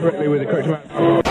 [0.00, 1.26] correctly with the correct amount.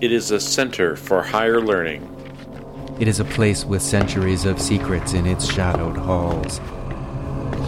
[0.00, 2.08] It is a center for higher learning.
[2.98, 6.60] It is a place with centuries of secrets in its shadowed halls.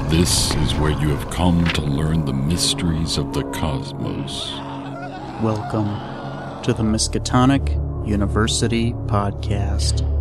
[0.09, 4.53] This is where you have come to learn the mysteries of the cosmos.
[5.43, 10.14] Welcome to the Miskatonic University Podcast.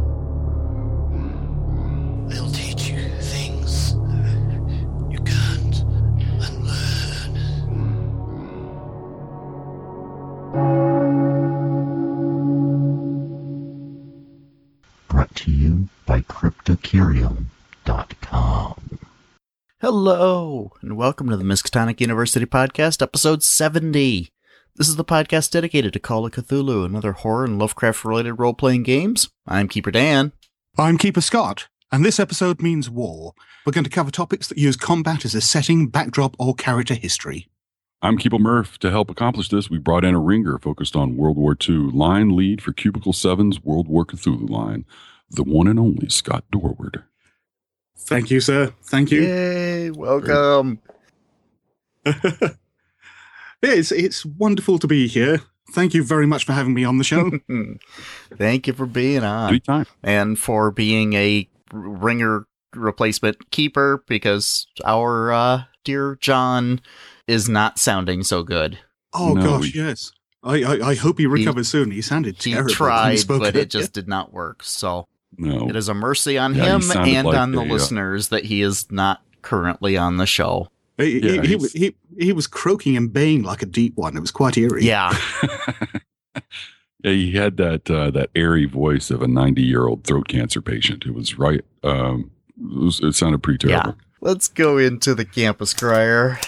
[20.06, 24.34] Hello, and welcome to the Miskatonic University Podcast, episode 70.
[24.76, 28.34] This is the podcast dedicated to Call of Cthulhu and other horror and Lovecraft related
[28.34, 29.30] role playing games.
[29.48, 30.34] I'm Keeper Dan.
[30.78, 33.34] I'm Keeper Scott, and this episode means war.
[33.66, 37.48] We're going to cover topics that use combat as a setting, backdrop, or character history.
[38.02, 38.78] I'm Keeper Murph.
[38.80, 42.36] To help accomplish this, we brought in a ringer focused on World War II, line
[42.36, 44.84] lead for Cubicle 7's World War Cthulhu line,
[45.30, 47.04] the one and only Scott Dorward.
[48.06, 48.74] Thank you, sir.
[48.84, 49.22] Thank you.
[49.24, 50.80] Yay, welcome.
[53.62, 55.42] Yeah, it's, it's wonderful to be here.
[55.72, 57.32] Thank you very much for having me on the show.
[58.38, 59.86] Thank you for being on Anytime.
[60.04, 66.82] and for being a ringer replacement keeper because our uh, dear John
[67.26, 68.80] is not sounding so good.
[69.14, 70.12] oh, No, gosh, we- yes.
[70.44, 71.92] I, I, I hope he recovers soon.
[71.92, 72.66] He sounded He terrible.
[72.68, 74.62] when tried, spoke but it just did not work.
[74.62, 75.08] So
[75.38, 75.70] No.
[75.70, 78.46] it is a mercy on Yeah, him and like on the a, uh, listeners that
[78.46, 80.70] he is not currently on the show.
[80.98, 84.16] He, Yeah, he, he, was- he, he was croaking and baying like a deep one.
[84.16, 84.84] It was quite eerie.
[84.84, 85.18] Yeah,
[87.04, 90.62] yeah, he had that uh, that airy voice of a 90 year old throat cancer
[90.62, 91.06] patient.
[91.06, 91.64] It was right.
[91.84, 93.82] Um, it, was, it sounded pretty yeah.
[93.82, 94.00] terrible.
[94.22, 96.40] Let's go into the campus crier.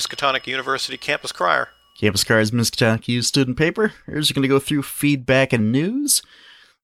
[0.00, 1.68] Miskatonic University Campus Crier.
[1.98, 3.94] Campus Card's Miskatonic U student paper.
[4.04, 6.20] Here's going to go through feedback and news.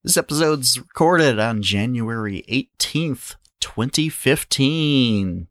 [0.03, 5.47] This episode's recorded on January 18th, 2015.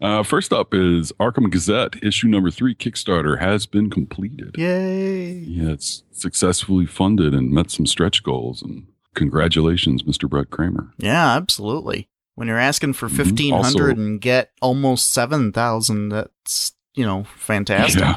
[0.00, 2.02] Uh, first up is Arkham Gazette.
[2.02, 4.56] Issue number three Kickstarter has been completed.
[4.58, 5.32] Yay!
[5.34, 8.62] Yeah, it's successfully funded and met some stretch goals.
[8.62, 10.28] And congratulations, Mr.
[10.28, 10.90] Brett Kramer.
[10.98, 12.08] Yeah, absolutely.
[12.34, 13.16] When you're asking for Mhm.
[13.16, 18.00] 1500 Also- and get almost 7000, that's, you know, fantastic.
[18.00, 18.16] Yeah,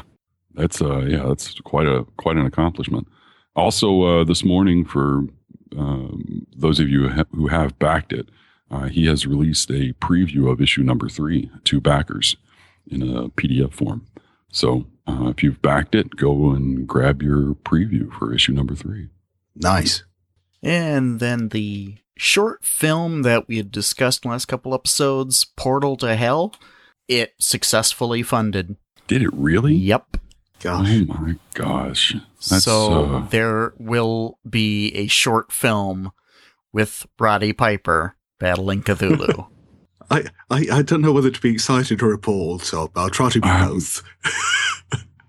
[0.54, 3.06] that's uh, yeah, that's quite a quite an accomplishment.
[3.54, 5.24] Also, uh, this morning for
[5.76, 8.28] um, those of you who have backed it,
[8.70, 12.36] uh, he has released a preview of issue number three to backers
[12.86, 14.06] in a PDF form.
[14.50, 19.08] So uh, if you've backed it, go and grab your preview for issue number three.
[19.54, 20.04] Nice.
[20.62, 25.96] And then the short film that we had discussed in the last couple episodes, Portal
[25.96, 26.54] to Hell,
[27.08, 28.76] it successfully funded.
[29.06, 29.74] Did it really?
[29.74, 30.18] Yep.
[30.60, 30.88] Gosh.
[30.90, 32.14] Oh my gosh!
[32.50, 36.10] That's, so uh, there will be a short film
[36.72, 39.46] with Roddy Piper battling Cthulhu.
[40.10, 43.40] I, I, I don't know whether to be excited or appalled, so I'll try to
[43.40, 44.02] be Um, both.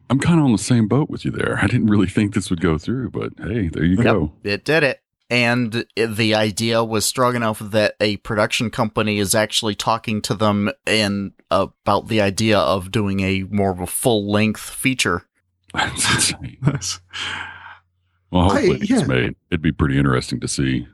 [0.09, 1.59] I'm kind of on the same boat with you there.
[1.61, 4.31] I didn't really think this would go through, but hey, there you Yep, go.
[4.43, 5.01] it did it.
[5.29, 10.71] And the idea was strong enough that a production company is actually talking to them
[10.87, 15.27] and about the idea of doing a more of a full length feature.
[15.73, 16.57] That's insane.
[16.63, 16.99] That's-
[18.31, 18.99] Well, I- hopefully yeah.
[18.99, 19.35] it's made.
[19.51, 20.87] It'd be pretty interesting to see.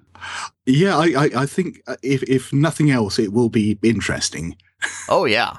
[0.65, 4.57] yeah, I, I, I think uh, if, if nothing else, it will be interesting.
[5.07, 5.57] Oh yeah.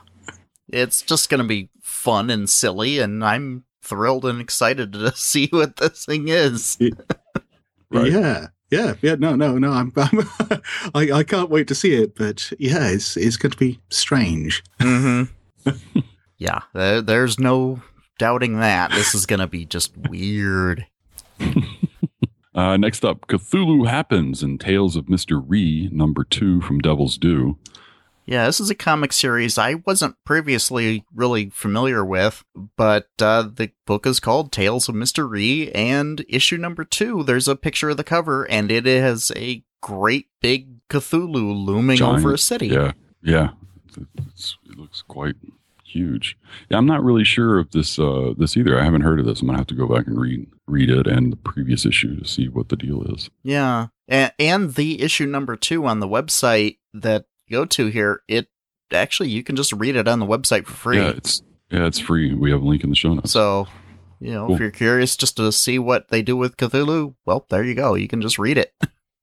[0.69, 5.47] It's just going to be fun and silly and I'm thrilled and excited to see
[5.51, 6.77] what this thing is.
[7.91, 8.13] Right.
[8.13, 8.49] Yeah.
[8.71, 9.71] Yeah, yeah, no, no, no.
[9.73, 10.27] I'm, I'm
[10.95, 14.65] I, I can't wait to see it, but yeah, it's it's going to be strange.
[14.81, 15.29] Mhm.
[16.39, 17.81] yeah, there, there's no
[18.19, 18.91] doubting that.
[18.91, 20.87] This is going to be just weird.
[22.55, 25.45] Uh, next up, Cthulhu Happens and Tales of Mr.
[25.47, 27.59] Rhee, number two from Devil's Due.
[28.27, 32.45] Yeah, this is a comic series I wasn't previously really familiar with,
[32.77, 35.29] but uh, the book is called Tales of Mr.
[35.29, 39.63] Rhee, and issue number two, there's a picture of the cover, and it has a
[39.81, 42.19] great big Cthulhu looming Giant.
[42.19, 42.69] over a city.
[42.69, 42.93] Yeah,
[43.23, 43.51] yeah.
[44.29, 45.37] It's, it looks quite
[45.85, 46.37] huge.
[46.69, 48.79] Yeah, I'm not really sure of this uh, this either.
[48.79, 49.41] I haven't heard of this.
[49.41, 52.27] I'm gonna have to go back and read read it and the previous issue to
[52.27, 53.31] see what the deal is.
[53.43, 53.89] Yeah.
[54.09, 58.49] And, and the issue number two on the website that go to here, it
[58.93, 60.99] actually, you can just read it on the website for free.
[60.99, 62.35] Yeah, it's yeah, it's free.
[62.35, 63.33] We have a link in the show notes.
[63.33, 63.67] So,
[64.21, 64.55] you know, Cool.
[64.55, 67.95] if you're curious just to see what they do with Cthulhu, well, there you go.
[67.95, 68.73] You can just read it.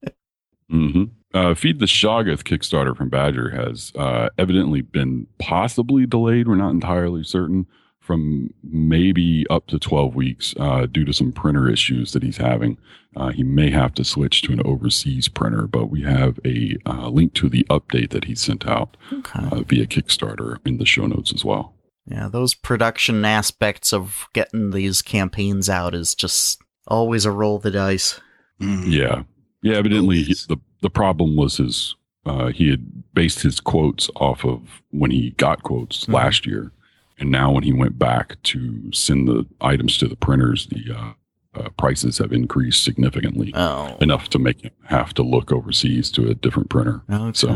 [0.70, 1.04] hmm
[1.34, 6.48] Uh, Feed the Shoggoth Kickstarter from Badger has uh, evidently been possibly delayed.
[6.48, 7.66] We're not entirely certain
[8.04, 12.78] from maybe up to 12 weeks uh, due to some printer issues that he's having.
[13.16, 17.08] Uh, he may have to switch to an overseas printer, but we have a uh,
[17.08, 19.40] link to the update that he sent out Okay.
[19.52, 21.74] uh, via Kickstarter in the show notes as well.
[22.06, 27.62] Yeah, those production aspects of getting these campaigns out is just always a roll of
[27.64, 28.20] the dice.
[28.60, 28.92] Mm.
[28.92, 29.24] Yeah,
[29.62, 29.78] yeah.
[29.78, 31.96] Evidently, he, the the problem was his.
[32.26, 36.14] Uh, he had based his quotes off of when he got quotes Mhm.
[36.14, 36.72] last year,
[37.20, 41.14] and now when he went back to send the items to the printers, the uh,
[41.60, 43.96] uh, prices have increased significantly, Oh.
[44.02, 47.04] enough to make him have to look overseas to a different printer.
[47.12, 47.32] Okay.
[47.34, 47.50] So-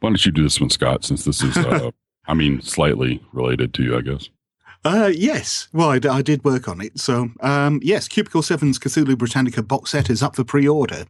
[0.00, 1.04] Why don't you do this one, Scott?
[1.04, 1.90] Since this is, uh,
[2.26, 4.30] I mean, slightly related to you, I guess.
[4.82, 5.68] Uh, yes.
[5.74, 6.98] Well, I, did work on it.
[6.98, 11.04] So, um, yes, Cubicle 7's Cthulhu Britannica box set is up for pre order.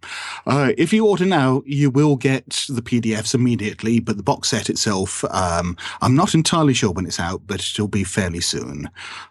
[0.44, 4.70] Uh, if you order now, you will get the PDFs immediately, but the box set
[4.70, 8.90] itself, um, I'm not entirely sure when it's out, but it'll be fairly soon.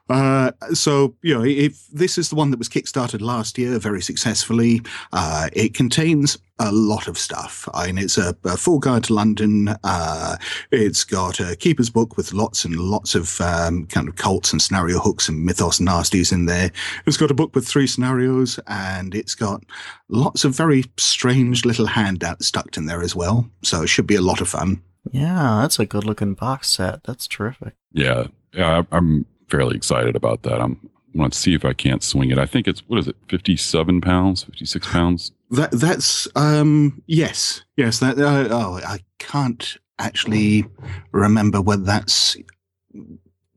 [0.10, 4.02] Uh, so, you know, if this is the one that was kickstarted last year very
[4.02, 4.82] successfully,
[5.12, 7.68] uh, it contains a lot of stuff.
[7.74, 9.70] I mean, it's a, a full guide to London.
[9.84, 10.38] Uh,
[10.72, 14.62] it's got a keeper's book with lots and lots of um, kind of cults and
[14.62, 16.72] scenario hooks and mythos nasties in there.
[17.06, 19.64] It's got a book with three scenarios, and it's got
[20.10, 23.50] lots of very strange little handouts stuck in there as well.
[23.64, 24.82] So it should be a lot of fun.
[25.12, 27.04] Yeah, that's a good looking box set.
[27.06, 27.74] That's terrific.
[27.94, 30.62] Yeah, yeah, I- I'm fairly excited about that.
[30.62, 32.38] I'm want to see if I can't swing it.
[32.38, 35.32] I think it's what is it, 57 pounds, 56 pounds.
[35.52, 40.66] That that's um yes yes that uh, oh I can't actually
[41.12, 42.38] remember whether that's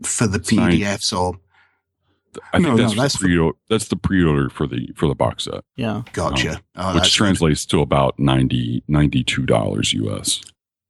[0.02, 1.34] for the It's nine- PDFs or
[2.52, 5.06] I think No, no, that's that's the for- pre that's the pre-order for the for
[5.06, 6.02] the box set, Yeah.
[6.14, 7.16] gotcha oh, which that's good.
[7.18, 10.40] translates to about 90 92 dollars US.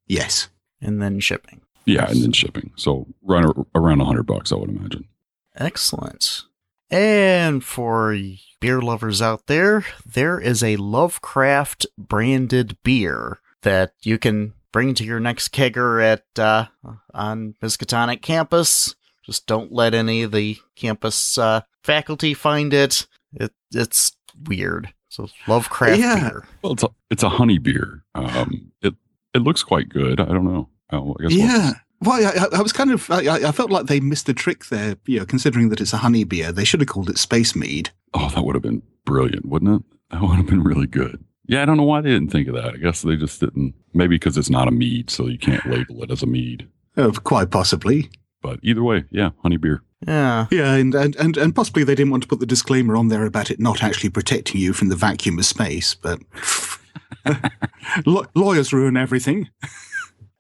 [0.07, 0.49] yes
[0.81, 1.63] And then shipping.
[1.85, 2.71] Yeah, and then shipping.
[2.77, 5.09] So run ar- around 100 bucks, I would imagine.
[5.57, 6.45] Excellent.
[6.93, 8.15] And for
[8.61, 15.05] beer lovers out there, there is a Lovecraft branded beer that you can bring to
[15.05, 16.67] your next kegger at uh,
[17.15, 18.95] on Miskatonic campus.
[19.25, 23.07] Just don't let any of the campus uh, faculty find it.
[23.33, 23.53] it.
[23.73, 24.15] It's
[24.47, 24.93] weird.
[25.09, 26.29] So Lovecraft Yeah.
[26.29, 26.47] beer.
[26.63, 28.05] Well, it's a it's a honey beer.
[28.15, 28.95] Um, it
[29.33, 30.21] it looks quite good.
[30.21, 30.69] I don't know.
[30.91, 31.75] Oh, I guess we'll- yeah well
[32.09, 34.67] I, I- I was kind of I, I- I felt like they missed a trick
[34.67, 37.55] there you know considering that it's a honey beer they should have called it space
[37.57, 39.99] mead Oh, that would have been brilliant, wouldn't it?
[40.11, 41.25] That would have been really good.
[41.47, 42.75] Yeah, I don't know why they didn't think of that.
[42.75, 43.75] I guess they just didn't.
[43.95, 46.69] Maybe because it's not a mead, so you can't label it as a mead.
[46.99, 48.11] uh, quite possibly
[48.43, 49.83] But either way, yeah, honey beer.
[50.07, 50.47] Yeah.
[50.51, 53.25] yeah and, and and and possibly they didn't want to put the disclaimer on there
[53.25, 56.19] about it not actually protecting you from the vacuum of space but
[58.07, 59.49] Law- lawyers ruin everything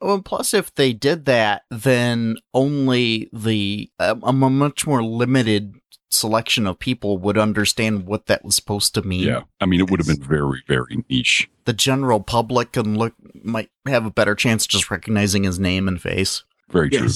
[0.02, 5.76] Well, plus, if they did that, then only the um, a, a much more limited
[6.10, 9.28] selection of people would understand what that was supposed to mean.
[9.28, 11.48] Yeah, I mean, it would have been very, very niche.
[11.64, 16.02] The general public can look might have a better chance just recognizing his name and
[16.02, 16.44] face.
[16.68, 17.08] Very true.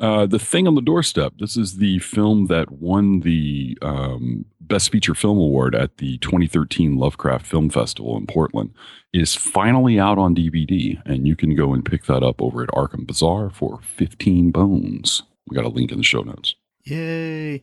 [0.00, 1.34] Yes Uh, the thing on the doorstep.
[1.38, 6.96] This is the film that won the um, Best Feature Film Award at the 2013
[6.96, 8.70] Lovecraft Film Festival in Portland.
[9.12, 12.68] Is finally out on DVD, and you can go and pick that up over at
[12.70, 15.22] Arkham Bazaar for 15 bones.
[15.48, 16.54] We got a link in the show notes.
[16.84, 17.62] Yay!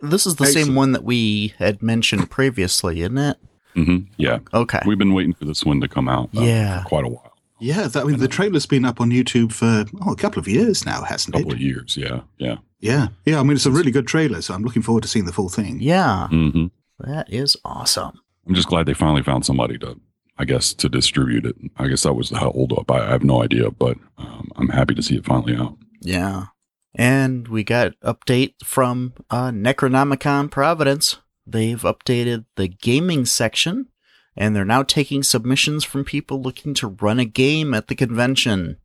[0.00, 0.76] This is the same Excellent.
[0.76, 3.36] one that we had mentioned previously, isn't it?
[3.74, 4.80] hmm Yeah, Okay.
[4.86, 6.30] we've been waiting for this one to come out.
[6.34, 6.82] uh, Yeah.
[6.82, 7.25] for quite a while,
[7.58, 10.48] Yeah, that, I mean, the trailer's been up on YouTube for oh, a couple of
[10.48, 11.54] years now, hasn't couple it?
[11.54, 11.96] Couple of years.
[11.96, 12.56] Yeah, yeah.
[12.80, 13.40] Yeah, yeah.
[13.40, 15.48] I mean, it's a really good trailer, so I'm looking forward to seeing the full
[15.48, 15.78] thing.
[15.80, 16.66] Yeah, hmm
[16.98, 18.18] that is awesome.
[18.46, 20.00] I'm just glad they finally found somebody to,
[20.38, 21.56] I guess, to distribute it.
[21.76, 22.90] I guess that was the hold up.
[22.90, 25.76] I, I have no idea, but um, I'm happy to see it finally out.
[26.00, 26.46] Yeah.
[26.94, 31.18] And we got update from uh, Necronomicon Providence.
[31.46, 33.88] They've updated the gaming section,
[34.36, 38.76] and they're now taking submissions from people looking to run a game at the convention.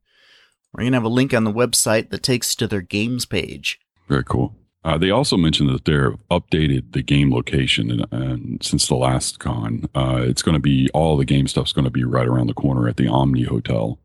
[0.73, 3.79] We're going to have a link on the website that takes to their games page.
[4.07, 4.55] Very cool.
[4.83, 9.37] Uh, they also mentioned that they're updated the game location, and, and since the last
[9.39, 12.47] con, uh, it's going to be all the game stuff's going to be right around
[12.47, 13.99] the corner at the Omni Hotel.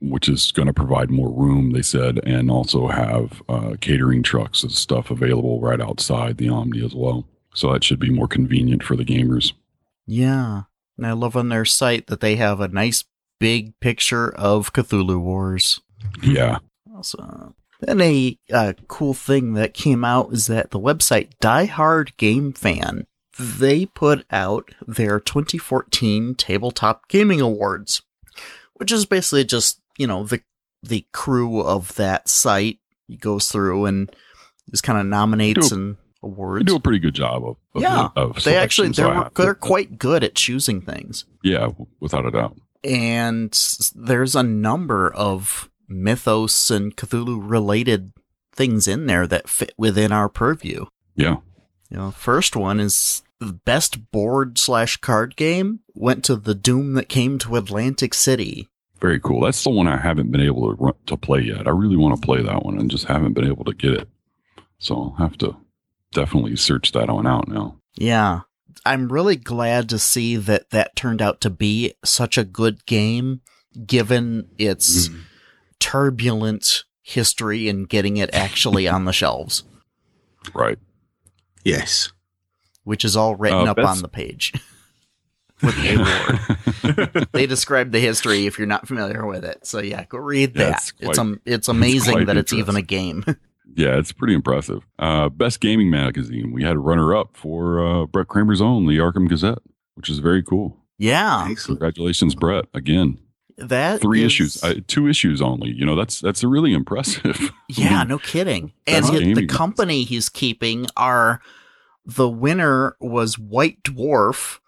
[0.00, 4.62] which is going to provide more room, they said, and also have uh, catering trucks
[4.62, 7.26] and stuff available right outside the Omni as well.
[7.54, 9.52] So that should be more convenient for the gamers.
[10.06, 10.62] Yeah.
[11.00, 13.04] And I love on their site that they have a nice
[13.38, 15.80] big picture of Cthulhu Wars.
[16.22, 16.58] Yeah.
[16.94, 17.54] Awesome.
[17.80, 23.06] Then a uh, cool thing that came out is that the website Diehard GameFAN
[23.38, 28.02] they put out their 2014 Tabletop Gaming Awards,
[28.74, 30.42] which is basically just you know the
[30.82, 32.78] the crew of that site
[33.18, 34.14] goes through and
[34.70, 38.08] just kind of nominates Do- and They do a pretty good job of, of yeah,
[38.16, 41.24] of they actually so they're to they're quite good at choosing things.
[41.42, 41.68] yeah,
[42.00, 42.56] without a doubt.
[42.84, 43.58] and
[43.94, 48.12] there's a number of mythos and Cthulhu related
[48.52, 50.86] things in there that fit within our purview.
[51.16, 51.36] Yeah.
[51.90, 56.94] You know, first one is the best board slash card game went to the Doom
[56.94, 58.68] that came to Atlantic City.
[59.00, 59.40] Very cool.
[59.40, 61.66] That's the one I haven't been able to run, to play yet.
[61.66, 64.08] I really want to play that one and just haven't been able to get it.
[64.78, 65.56] So I'll have to
[66.12, 67.76] definitely search that one out now.
[67.96, 68.40] Yeah.
[68.86, 73.42] I'm really glad to see that that turned out to be such a good game
[73.86, 75.10] given its
[75.78, 79.64] turbulent history and getting it actually on the shelves.
[80.54, 80.78] Right.
[81.64, 82.10] Yes.
[82.84, 84.52] which is all written Uh, up that's- on the page.
[85.62, 87.28] With the award.
[87.32, 89.66] they describe the history if you're not familiar with it.
[89.66, 90.76] So yeah, go read Yeah, that.
[90.78, 93.24] it's It's quite- um, it's amazing quite that it's even a game.
[93.76, 94.82] Yeah, it's pretty impressive.
[94.98, 96.52] Uh, best gaming magazine.
[96.52, 99.58] We had a runner up for uh, Brett Kramer's own, the Arkham Gazette,
[99.94, 100.76] which is very cool.
[100.98, 101.78] yeah, Excellent.
[101.80, 102.66] Congratulations, Brett.
[102.74, 103.18] Again,
[103.58, 105.70] that three is- issues, uh, two issues only.
[105.70, 107.52] You know, that's that's really impressive.
[107.72, 108.72] Yeah, no kidding.
[108.88, 109.46] And Best the gaming.
[109.48, 111.40] company he's keeping are
[112.04, 114.58] the winner was White Dwarf,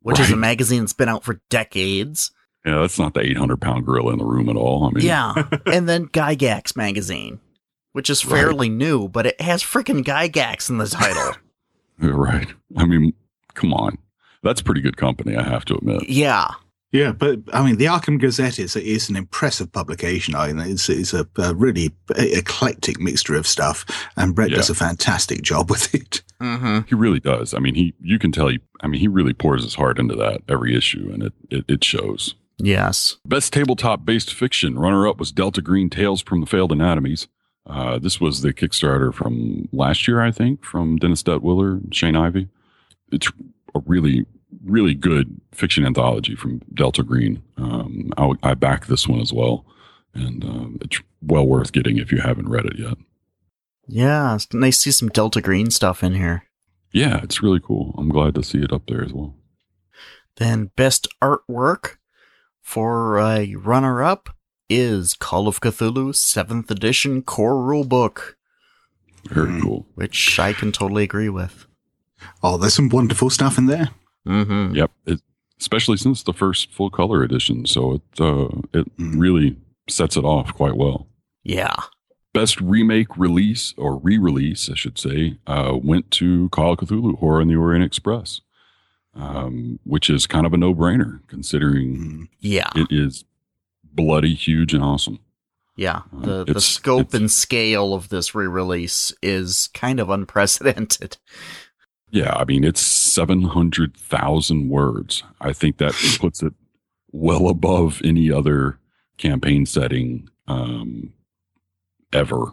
[0.00, 2.30] which is a magazine that's been out for decades.
[2.66, 4.84] yeah, that's not the 800 pound gorilla in the room at all.
[4.84, 5.32] I mean, Yeah,
[5.66, 7.40] and then Gygax magazine,
[7.96, 8.40] which is Right.
[8.40, 11.32] fairly new, but it has freaking Gygax in the title.
[11.98, 12.48] right.
[12.76, 13.14] I mean,
[13.54, 13.96] come on,
[14.42, 15.34] that's pretty good company.
[15.34, 16.06] I have to admit.
[16.08, 16.48] yeah,
[16.92, 20.34] Yeah, but I mean, the Arkham Gazette is is an impressive publication.
[20.34, 23.84] I mean, it's it's a, a really eclectic mixture of stuff,
[24.16, 24.56] and Brett Yeah.
[24.56, 26.22] does a fantastic job with it.
[26.40, 26.80] mm-hmm.
[26.86, 27.54] He really does.
[27.54, 28.60] I mean, he you can tell he.
[28.82, 31.84] I mean, he really pours his heart into that every issue, and it it, it
[31.84, 32.34] shows.
[32.58, 37.26] yes, Best tabletop based fiction runner up was Delta Green Tales from the Failed Anatomies.
[37.66, 42.16] Uh, this was the Kickstarter from last year, I think, from Dennis Detwiller and Shane
[42.16, 42.48] Ivey.
[43.10, 43.28] It's
[43.74, 44.24] a really,
[44.64, 47.42] really good fiction anthology from Delta Green.
[47.56, 49.64] Um, I, I back this one as well,
[50.14, 52.96] and uh, it's well worth getting if you haven't read it yet.
[53.88, 54.34] yeah.
[54.36, 56.44] It's nice to see some Delta Green stuff in here.
[56.92, 57.94] Yeah, it's really cool.
[57.98, 59.34] I'm glad to see it up there as well.
[60.36, 61.96] Then best artwork
[62.62, 64.30] for a runner-up
[64.68, 68.34] is Call of Cthulhu Seventh Edition Core Rulebook,
[69.28, 69.62] Very Mm.
[69.62, 69.86] cool.
[69.94, 71.66] which I can totally agree with.
[72.42, 73.90] Oh, there's some wonderful stuff in there.
[74.26, 74.74] Mm-hmm.
[74.76, 74.90] Yep.
[75.06, 75.20] It,
[75.60, 79.18] especially since the first full color edition, so it uh, it Mm.
[79.20, 79.56] really
[79.88, 81.08] sets it off quite well.
[81.44, 81.74] Yeah.
[82.32, 87.40] Best remake release or re-release, I should say, uh, went to Call of Cthulhu: Horror
[87.40, 88.40] in the Orient Express,
[89.14, 92.28] um, which is kind of a no-brainer considering Mm.
[92.40, 92.70] Yeah.
[92.74, 93.24] it is
[93.96, 95.18] bloody, huge, and awesome.
[95.76, 96.02] Yeah.
[96.22, 101.16] Uh, The the scope and scale of this re-release is kind of unprecedented.
[102.10, 105.22] Yeah, I mean it's seven hundred thousand words.
[105.40, 106.54] I think that puts it
[107.12, 108.78] well above any other
[109.18, 111.12] campaign setting um,
[112.12, 112.52] ever.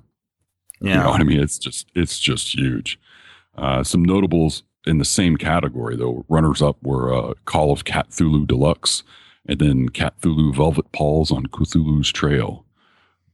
[0.82, 1.40] You know what I mean?
[1.40, 3.00] It's just it's just huge.
[3.58, 6.26] Uh, some notables in the same category though.
[6.28, 9.04] Runners up were uh, Call of Cthulhu Deluxe,
[9.48, 12.66] and then Cthulhu Velvet Paws on Cthulhu's Trail.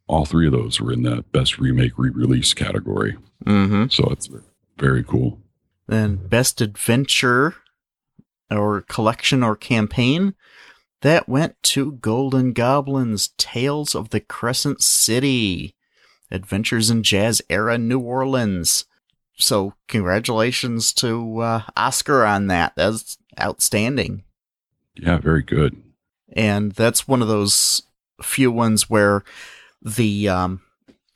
[0.08, 3.16] All three of those were in that best remake re-release category.
[3.46, 3.88] Mm-hmm.
[3.90, 4.30] So it's
[4.78, 5.40] very cool.
[5.88, 7.56] Then best adventure
[8.50, 10.34] or collection or campaign
[11.02, 15.76] that went to Golden Goblins Tales of the Crescent City
[16.32, 18.86] Adventures in Jazz Era New Orleans.
[19.38, 22.74] So congratulations to uh, Oscar on that.
[22.76, 24.24] That's outstanding.
[24.96, 25.82] Yeah, very good.
[26.34, 27.82] And that's one of those
[28.22, 29.24] few ones where
[29.82, 30.62] the um,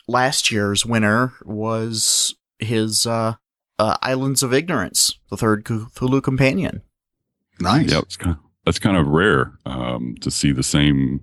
[0.08, 3.36] last year's winner was his uh,
[3.80, 6.82] uh, Islands of Ignorance, the third Cthulhu companion.
[7.60, 7.92] Nice.
[7.92, 11.22] Yeah, it's kind of, that's kind of rare um, to see the same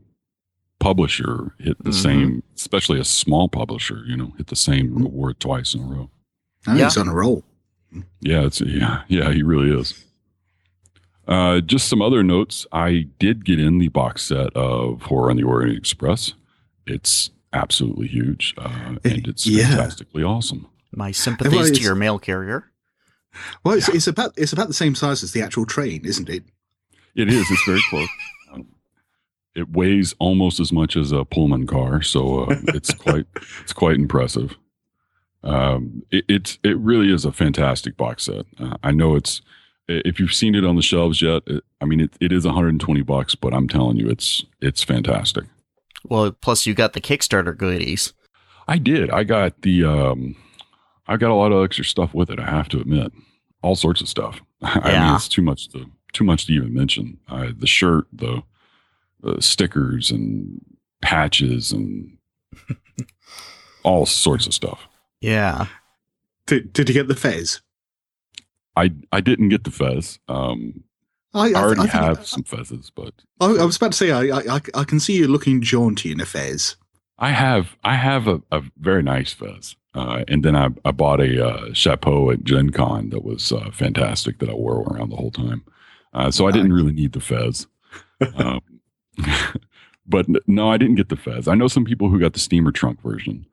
[0.78, 1.94] publisher hit the Mhm.
[2.02, 6.10] same, especially a small publisher, you know, hit the same award twice in a row.
[6.66, 6.84] Yeah.
[6.84, 7.44] He's on a roll.
[8.20, 10.04] Yeah, it's yeah, yeah, he really is.
[11.30, 12.66] Uh, just some other notes.
[12.72, 16.34] I did get in the box set of Horror on the Orient Express.
[16.86, 19.68] It's absolutely huge, uh, and it's Yeah.
[19.68, 20.66] fantastically awesome.
[20.92, 22.64] My sympathies Well, to your mail carrier.
[23.64, 26.42] Well, it's, it's about it's about the same size as the actual train, isn't it?
[27.14, 27.48] It is.
[27.48, 28.08] It's very close.
[28.52, 28.66] Um,
[29.54, 33.26] it weighs almost as much as a Pullman car, so uh, it's quite
[33.62, 34.56] it's quite impressive.
[35.44, 38.46] Um, it, it's it really is a fantastic box set.
[38.58, 39.42] Uh, I know it's
[40.06, 41.42] if you've seen it on the shelves yet.
[41.46, 45.44] It, I mean, it, it is 120 bucks, but I'm telling you, it's it's fantastic.
[46.04, 48.12] Well, plus you got the Kickstarter goodies.
[48.68, 49.10] I did.
[49.10, 50.36] I got the um,
[51.06, 52.38] I got a lot of extra stuff with it.
[52.38, 53.12] I have to admit,
[53.62, 54.40] all sorts of stuff.
[54.62, 55.14] I mean, Yeah.
[55.16, 57.18] it's too much to too much to even mention.
[57.28, 58.42] Uh, the shirt, the,
[59.22, 60.60] the stickers, and
[61.02, 62.16] patches, and
[63.82, 64.86] all sorts of stuff.
[65.20, 65.66] Yeah.
[66.46, 67.60] Did, did you get the fez?
[68.80, 70.18] I I didn't get the fez.
[70.28, 70.84] Um,
[71.34, 74.38] I, I already think- have some fezes, but I, I was about to say I,
[74.38, 76.76] I I can see you looking jaunty in a fez.
[77.18, 81.20] I have I have a, a very nice fez, uh, and then I, I bought
[81.20, 85.16] a uh, chapeau at Gen Con that was uh, fantastic that I wore around the
[85.16, 85.62] whole time.
[86.12, 87.68] Uh, so I didn't really need the fez,
[88.34, 88.60] um,
[90.06, 91.46] but no, I didn't get the fez.
[91.46, 93.46] I know some people who got the steamer trunk version,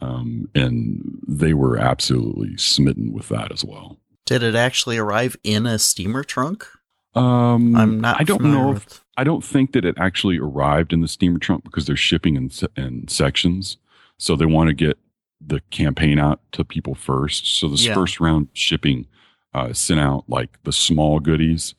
[0.00, 3.99] um, and they were absolutely smitten with that as well.
[4.26, 6.66] Did it actually arrive in a steamer trunk?
[7.14, 8.20] Um, I'm not.
[8.20, 8.70] I don't know.
[8.72, 12.36] with- I don't think that it actually arrived in the steamer trunk because they're shipping
[12.36, 13.76] in, in sections.
[14.16, 14.96] So they want to get
[15.44, 17.46] the campaign out to people first.
[17.58, 17.94] So this Yeah.
[17.94, 19.06] first round shipping
[19.52, 21.74] uh, sent out like the small goodies,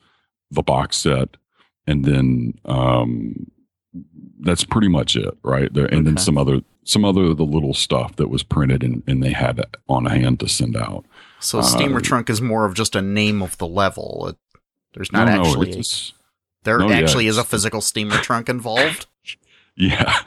[0.51, 1.29] the box set,
[1.87, 3.49] and then um,
[4.41, 5.73] that's pretty much it, right?
[5.73, 9.23] There, and then some other some other the little stuff that was printed and, and
[9.23, 11.05] they had on hand to send out.
[11.41, 14.27] So a steamer Uh, trunk is more of just a name of the level.
[14.29, 14.37] It,
[14.93, 15.69] there's not No, no, actually.
[15.71, 16.13] it's just-
[16.63, 19.07] there no, yeah, actually is a physical steamer trunk involved.
[19.75, 20.19] yeah.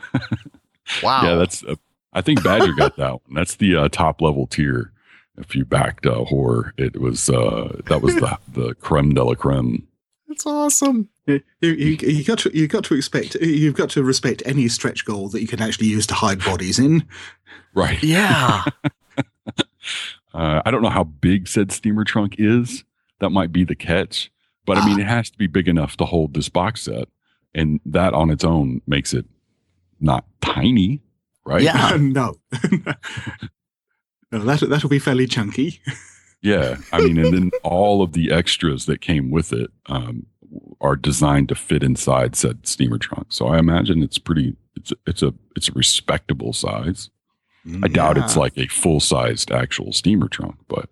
[1.02, 1.22] Wow.
[1.24, 1.62] Yeah, that's.
[1.64, 1.76] Uh,
[2.12, 3.34] I think Badger got that one.
[3.34, 4.92] That's the uh, top level tier.
[5.36, 9.34] If you backed uh, horror, it was uh, that was the the creme de la
[9.34, 9.86] creme.
[10.28, 11.08] That's awesome.
[11.26, 15.04] You, you, you got to you got to expect you've got to respect any stretch
[15.04, 17.04] goal that you can actually use to hide bodies in.
[17.74, 18.02] Right.
[18.02, 18.64] Yeah.
[20.34, 22.84] Uh, I don't know how big said steamer trunk is.
[23.20, 24.30] That might be the catch.
[24.66, 27.08] But I mean, it has to be big enough to hold this box set,
[27.54, 29.26] and that on its own makes it
[30.00, 31.02] not tiny,
[31.44, 31.62] right?
[31.62, 31.96] Yeah.
[32.00, 32.34] no,
[34.32, 35.80] no, that that'll be fairly chunky.
[36.44, 40.26] Yeah, I mean, and then all of the extras that came with it um,
[40.78, 43.28] are designed to fit inside said steamer trunk.
[43.30, 44.54] So I imagine it's pretty.
[44.76, 47.08] It's it's a it's a respectable size.
[47.82, 50.90] I doubt it's like a full sized actual steamer trunk, but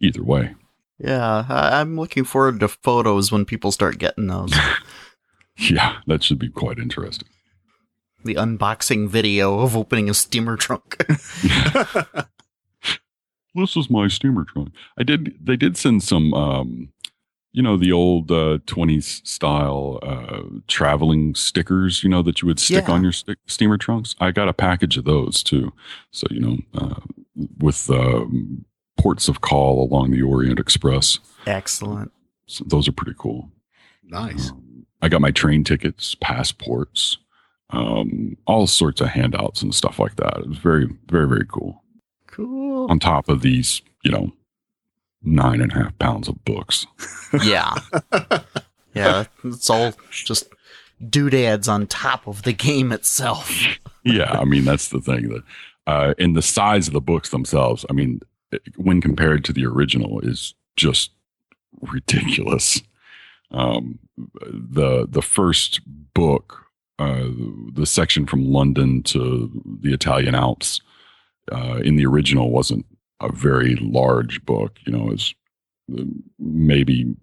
[0.00, 0.54] either way,
[0.98, 1.44] Yeah.
[1.48, 4.54] I, I'm looking forward to photos when people start getting those.
[5.58, 7.28] yeah, that should be quite interesting.
[8.24, 10.96] the unboxing video of opening a steamer trunk.
[13.56, 14.72] This is my steamer trunk.
[14.98, 15.36] I did.
[15.40, 16.88] They did send some, um,
[17.54, 22.58] you know, the old uh, 20s style uh, traveling stickers, you know, that you would
[22.58, 22.94] stick Yeah.
[22.94, 24.16] on your st- steamer trunks.
[24.20, 25.72] I got a package of those too.
[26.10, 26.96] So, you know, uh,
[27.58, 28.64] with um,
[28.98, 31.20] ports of call along the Orient Express.
[31.46, 32.10] Excellent.
[32.46, 33.48] So those are pretty cool.
[34.02, 34.50] Nice.
[34.50, 37.18] Um, I got my train tickets, passports,
[37.70, 40.38] um, all sorts of handouts and stuff like that.
[40.38, 41.82] It was very, very, very cool.
[42.26, 42.90] Cool.
[42.90, 44.32] On top of these, you know,
[45.24, 46.86] nine and a half pounds of books.
[47.42, 47.74] Yeah.
[48.94, 49.24] yeah.
[49.42, 50.46] It's all just
[51.10, 53.50] doodads on top of the game itself.
[54.04, 55.42] yeah, I mean that's the thing that,
[55.88, 57.84] uh, and the size of the books themselves.
[57.90, 58.20] I mean,
[58.76, 61.10] when compared to the original, is just
[61.80, 62.80] ridiculous.
[63.50, 65.80] Um, the the first
[66.14, 66.64] book,
[66.98, 67.28] uh,
[67.72, 70.80] the section from London to the Italian Alps,
[71.52, 72.86] uh, in the original wasn't
[73.30, 74.78] a very large book.
[74.86, 75.34] You know, it was
[76.38, 77.14] maybe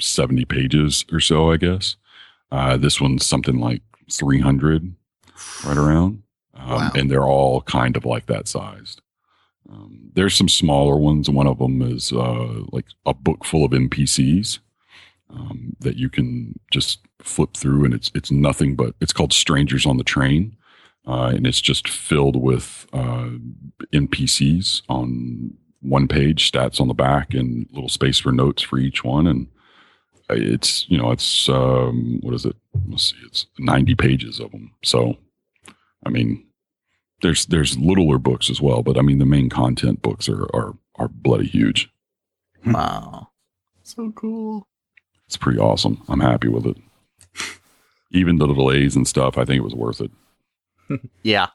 [0.00, 1.96] seventy pages or so, I guess.
[2.50, 4.94] Uh, this one's something like three hundred,
[5.64, 6.22] right around,
[6.54, 6.90] um, Wow.
[6.94, 9.00] and they're all kind of like that sized.
[9.70, 11.30] Um, there's some smaller ones.
[11.30, 14.58] One of them is uh, like a book full of NPCs
[15.30, 19.86] um, that you can just flip through, and it's it's nothing but it's called Strangers
[19.86, 20.56] on the Train,
[21.06, 23.30] uh, and it's just filled with uh,
[23.92, 29.02] NPCs on one page, stats on the back, and little space for notes for each
[29.02, 29.48] one, and
[30.30, 32.56] it's you know it's um, what is it?
[32.88, 34.72] Let's see, it's ninety pages of them.
[34.84, 35.16] So,
[36.06, 36.46] I mean,
[37.22, 40.74] there's there's littler books as well, but I mean the main content books are are
[40.96, 41.90] are bloody huge.
[42.64, 43.28] Wow.
[43.82, 44.68] So cool.
[45.26, 46.02] it's pretty awesome.
[46.08, 46.76] I'm happy with it.
[48.12, 50.10] Even the delays and stuff, I think it was worth it.
[51.22, 51.48] Yeah.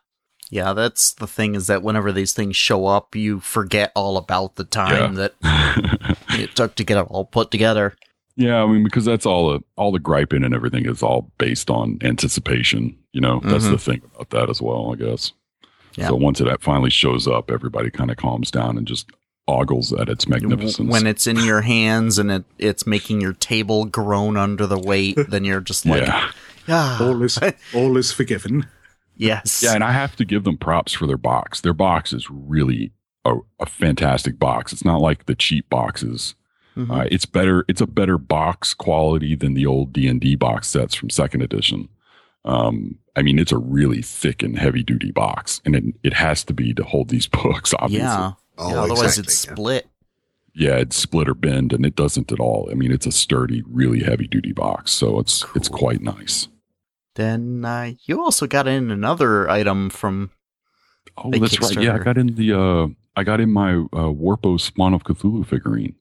[0.50, 4.56] Yeah, that's the thing is that whenever these things show up, you forget all about
[4.56, 5.34] the time that
[6.30, 7.96] it took to get it all put together.
[8.38, 11.70] Yeah, I mean, because that's all the all the griping and everything is all based
[11.70, 12.98] on anticipation.
[13.12, 13.72] You know, that's Mhm.
[13.72, 15.34] the thing about that as well, I guess.
[15.96, 16.10] Yeah.
[16.10, 19.10] So once it finally shows up, everybody kind of calms down and just
[19.50, 20.90] ogles at its magnificence.
[20.92, 25.18] When it's in your hands and it, it's making your table groan under the weight,
[25.30, 26.32] then you're just like, yeah,
[26.70, 27.40] ah, All is
[27.74, 28.68] all is forgiven.
[29.18, 29.62] Yes.
[29.64, 31.62] yeah, and I have to give them props for their box.
[31.62, 32.92] Their box is really
[33.26, 34.72] a, a fantastic box.
[34.72, 36.36] It's not like the cheap boxes.
[36.78, 36.92] Mhm.
[36.92, 37.66] Uh, it's better.
[37.68, 41.42] It's a better box quality than the old D and D box sets from second
[41.42, 41.90] edition.
[42.46, 46.44] Um, I mean, it's a really thick and heavy duty box, and it it has
[46.46, 47.74] to be to hold these books.
[47.80, 48.34] Obviously, yeah.
[48.60, 49.52] Oh, Yeah, otherwise exactly, it's yeah.
[49.54, 49.88] split.
[50.54, 52.70] yeah, it's split or bend, and it doesn't at all.
[52.72, 56.48] I mean, it's a sturdy, really heavy duty box, so it's it's quite nice.
[57.18, 60.30] Then uh, you also got in another item from
[61.18, 61.82] Oh, that's right.
[61.82, 65.46] Yeah, I got in the uh, I got in my uh, Warpo Spawn of Cthulhu
[65.46, 65.96] figurine.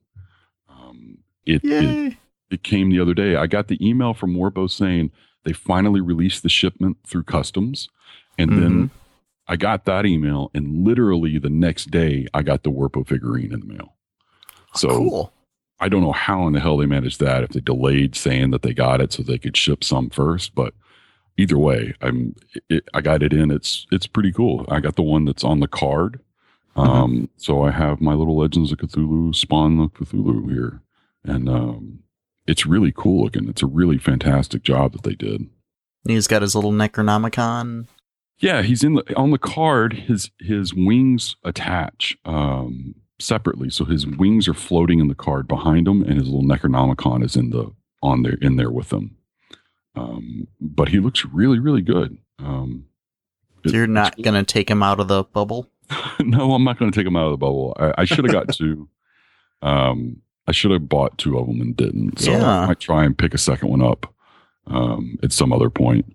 [0.69, 2.17] Um, it, it Yay.
[2.51, 3.35] it came the other day.
[3.35, 5.11] I got the email from Warpo saying
[5.43, 7.89] they finally released the shipment through customs.
[8.37, 8.61] And Mm-hmm.
[8.61, 8.91] then
[9.47, 13.61] I got that email, and literally the next day, I got the Warpo figurine in
[13.61, 13.95] the mail.
[14.75, 15.33] So cool.
[15.79, 18.61] I don't know how in the hell they managed that, if they delayed saying that
[18.61, 20.53] they got it so they could ship some first.
[20.53, 20.75] But
[21.37, 22.35] either way, I'm
[22.69, 23.51] it, I got it in.
[23.51, 24.65] It's it's pretty cool.
[24.69, 26.19] I got the one that's on the card.
[26.75, 30.81] Um, so I have my little Legends of Cthulhu Spawn of Cthulhu here,
[31.23, 32.03] and um,
[32.45, 33.49] it's really cool looking.
[33.49, 35.49] It's a really fantastic job that they did.
[36.07, 37.87] He's got his little Necronomicon.
[38.39, 39.93] Yeah, he's in the on the card.
[39.93, 45.87] His his wings attach um, separately, so his wings are floating in the card behind
[45.87, 47.71] him, and his little Necronomicon is in the
[48.03, 49.17] on there in there with him.
[49.97, 52.17] Um, but he looks really really good.
[52.39, 52.85] Um,
[53.63, 55.69] it- You're not going to take him out of the bubble?
[56.19, 57.75] no, I'm not going to take him out of the bubble.
[57.79, 58.89] I, I should have got two.
[59.61, 62.19] Um, I should have bought two of them and didn't.
[62.19, 62.59] So Yeah.
[62.61, 64.13] I might try and pick a second one up
[64.67, 66.13] um, at some other point.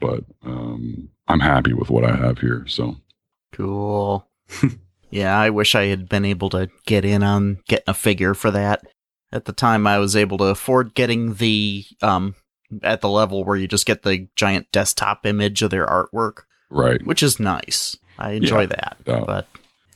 [0.00, 2.64] But um, I'm happy with what I have here.
[2.68, 2.96] So
[3.52, 4.26] Cool.
[5.10, 8.50] yeah, I wish I had been able to get in on getting a figure for
[8.52, 8.82] that.
[9.32, 12.34] At the time, I was able to afford getting the um
[12.82, 17.04] at the level where you just get the giant desktop image of their artwork, right.
[17.06, 17.96] which is nice.
[18.18, 19.24] I enjoy that, Yeah.
[19.26, 19.46] but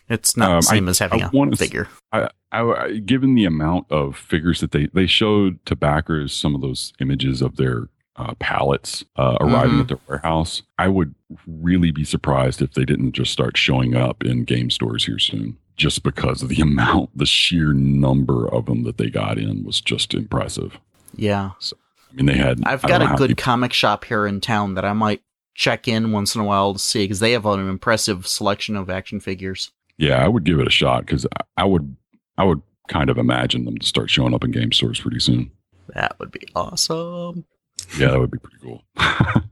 [0.09, 1.89] it's not Um, the same I- as having I a figure.
[2.13, 6.61] I, I, given the amount of figures that they they showed to backers some of
[6.61, 9.81] those images of their uh, pallets uh, arriving Mhm.
[9.81, 11.15] at their warehouse, I would
[11.47, 15.57] really be surprised if they didn't just start showing up in game stores here soon.
[15.79, 19.81] Just because of the amount, the sheer number of them that they got in was
[19.81, 20.79] just impressive.
[21.17, 21.53] Yeah,
[22.13, 22.61] I mean, they had.
[22.65, 25.23] I've got a good many- comic shop here in town that I might
[25.55, 28.91] check in once in a while to see because they have an impressive selection of
[28.91, 29.71] action figures.
[29.99, 31.97] yeah, I would give it a shot because I, I would.
[32.39, 35.51] I would kind of imagine them to start showing up in game stores pretty soon.
[35.95, 37.45] That would be awesome.
[37.99, 38.83] Yeah, that would be pretty cool.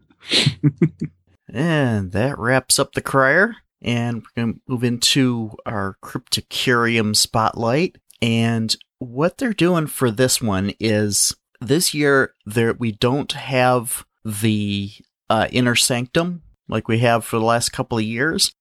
[1.52, 3.56] And that wraps up the crier.
[3.82, 7.96] And we're going to move into our Cryptocurium spotlight.
[8.20, 14.90] And what they're doing for this one is this year there we don't have the
[15.28, 18.52] uh, inner sanctum like we have for the last couple of years.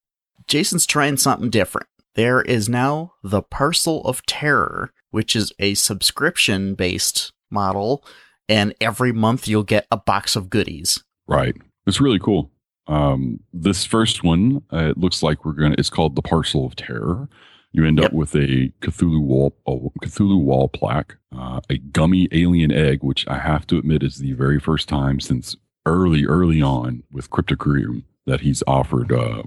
[0.46, 1.86] Jason's trying something different.
[2.14, 8.04] There is now the Parcel of Terror, which is a subscription based model,
[8.48, 11.02] and every month you'll get a box of goodies.
[11.28, 11.54] Right.
[11.86, 12.50] It's really cool.
[12.88, 15.76] Um, this first one, uh, it looks like we're gonna.
[15.78, 17.28] It's called the Parcel of Terror.
[17.72, 18.06] You end Yep.
[18.08, 19.72] up with a Cthulhu wall, a
[20.04, 24.32] Cthulhu wall plaque, uh, a gummy alien egg, which I have to admit is the
[24.32, 25.56] very first time since
[25.86, 29.42] early, early on with Cryptocurium that he's offered uh,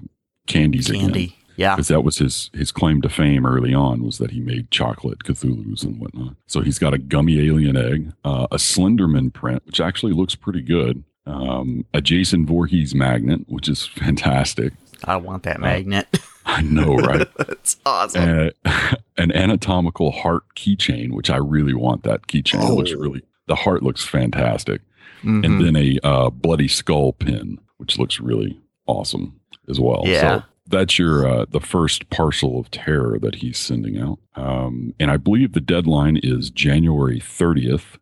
[0.46, 1.32] candies again.
[1.56, 1.76] Yeah.
[1.76, 5.20] because that was his his claim to fame early on was that he made chocolate
[5.20, 6.34] Cthulhu's and whatnot.
[6.48, 10.62] So he's got a gummy alien egg, uh, a Slenderman print, which actually looks pretty
[10.62, 11.04] good.
[11.26, 14.72] Um, a Jason Voorhees magnet, which is fantastic.
[15.06, 16.06] I want that magnet.
[16.46, 17.26] I know, right?
[17.38, 18.50] That's awesome.
[18.64, 22.02] uh, an anatomical heart keychain, which I really want.
[22.04, 22.98] That keychain it looks Oh.
[23.00, 23.22] really.
[23.46, 24.80] The heart looks fantastic,
[25.22, 25.44] Mhm.
[25.44, 29.38] and then a uh, bloody skull pin, which looks really awesome
[29.68, 30.02] as well.
[30.06, 30.20] Yeah.
[30.38, 35.10] So that's your uh, the first parcel of terror that he's sending out, um, and
[35.10, 37.98] I believe the deadline is January 30th.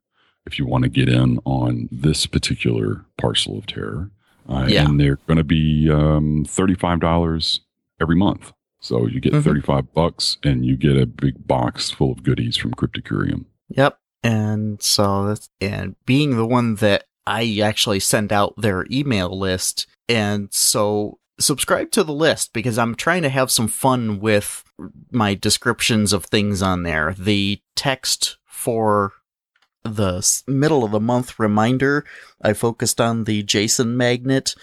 [0.47, 4.11] If you want to get in on this particular parcel of terror,
[4.48, 4.85] uh, Yeah.
[4.88, 7.61] and they're going to be um, thirty five dollars
[8.00, 8.52] every month.
[8.81, 9.44] So you get Mhm.
[9.44, 13.44] 35 bucks and you get a big box full of goodies from Cryptocurium.
[13.68, 13.96] Yep.
[14.24, 19.87] And so that's, and being the one that I actually send out their email list.
[20.09, 24.64] And so subscribe to the list because I'm trying to have some fun with
[25.12, 27.14] my descriptions of things on there.
[27.16, 29.12] The text for
[29.85, 32.05] the middle of the month reminder,
[32.40, 34.55] I focused on the Jason magnet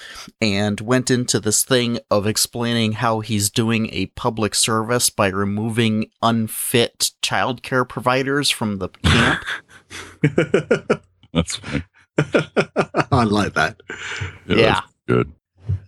[0.42, 6.10] and went into this thing of explaining how he's doing a public service by removing
[6.22, 9.44] unfit childcare providers from the camp.
[11.34, 11.84] That's funny.
[13.12, 13.82] I like that.
[14.48, 14.82] Yeah, Yeah.
[15.08, 15.32] good.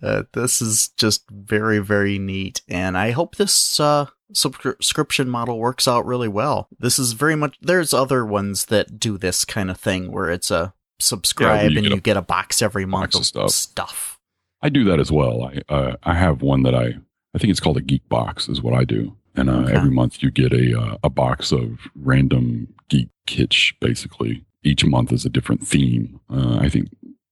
[0.02, 5.86] Uh, this is just very, very neat, and I hope this uh, subscription model works
[5.88, 6.68] out really well.
[6.78, 7.56] This is very much.
[7.60, 11.84] There's other ones that do this kind of thing where it's a subscribe you and
[11.86, 13.50] get a you get a box every month box of of stuff.
[13.50, 14.18] stuff.
[14.60, 15.42] I do that as well.
[15.42, 16.94] I uh, I have one that I
[17.34, 19.72] I think it's called a geek box is what I do, and uh, Okay.
[19.74, 23.72] every month you get a uh, a box of random geek kitsch.
[23.80, 26.20] Basically, each month is a different theme.
[26.30, 26.90] Uh, I think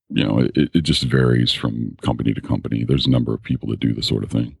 [0.09, 2.83] you know it, it just varies from company to company.
[2.83, 4.57] There's a number of people that do this sort of thing,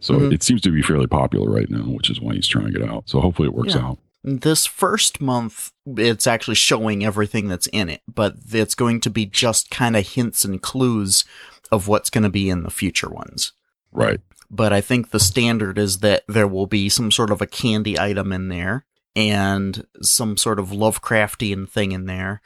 [0.00, 0.32] so Mhm.
[0.32, 3.04] it seems to be fairly popular right now, which is why he's trying it out.
[3.08, 3.86] So hopefully it works Yeah.
[3.86, 3.98] out.
[4.22, 9.24] This first month, it's actually showing everything that's in it, but it's going to be
[9.24, 11.24] just kind of hints and clues
[11.72, 13.52] of what's going to be in the future ones.
[13.92, 14.20] Right.
[14.52, 17.96] but I think the standard is that there will be some sort of a candy
[17.98, 18.84] item in there
[19.14, 22.42] and some sort of Lovecraftian thing in there,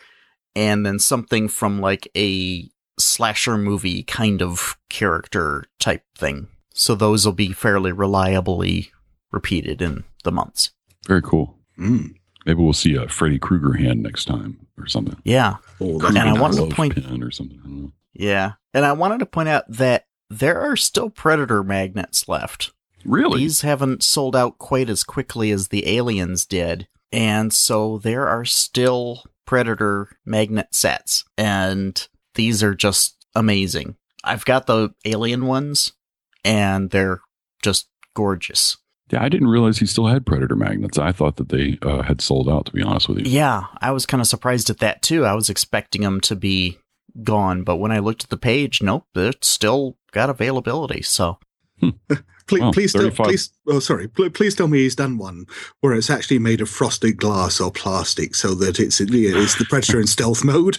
[0.54, 6.48] and then something from like a slasher movie kind of character type thing.
[6.74, 8.90] So those will be fairly reliably
[9.32, 10.70] repeated in the months.
[11.06, 11.56] Very cool.
[11.78, 12.14] Mm.
[12.46, 15.16] Maybe we'll see a Freddy Krueger hand next time or something.
[15.24, 17.58] Yeah, Oh, And I wanted to point- pin or something.
[17.60, 17.92] I don't know.
[18.12, 18.52] yeah.
[18.74, 22.72] And I wanted to point out that there are still Predator magnets left.
[23.04, 23.40] Really?
[23.40, 26.88] These haven't sold out quite as quickly as the aliens did.
[27.12, 31.24] And so there are still Predator magnet sets.
[31.38, 33.96] And these are just amazing.
[34.24, 35.92] I've got the alien ones,
[36.44, 37.20] and they're
[37.62, 38.76] just gorgeous.
[39.10, 40.98] Yeah, I didn't realize he still had Predator magnets.
[40.98, 42.66] I thought that they uh, had sold out.
[42.66, 45.24] To be honest with you, Yeah, I was kind of surprised at that too.
[45.24, 46.78] I was expecting them to be
[47.22, 51.02] gone, but when I looked at the page, nope, it's still got availability.
[51.02, 51.38] So
[52.46, 53.50] Please, Wow, please, tell, please.
[53.66, 54.06] Oh, sorry.
[54.06, 55.46] Pl- please tell me he's done one
[55.80, 59.98] where it's actually made of frosted glass or plastic, so that it's it's the predator
[59.98, 60.78] in stealth mode.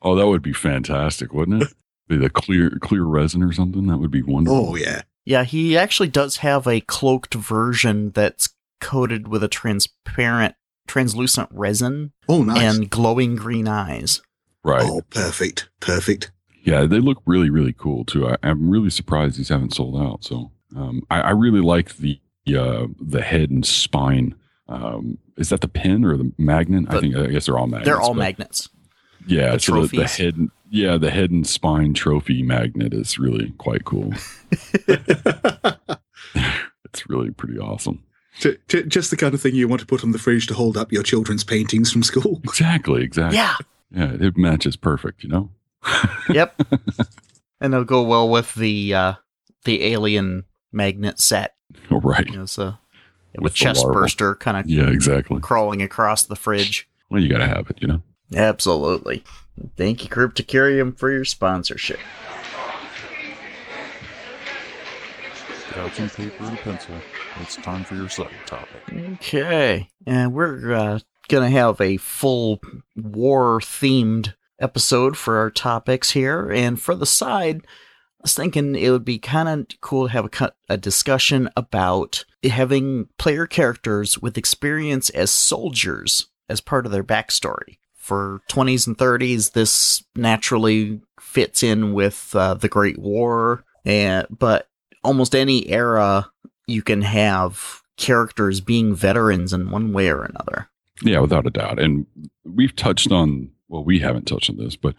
[0.00, 1.74] oh, that would be fantastic, wouldn't it?
[2.08, 3.86] Be the clear clear resin or something.
[3.86, 4.70] That would be wonderful.
[4.70, 5.02] oh yeah.
[5.24, 10.54] Yeah, he actually does have a cloaked version that's coated with a transparent,
[10.86, 12.62] translucent resin Oh nice.
[12.76, 14.22] and glowing green eyes.
[14.62, 14.82] right.
[14.84, 16.30] Oh perfect, perfect.
[16.62, 18.28] Yeah, they look really really cool too.
[18.28, 20.22] I, I'm really surprised these haven't sold out.
[20.24, 22.20] So um, I, I really like the
[22.56, 24.34] uh, the head and spine.
[24.68, 26.86] Um, is that the pin or the magnet?
[26.88, 27.86] I think I guess they're all magnets.
[27.86, 28.68] They're all magnets.
[29.26, 30.16] Yeah, the so the, the trophies.
[30.16, 34.12] head, yeah, the head and spine trophy magnet is really quite cool.
[36.84, 38.02] it's really pretty awesome.
[38.38, 40.54] J- j- just the kind of thing you want to put on the fridge to
[40.54, 42.40] hold up your children's paintings from school.
[42.44, 43.36] Exactly, exactly.
[43.38, 43.56] Yeah.
[43.90, 45.22] yeah, it matches perfect.
[45.22, 45.50] You know.
[46.28, 46.60] Yep.
[47.60, 49.12] and they'll go well with the uh,
[49.64, 51.54] the alien magnet set.
[51.90, 52.26] right.
[52.26, 52.74] You know, so
[53.34, 54.02] with, With chest larval.
[54.02, 55.40] burster kind of Yeah, exactly.
[55.40, 56.88] crawling across the fridge.
[57.10, 57.78] Well, you got to have it.
[57.80, 58.02] You know.
[58.34, 59.22] Absolutely.
[59.76, 61.98] Thank you, Cryptocurium, for your sponsorship.
[65.68, 66.94] Get out some paper and pencil.
[67.40, 68.82] It's time for your second topic.
[69.14, 69.90] Okay.
[70.06, 72.60] And we're uh, going to have a full
[72.96, 76.50] war themed episode for our topics here.
[76.50, 80.28] And for the side, I was thinking it would be kind of cool to have
[80.40, 87.04] a, a discussion about having player characters with experience as soldiers as part of their
[87.04, 87.78] backstory.
[88.06, 94.68] For 20s and 30s, this naturally fits in with uh, the Great War, and but
[95.02, 96.30] almost any era
[96.68, 100.68] you can have characters being veterans in one way or another.
[101.02, 101.80] Yeah, without a doubt.
[101.80, 102.06] And
[102.44, 104.94] we've touched on, well, we haven't touched on this, but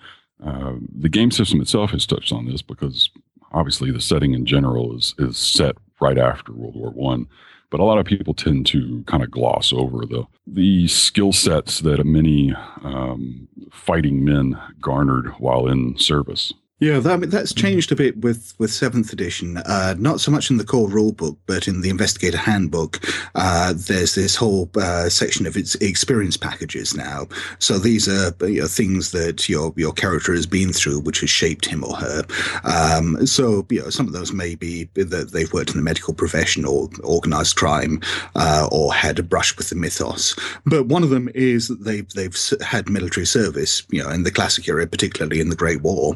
[0.45, 3.09] uh, the game system itself has touched on this because
[3.53, 7.27] obviously the setting in general is, is set right after World War One.
[7.69, 11.79] But a lot of people tend to kind of gloss over the the skill sets
[11.79, 12.53] that many
[12.83, 16.53] um, fighting men garnered while in service.
[16.79, 19.57] Yeah, that, I mean, that's changed a bit with with seventh edition.
[19.57, 23.73] Uh, not so much in the core rule book, but in the investigator handbook, uh,
[23.75, 27.25] there's this whole uh, section of its experience packages now.
[27.57, 31.31] So these are you know, things that your your character has been through, which has
[31.31, 32.23] shaped him or her.
[32.63, 36.13] Um, so you know, some of those may be that they've worked in the medical
[36.13, 38.01] profession or organized crime,
[38.35, 40.35] uh, or had a brush with the mythos.
[40.67, 44.31] But one of them is that they've they've had military service, you know, in the
[44.31, 46.15] classic era, particularly in the Great War.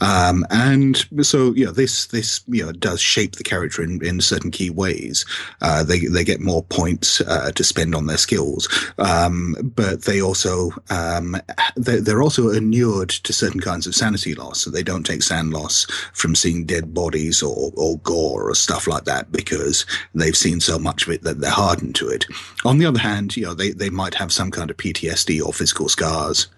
[0.00, 4.50] Um, and so, know, this, this, you know, does shape the character in, in certain
[4.50, 5.24] key ways.
[5.60, 8.68] Uh, they, they get more points, uh, to spend on their skills.
[8.98, 11.36] Um, but they also, um,
[11.76, 14.60] they're, also inured to certain kinds of sanity loss.
[14.60, 18.86] So they don't take SAN loss from seeing dead bodies or, or gore or stuff
[18.86, 22.26] like that because they've seen so much of it that they're hardened to it.
[22.64, 25.52] On the other hand, you know, they, they might have some kind of PTSD or
[25.52, 26.48] physical scars.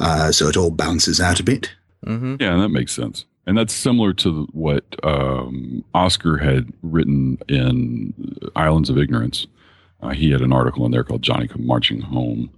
[0.00, 1.72] Uh, so it all balances out a bit.
[2.06, 2.36] Mm-hmm.
[2.40, 3.24] Yeah, that makes sense.
[3.46, 9.46] And that's similar to what um, Oscar had written in Islands of Ignorance.
[10.02, 12.50] Uh, he had an article in there called Johnny Come Marching Home,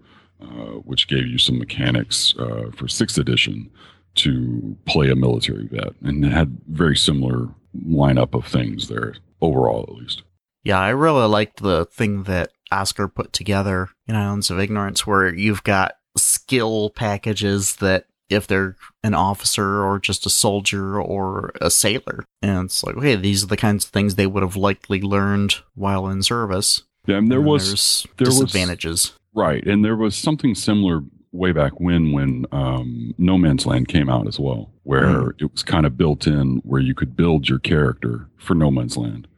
[0.42, 3.70] uh, which gave you some mechanics uh, for sixth edition
[4.16, 5.94] to play a military vet.
[6.02, 7.48] And it had very similar
[7.86, 10.22] lineup of things there, overall at least.
[10.64, 15.32] Yeah, I really liked the thing that Oscar put together in Islands of Ignorance, where
[15.32, 21.70] you've got skill packages that if they're an officer or just a soldier or a
[21.70, 25.00] sailor, and it's like, okay, these are the kinds of things they would have likely
[25.00, 26.82] learned while in service.
[27.06, 29.12] Yeah, and there And was there's there was- disadvantages.
[29.34, 34.10] Right, and there was something similar way back when when um, No Man's Land came
[34.10, 37.60] out as well, where it was kind of built in where you could build your
[37.60, 39.28] character for No Man's Land,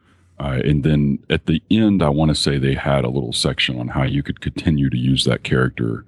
[0.40, 3.78] uh, and then at the end, I want to say they had a little section
[3.78, 6.06] on how you could continue to use that character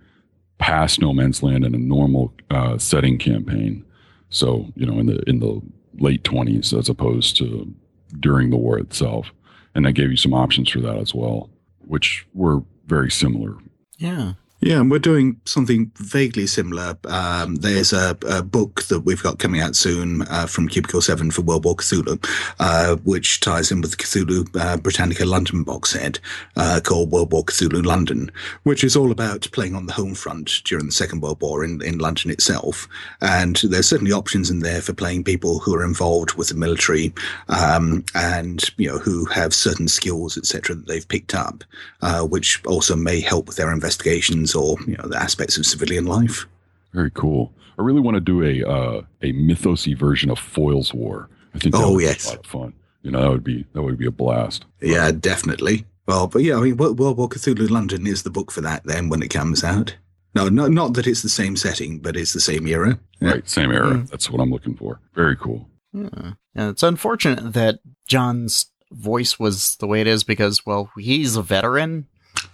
[0.59, 3.85] past No Man's Land in a normal uh, setting campaign.
[4.31, 5.61] So you know, in the in the
[5.99, 7.73] late twenties as opposed to
[8.21, 9.33] during the war itself,
[9.75, 11.51] and that gave you some options for that as well,
[11.87, 13.57] which were very similar
[13.99, 14.35] Yeah.
[14.65, 16.97] Yeah, and we're doing something vaguely similar.
[17.05, 21.33] Um, there's a, a book that we've got coming out soon uh, from Cubicle 7
[21.33, 22.19] for World War Cthulhu,
[22.59, 26.19] uh, which ties in with the Cthulhu uh, Britannica London box set
[26.57, 28.31] uh, called World War Cthulhu London,
[28.63, 31.83] which is all about playing on the home front during the Second World War in,
[31.83, 32.89] in London itself.
[33.21, 37.13] And there's certainly options in there for playing people who are involved with the military
[37.51, 41.65] um, and, you know, who have certain skills, etc., that they've picked up,
[42.01, 46.07] uh, which also may help with their investigations or you know the aspects of civilian
[46.07, 46.47] life.
[46.93, 47.53] Very cool.
[47.79, 51.29] I really want to do a uh, a mythosy version of Foyle's War.
[51.55, 52.27] I think that Oh, would be yes.
[52.27, 52.73] a lot of fun.
[53.03, 54.65] You know, that would be that would be a blast.
[54.81, 55.87] Yeah, definitely.
[56.07, 58.85] Well, but yeah, I mean, World World War Cthulhu London is the book for that.
[58.85, 59.97] Then when it comes out,
[60.35, 62.99] no, no, not that it's the same setting, but it's the same era.
[63.21, 63.31] Yeah.
[63.33, 63.93] Right, same era.
[63.95, 64.11] Mm.
[64.11, 65.01] That's what I'm looking for.
[65.15, 65.69] Very cool.
[65.93, 66.33] Yeah.
[66.55, 71.43] And it's unfortunate that John's voice was the way it is because, well, he's a
[71.43, 72.07] veteran,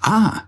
[0.02, 0.46] Ah,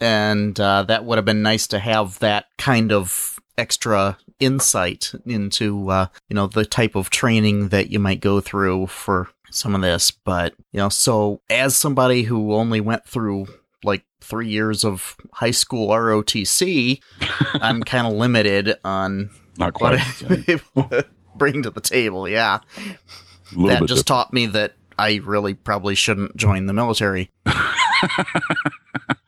[0.00, 5.90] and uh, that would have been nice to have that kind of extra insight into,
[5.90, 9.82] uh, you know, the type of training that you might go through for some of
[9.82, 10.10] this.
[10.10, 13.46] But, you know, so as somebody who only went through
[13.84, 17.00] like three years of high school ROTC,
[17.54, 20.00] I'm kind of limited on Not quite.
[20.22, 22.28] I'm to bring to the table.
[22.28, 22.60] Yeah
[23.56, 24.06] that just different.
[24.06, 27.30] taught me that I really probably shouldn't join the military.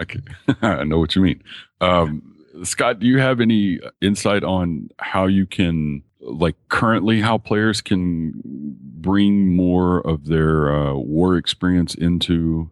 [0.00, 0.20] Okay.
[0.62, 1.42] I know what you mean.
[1.80, 7.80] Um, Scott, do you have any insight on how you can, like, currently how players
[7.80, 12.70] can bring more of their uh, war experience into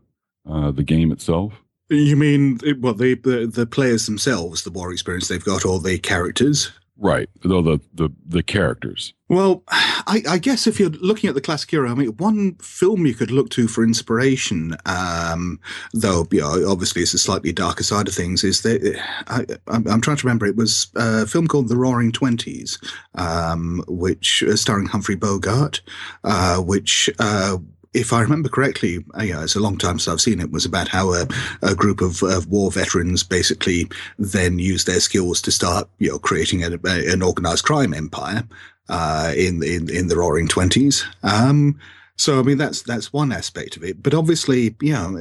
[0.48, 1.62] uh, the game itself?
[1.90, 5.98] you mean well, the, the the players themselves, the war experience they've got, or the
[5.98, 6.70] characters?
[7.00, 7.30] Right.
[7.44, 9.14] Though the, the the characters.
[9.28, 13.06] Well, I, I guess if you're looking at the classic era, I mean, one film
[13.06, 15.60] you could look to for inspiration, um,
[15.92, 19.86] though, you know, obviously it's a slightly darker side of things, is that I, I'm,
[19.86, 20.46] I'm trying to remember.
[20.46, 22.78] It was a film called The Roaring Twenties,
[23.14, 25.80] um, which uh, starring Humphrey Bogart,
[26.24, 27.08] uh, which.
[27.20, 27.58] Uh,
[27.94, 30.50] if I remember correctly, uh, yeah, it's a long time since I've seen it.
[30.50, 31.26] Was about how a,
[31.62, 36.18] a group of, of war veterans basically then used their skills to start, you know,
[36.18, 38.44] creating a, a, an organized crime empire
[38.88, 41.04] uh, in in in the Roaring Twenties.
[41.22, 41.78] Um,
[42.18, 45.20] so I mean that's that's one aspect of it, but obviously, you know,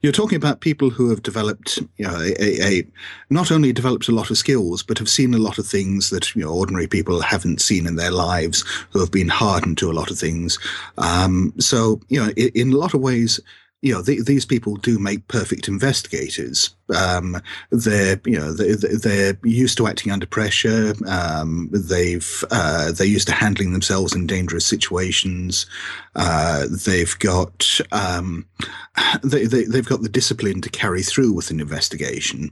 [0.00, 2.86] you're talking about people who have developed, you know, a, a, a
[3.28, 6.34] not only developed a lot of skills, but have seen a lot of things that
[6.36, 9.92] you know ordinary people haven't seen in their lives, who have been hardened to a
[9.92, 10.56] lot of things.
[10.98, 13.40] Um, so you know, in, in a lot of ways,
[13.82, 16.74] you know, the, these people do make perfect investigators.
[16.94, 20.94] Um, they're, you know, they, they're used to acting under pressure.
[21.06, 25.66] Um, they've, uh, they're used to handling themselves in dangerous situations.
[26.14, 28.46] Uh, they've got, um,
[29.22, 32.50] they, they, they've got the discipline to carry through with an investigation.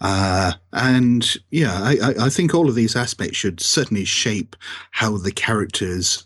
[0.00, 4.56] Uh, and yeah, I, I think all of these aspects should certainly shape
[4.92, 6.24] how the characters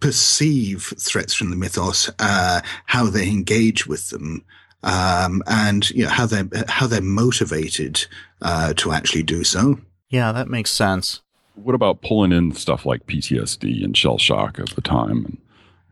[0.00, 4.44] perceive threats from the mythos, uh, how they engage with them,
[4.82, 8.06] um, and you know how they're how they're motivated
[8.42, 9.78] uh, to actually do so.
[10.08, 11.22] Yeah, that makes sense.
[11.54, 15.38] What about pulling in stuff like PTSD and shell shock of the time and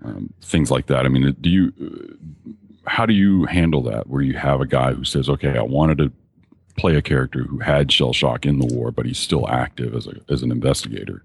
[0.05, 1.07] um, things like that?
[1.07, 2.51] I mean, do you uh,
[2.87, 4.09] how do you handle that?
[4.09, 6.13] Where you have a guy who says, "Okay, I wanted to
[6.77, 10.07] play a character who had shell shock in the war, but he's still active as
[10.07, 11.25] a as an investigator."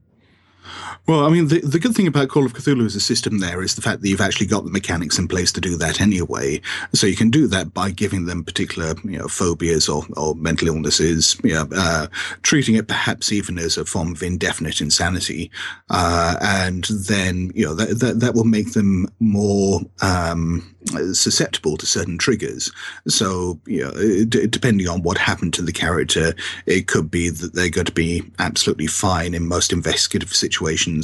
[1.08, 3.62] Well, I mean, the, the good thing about Call of Cthulhu as a system there
[3.62, 6.62] is the fact that you've actually got the mechanics in place to do that anyway.
[6.94, 10.68] So you can do that by giving them particular, you know, phobias or, or mental
[10.68, 12.08] illnesses, you know, uh,
[12.42, 15.50] treating it perhaps even as a form of indefinite insanity.
[15.90, 20.74] Uh, and then, you know, that, that, that will make them more, um,
[21.12, 22.72] susceptible to certain triggers.
[23.08, 23.92] So, you know,
[24.26, 26.34] d- depending on what happened to the character,
[26.66, 30.57] it could be that they're going to be absolutely fine in most investigative situations.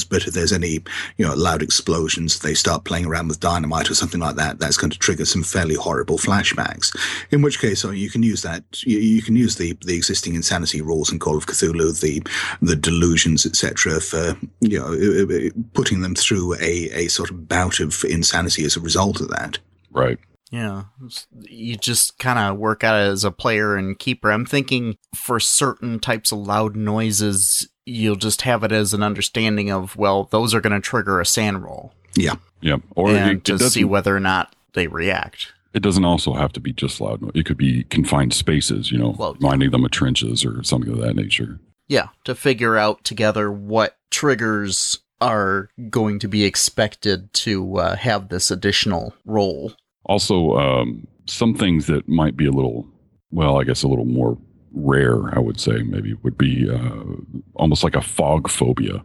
[0.04, 0.80] But if there's any,
[1.18, 4.78] you know, loud explosions, they start playing around with dynamite or something like that, that's
[4.78, 6.95] going to trigger some fairly horrible flashbacks.
[7.32, 10.36] In which case, oh, you can use that, you, you can use the, the existing
[10.36, 12.22] insanity rules in Call of Cthulhu, the,
[12.62, 18.04] the delusions, etc., for, you know, putting them through a, a sort of bout of
[18.06, 19.60] insanity as a result of that.
[19.91, 20.20] Right.
[20.54, 20.84] Yeah,
[21.49, 24.32] you just kind of work out as a player and keeper.
[24.32, 29.72] I'm thinking for certain types of loud noises, you'll just have it as an understanding
[29.72, 31.94] of, well, those are going to trigger a SAN roll.
[32.16, 32.36] Yeah.
[32.62, 32.78] Yeah.
[32.96, 35.54] Or and it, it to see whether or not they react.
[35.74, 37.36] It doesn't also have to be just loud.
[37.36, 41.00] It could be confined spaces, you know, well, reminding them of trenches or something of
[41.00, 41.60] that nature.
[41.88, 48.30] Yeah, to figure out together what triggers are going to be expected to uh, have
[48.30, 49.74] this additional roll.
[50.06, 52.86] Also, um, some things that might be a little,
[53.32, 54.38] well, I guess a little more
[54.74, 57.03] rare, I would say, maybe would be uh,
[57.55, 59.03] almost like a fog phobia.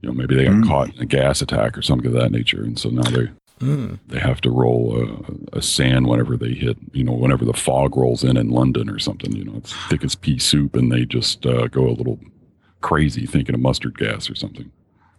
[0.00, 0.66] You know, maybe they got mm.
[0.66, 3.28] caught in a gas attack or something of that nature, and so now they
[3.60, 3.98] mm.
[4.06, 4.96] they have to roll
[5.52, 6.76] a, a, SAN whenever they hit.
[6.92, 9.34] You know, whenever the fog rolls in in London or something.
[9.34, 12.18] You know, it's thick as pea soup, and they just uh, go a little
[12.80, 14.70] crazy thinking of mustard gas or something.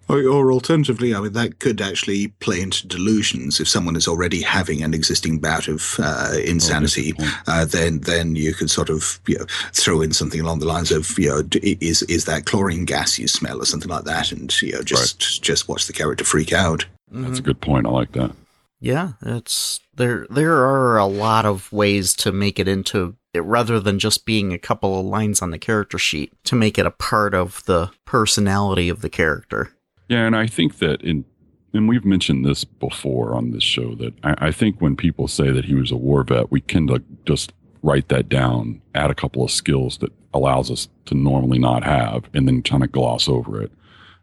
[0.09, 3.59] Or, or, alternatively, I mean, that could actually play into delusions.
[3.59, 8.35] If someone is already having an existing bout of uh, insanity, oh, uh, then then
[8.35, 11.43] you could sort of you know, throw in something along the lines of, you know,
[11.61, 15.21] is is that chlorine gas you smell or something like that, and you know, just
[15.21, 15.43] right.
[15.43, 16.85] just watch the character freak out.
[17.11, 17.25] Mm-hmm.
[17.25, 17.85] That's a good point.
[17.85, 18.31] I like that.
[18.79, 20.25] Yeah, it's there.
[20.29, 24.53] There are a lot of ways to make it into it rather than just being
[24.53, 27.91] a couple of lines on the character sheet to make it a part of the
[28.05, 29.71] personality of the character.
[30.09, 31.25] Yeah, and I think that in
[31.73, 35.51] and we've mentioned this before on this show that I, I think when people say
[35.51, 36.89] that he was a war vet, we can
[37.25, 37.53] just
[37.83, 42.25] write that down, add a couple of skills that allows us to normally not have,
[42.33, 43.71] and then kind of gloss over it.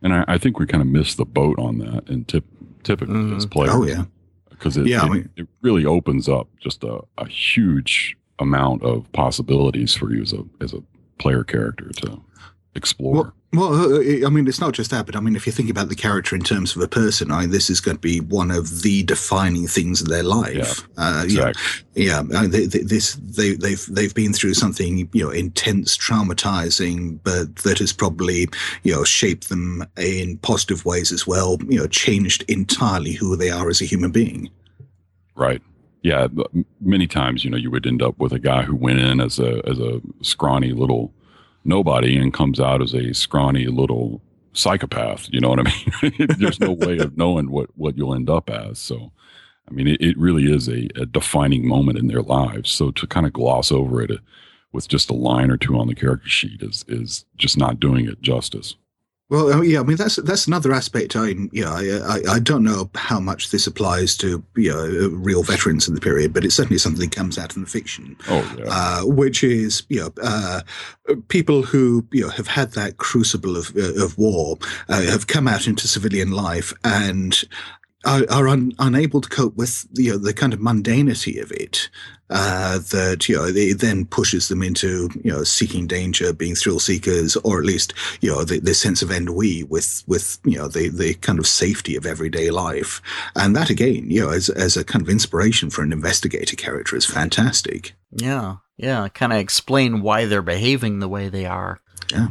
[0.03, 2.45] And I, I think we kind of miss the boat on that, and tip,
[2.83, 3.37] typically mm.
[3.37, 3.75] as players.
[3.75, 4.05] Oh yeah,
[4.51, 8.83] because it, yeah, it, I mean, it, really opens up just a, a huge amount
[8.83, 10.83] of possibilities for you as a as a
[11.19, 12.21] player character to
[12.77, 13.15] explore.
[13.15, 15.53] Well, well, uh, uh, I mean, it's not just that, but I mean, if you
[15.53, 18.01] think about the character in terms of a person, I mean, this is going to
[18.01, 20.87] be one of the defining things of their life.
[20.99, 21.63] Yeah, uh, exactly.
[21.95, 22.47] yeah, yeah.
[22.47, 27.79] They, they, this they, they've they've been through something you know intense, traumatizing, but that
[27.79, 28.49] has probably
[28.83, 31.57] you know shaped them in positive ways as well.
[31.69, 34.51] You know, changed entirely who they are as a human being.
[35.35, 35.63] Right
[36.03, 36.29] yeah,
[36.81, 39.41] many times, you know, you would end up with a guy who went in as
[39.41, 41.13] a as a scrawny little
[41.67, 45.29] nobody and comes out as a scrawny little psychopath.
[45.31, 45.63] You know what I
[46.03, 46.27] mean?
[46.39, 48.79] There's no way of knowing what, what you'll end up as.
[48.79, 49.13] So,
[49.69, 52.71] I mean, it, it really is a, a, defining moment in their lives.
[52.71, 54.13] So to kind of gloss over it
[54.73, 58.07] with just a line or two on the character sheet is, is just not doing
[58.07, 58.77] it justice.
[59.29, 61.17] Well, oh, yeah, I mean that's that's another aspect.
[61.17, 65.09] I you know, I, I, I don't know how much this applies to you know
[65.13, 68.17] real veterans in the period, but it's certainly something that comes out in the fiction.
[68.29, 68.65] Oh, yeah.
[68.69, 70.61] Uh, which is you know uh,
[71.27, 74.59] people who you know have had that crucible of uh, of war
[74.89, 77.43] uh, have come out into civilian life and
[78.07, 81.91] are, are un, unable to cope with you know the kind of mundanity of it.
[82.29, 86.81] Uh, that you know it then pushes them into you know seeking danger, being thrill
[86.81, 90.67] seekers, or at least you know the, the sense of ennui with with you know
[90.67, 93.01] the the kind of safety of everyday life,
[93.37, 96.97] and that again you know as as a kind of inspiration for an investigator character
[96.97, 97.95] is fantastic.
[98.11, 101.81] Yeah, yeah, kind of explain why they're behaving the way they are.
[102.11, 102.29] Yeah.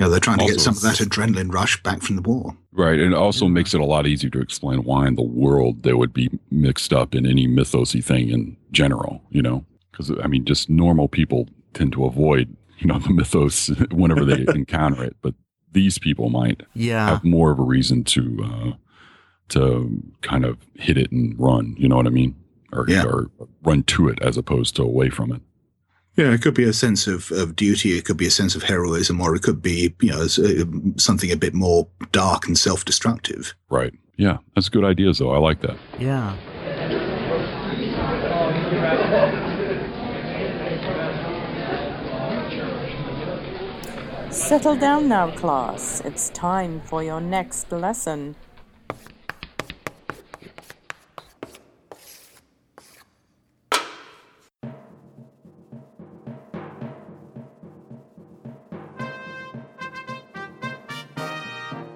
[0.00, 2.56] You know, they're trying to get some of that adrenaline rush back from the war.
[2.72, 2.98] Right.
[2.98, 5.92] And it also makes it a lot easier to explain why in the world they
[5.92, 9.62] would be mixed up in any mythosy thing in general, you know?
[9.92, 14.46] Because, I mean, just normal people tend to avoid, you know, the mythos whenever they
[14.54, 15.16] encounter it.
[15.20, 15.34] But
[15.72, 18.72] these people might Yeah, have more of a reason to, uh,
[19.50, 22.36] to kind of hit it and run, you know what I mean?
[22.72, 23.04] Or, Yeah.
[23.04, 23.30] or
[23.64, 25.42] run to it as opposed to away from it.
[26.20, 27.96] Yeah, it could be a sense of, of duty.
[27.96, 31.32] It could be a sense of heroism, or it could be, you know, uh, something
[31.32, 33.54] a bit more dark and self-destructive.
[33.70, 33.94] Right.
[34.18, 34.36] Yeah.
[34.54, 35.30] That's good ideas, though.
[35.30, 35.78] I like that.
[35.98, 36.36] yeah.
[44.30, 46.02] Settle down now, class.
[46.04, 48.36] It's time for your next lesson.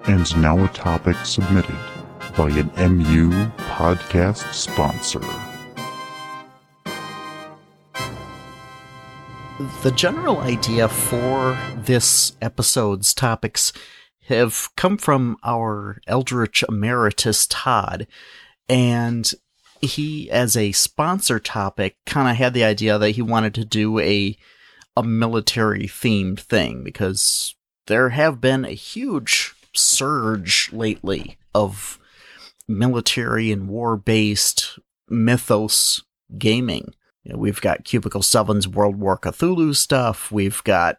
[0.07, 1.79] And now a topic submitted
[2.37, 5.21] by an MU podcast sponsor.
[9.81, 13.73] The general idea for this episode's topics
[14.27, 18.05] have come from our Eldritch Emeritus Todd,
[18.69, 19.31] and
[19.81, 23.99] he, as a sponsor topic, kind of had the idea that he wanted to do
[23.99, 24.37] a
[24.97, 27.55] a military themed thing because
[27.87, 31.99] there have been a huge surge lately of
[32.67, 36.03] military and war based mythos
[36.37, 36.93] gaming.
[37.23, 40.31] You know, we've got Cubicle 7's World War Cthulhu stuff.
[40.31, 40.97] We've got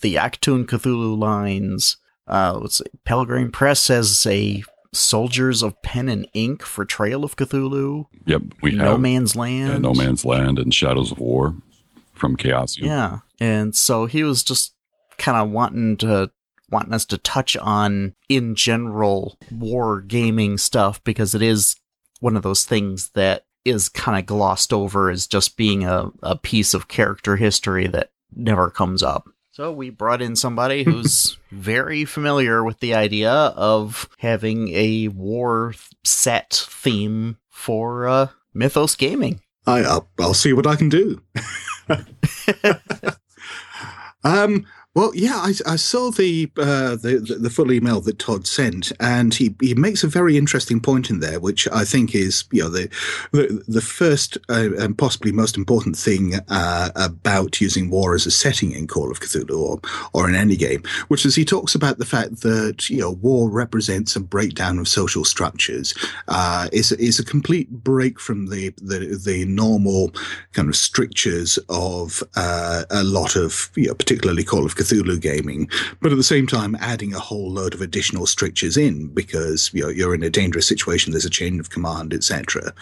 [0.00, 1.96] the Achtung Cthulhu lines.
[2.26, 3.48] Uh, let's see.
[3.52, 4.62] Press has a
[4.94, 8.06] Soldiers of Pen and Ink for Trail of Cthulhu.
[8.26, 8.42] Yep.
[8.60, 9.72] We no have No Man's Land.
[9.72, 11.54] yeah, No Man's Land and Shadows of War
[12.12, 12.84] from Chaosium.
[12.84, 13.18] Yeah.
[13.40, 14.74] And so he was just
[15.16, 16.30] kind of wanting to
[16.72, 21.76] wanting us to touch on in general war gaming stuff because it is
[22.20, 26.36] one of those things that is kind of glossed over as just being a, a
[26.36, 29.28] piece of character history that never comes up.
[29.52, 35.74] So we brought in somebody who's very familiar with the idea of having a war
[36.04, 39.40] set theme for uh, Mythos gaming.
[39.66, 41.22] I, I'll, I'll see what I can do.
[44.24, 48.92] um, well, yeah, I, I saw the, uh, the the full email that Todd sent,
[49.00, 52.62] and he, he makes a very interesting point in there, which I think is you
[52.62, 52.90] know the
[53.30, 58.30] the, the first uh, and possibly most important thing uh, about using war as a
[58.30, 59.80] setting in Call of Cthulhu or
[60.12, 63.48] or in any game, which is he talks about the fact that you know war
[63.48, 65.94] represents a breakdown of social structures,
[66.28, 70.12] uh, is is a complete break from the the, the normal
[70.52, 75.68] kind of strictures of uh, a lot of you know particularly Call of Cthulhu gaming,
[76.00, 79.82] but at the same time adding a whole load of additional strictures in because you
[79.82, 81.12] know you're in a dangerous situation.
[81.12, 82.72] There's a chain of command, etc.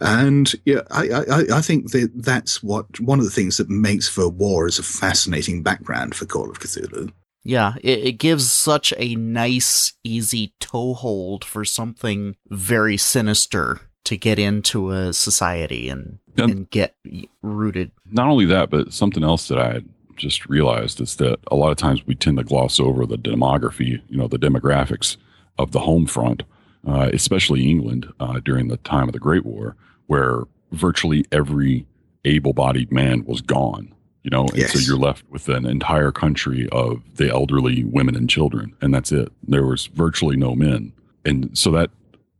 [0.00, 4.08] And yeah, I, I I think that that's what one of the things that makes
[4.08, 7.12] for war as a fascinating background for Call of Cthulhu.
[7.42, 14.38] Yeah, it, it gives such a nice, easy toehold for something very sinister to get
[14.38, 16.48] into a society and Yep.
[16.48, 16.94] and get
[17.42, 17.90] rooted.
[18.06, 19.88] not only that, but something else that I had
[20.20, 24.00] just realized is that a lot of times we tend to gloss over the demography,
[24.08, 25.16] you know, the demographics
[25.58, 26.42] of the home front,
[26.86, 30.42] uh, especially England uh, during the time of the Great War, where
[30.72, 31.86] virtually every
[32.24, 33.94] able-bodied man was gone.
[34.22, 38.28] You know, and so you're left with an entire country of the elderly women and
[38.28, 39.32] children, and that's it.
[39.48, 40.92] There was virtually no men,
[41.24, 41.88] and so that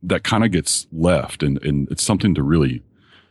[0.03, 2.83] that kind of gets left, and and it's something to really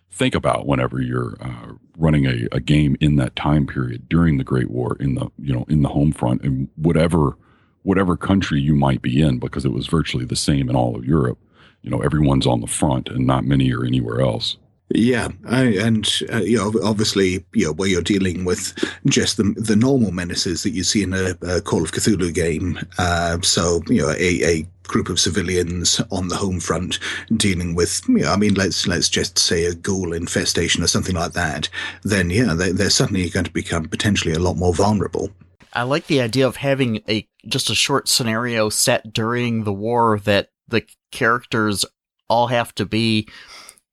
[0.10, 4.44] think about whenever you're uh, running a, a game in that time period during the
[4.44, 7.38] Great War in the you know in the home front and whatever
[7.84, 11.06] whatever country you might be in because it was virtually the same in all of
[11.06, 11.38] Europe.
[11.82, 14.58] You know, everyone's on the front and not many are anywhere else.
[14.92, 18.74] Yeah, I, and uh, you know, obviously, you know, where you're dealing with
[19.06, 22.80] just the the normal menaces that you see in a, a Call of Cthulhu game.
[22.98, 26.98] Uh, so, you know, a, a group of civilians on the home front
[27.38, 31.16] dealing with, you know, I mean, let's let's just say a ghoul infestation or something
[31.16, 31.70] like that.
[32.02, 35.30] Then, yeah, they, they're suddenly going to become potentially a lot more vulnerable.
[35.74, 40.20] I like the idea of having a just a short scenario set during the war
[40.24, 41.86] that the characters
[42.28, 43.28] all have to be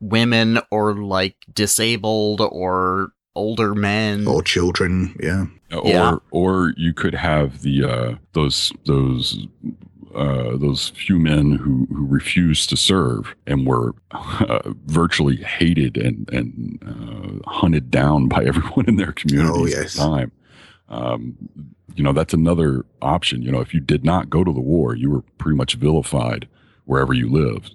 [0.00, 5.14] women or like disabled or older men or children.
[5.20, 5.46] Yeah.
[5.76, 6.16] or Yeah.
[6.30, 9.46] or you could have the uh, those those
[10.14, 16.28] uh, those few men who who refused to serve and were uh, virtually hated and
[16.32, 19.94] and uh, hunted down by everyone in their communities Oh, at yes.
[19.94, 20.32] the time.
[20.88, 21.36] Um,
[21.94, 23.42] you know that's another option.
[23.42, 26.46] You know, if you did not go to the war, you were pretty much vilified
[26.84, 27.74] wherever you lived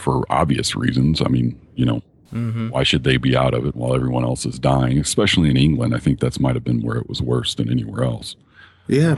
[0.00, 1.20] for obvious reasons.
[1.20, 2.70] I mean, you know, Mm-hmm.
[2.70, 4.98] why should they be out of it while everyone else is dying?
[4.98, 8.02] Especially in England, I think that's might have been where it was worse than anywhere
[8.02, 8.34] else.
[8.88, 9.16] Yeah.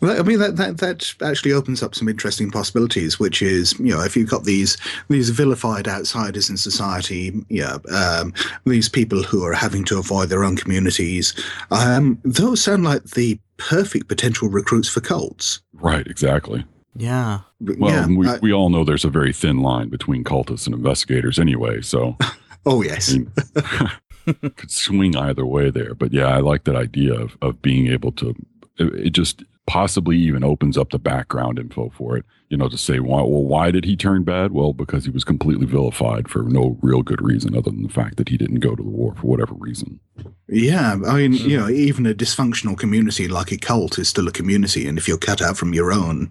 [0.00, 3.94] Well, I mean that, that that actually opens up some interesting possibilities, which is you
[3.94, 4.76] know if you've got these
[5.08, 8.32] these vilified outsiders in society, yeah, um,
[8.64, 11.34] these people who are having to avoid their own communities,
[11.70, 15.60] um, those sound like the perfect potential recruits for cults.
[15.74, 16.64] Right, exactly.
[16.98, 18.06] Yeah Well, yeah.
[18.06, 21.80] we, I- we all know there's a very thin line between cultists and investigators anyway,
[21.82, 22.16] so
[22.66, 23.12] oh yes.
[23.14, 25.94] I mean, could swing either way there.
[25.94, 28.34] But yeah, I like that idea of, of being able to,
[28.78, 32.78] it, it just possibly even opens up the background info for it, you know, to
[32.78, 34.52] say, why, well, why did he turn bad?
[34.52, 38.16] Well, because he was completely vilified for no real good reason other than the fact
[38.16, 40.00] that he didn't go to the war for whatever reason.
[40.48, 44.32] Yeah, I mean, you know, even a dysfunctional community like a cult is still a
[44.32, 46.30] community, and if you're cut out from your own,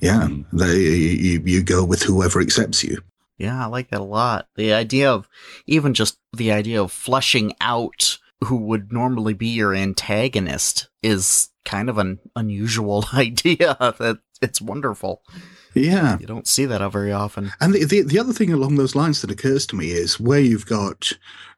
[0.00, 0.56] yeah, mm-hmm.
[0.56, 3.00] they, you, you go with whoever accepts you.
[3.38, 4.48] Yeah, I like that a lot.
[4.56, 5.28] The idea of
[5.66, 11.88] even just the idea of fleshing out who would normally be your antagonist is kind
[11.88, 13.76] of an unusual idea.
[13.80, 15.22] That it's wonderful.
[15.74, 16.18] Yeah.
[16.18, 17.52] You don't see that very often.
[17.60, 20.40] And the, the the other thing along those lines that occurs to me is where
[20.40, 21.12] you've got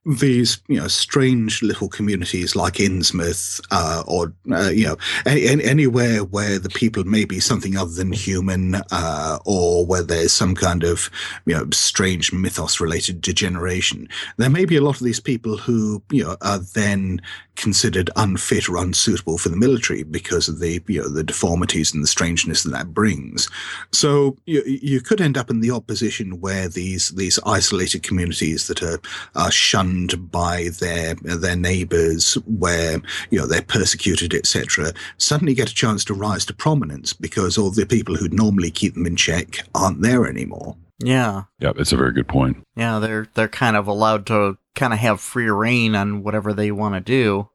[0.06, 4.96] these you know strange little communities like Innsmouth uh, or uh, you know
[5.26, 10.04] any, any, anywhere where the people may be something other than human uh, or where
[10.04, 11.10] there's some kind of
[11.44, 14.08] you know strange mythos related degeneration.
[14.36, 17.20] There may be a lot of these people who you know are then
[17.56, 22.02] considered unfit or unsuitable for the military because of the you know the deformities and
[22.02, 23.48] the strangeness that that brings.
[23.90, 28.84] So you you could end up in the opposition where these these isolated communities that
[28.84, 29.00] are
[29.34, 29.95] are shunned
[30.30, 36.14] by their their neighbours, where you know they're persecuted, etc., suddenly get a chance to
[36.14, 40.26] rise to prominence because all the people who'd normally keep them in check aren't there
[40.26, 40.76] anymore.
[40.98, 41.44] Yeah.
[41.58, 42.62] Yeah, it's a very good point.
[42.76, 46.70] Yeah, they're they're kind of allowed to kind of have free reign on whatever they
[46.70, 47.48] want to do.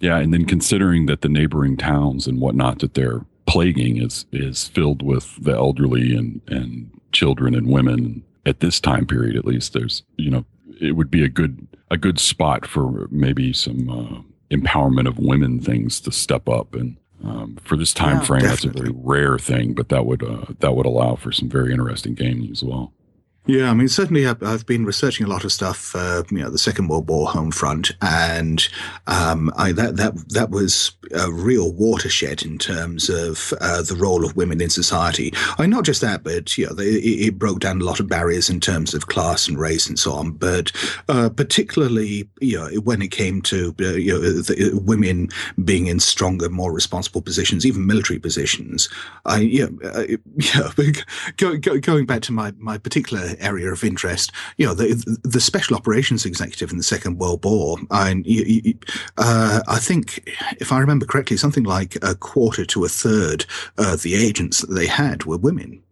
[0.00, 4.68] Yeah, and then considering that the neighboring towns and whatnot that they're plaguing is is
[4.68, 9.72] filled with the elderly and and children and women at this time period at least
[9.72, 10.44] there's you know
[10.80, 15.60] it would be a good a good spot for maybe some uh, empowerment of women
[15.60, 19.38] things to step up and um, for this time Yeah, frame that's a very rare
[19.38, 22.92] thing but that would uh, that would allow for some very interesting gaming as well
[23.46, 26.50] Yeah, I mean, certainly I've, I've been researching a lot of stuff, uh, you know,
[26.50, 28.68] the Second World War home front, and
[29.06, 34.26] um, I, that that that was a real watershed in terms of uh, the role
[34.26, 35.32] of women in society.
[35.58, 38.08] I mean, not just that, but you know, they, it, broke down a lot of
[38.08, 40.32] barriers in terms of class and race and so on.
[40.32, 40.70] But
[41.08, 45.30] uh, particularly, you know, when it came to uh, you know the, women
[45.64, 48.90] being in stronger, more responsible positions, even military positions,
[49.24, 50.04] I you know, uh,
[50.36, 50.70] yeah,
[51.38, 55.40] go, go, going back to my my particular area of interest, you know, the the
[55.40, 57.78] special operations executive in the Second World War,
[58.24, 58.74] you,
[59.18, 60.28] uh, I think,
[60.58, 63.46] if I remember correctly, something like a quarter to a third
[63.78, 65.82] of the agents that they had were women.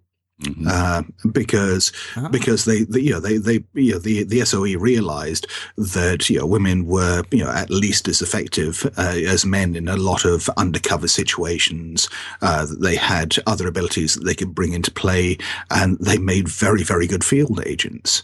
[0.69, 1.91] Uh, because
[2.31, 6.39] because they, they you know they they you know the the SOE realized that you
[6.39, 10.25] know women were you know at least as effective uh, as men in a lot
[10.25, 12.09] of undercover situations
[12.41, 15.37] uh, they had other abilities that they could bring into play
[15.73, 18.23] and they made very very good field agents.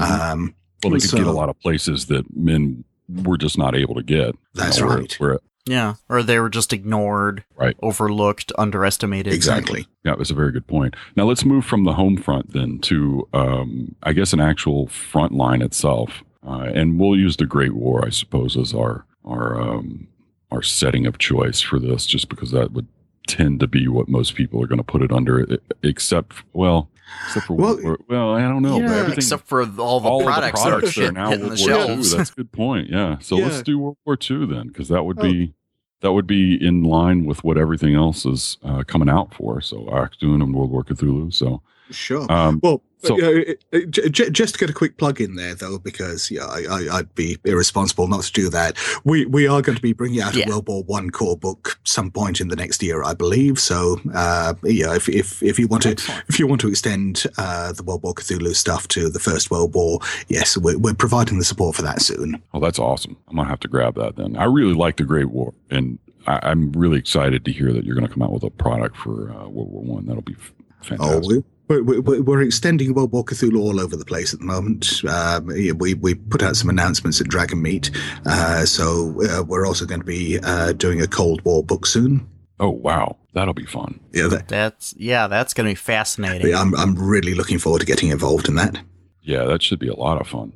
[0.00, 3.94] Um well they could get a lot of places that men were just not able
[3.94, 5.14] to get That's where- right.
[5.20, 7.76] where Yeah, or they were just ignored, Right.
[7.82, 9.32] overlooked, underestimated.
[9.32, 10.96] exactly Yeah, that's a very good point.
[11.16, 15.32] Now let's move from the home front then to, um, I guess, an actual front
[15.32, 20.08] line itself, uh, and we'll use the Great War, I suppose, as our our um,
[20.50, 22.88] our setting of choice for this, just because that would
[23.26, 25.46] tend to be what most people are going to put it under,
[25.82, 26.88] except well,
[27.26, 29.18] except for Well, well, well I don't know, yeah, everything.
[29.18, 31.58] Except for all the all products, the products that that are are now hitting World
[31.58, 31.86] the War II.
[31.86, 32.10] shelves.
[32.12, 32.88] That's a good point.
[32.90, 33.18] Yeah.
[33.20, 33.44] So Yeah.
[33.46, 35.22] let's do World War II then, because that would Oh.
[35.22, 35.54] be
[36.00, 39.60] that would be in line with what everything else is uh, coming out for.
[39.60, 41.32] So Achtung and World War Cthulhu.
[41.32, 42.30] So Sure.
[42.30, 46.30] Um, well, so- j- j- just to get a quick plug in there, though, because
[46.30, 48.78] yeah, I, I, I'd be irresponsible not to do that.
[49.04, 50.46] We we are going to be bringing out Yeah.
[50.46, 53.58] a World War One core book some point in the next year, I believe.
[53.58, 56.24] So, uh, yeah, if if if you want to Excellent.
[56.28, 59.74] if you want to extend uh, the World War Cthulhu stuff to the First World
[59.74, 62.40] War, yes, we're, we're providing the support for that soon.
[62.54, 63.16] Oh, that's awesome.
[63.28, 64.36] I'm gonna have to grab that then.
[64.36, 67.96] I really like the Great War, and I, I'm really excited to hear that you're
[67.96, 70.06] gonna come out with a product for uh, World War One.
[70.06, 70.52] That'll be f-
[70.84, 71.28] Oh, fantastic.
[71.28, 75.02] we, we're, we're, we're extending World War Cthulhu all over the place at the moment.
[75.08, 77.94] Um, we we put out some announcements at Dragonmeet,
[78.26, 82.26] uh, so uh, we're also going to be uh, doing a Cold War book soon.
[82.60, 83.98] oh wow, that'll be fun.
[84.12, 86.48] Yeah, that, That's yeah, that's gonna be fascinating.
[86.48, 88.78] yeah, I'm I'm really looking forward to getting involved in that.
[89.22, 90.52] Yeah, that should be a lot of fun.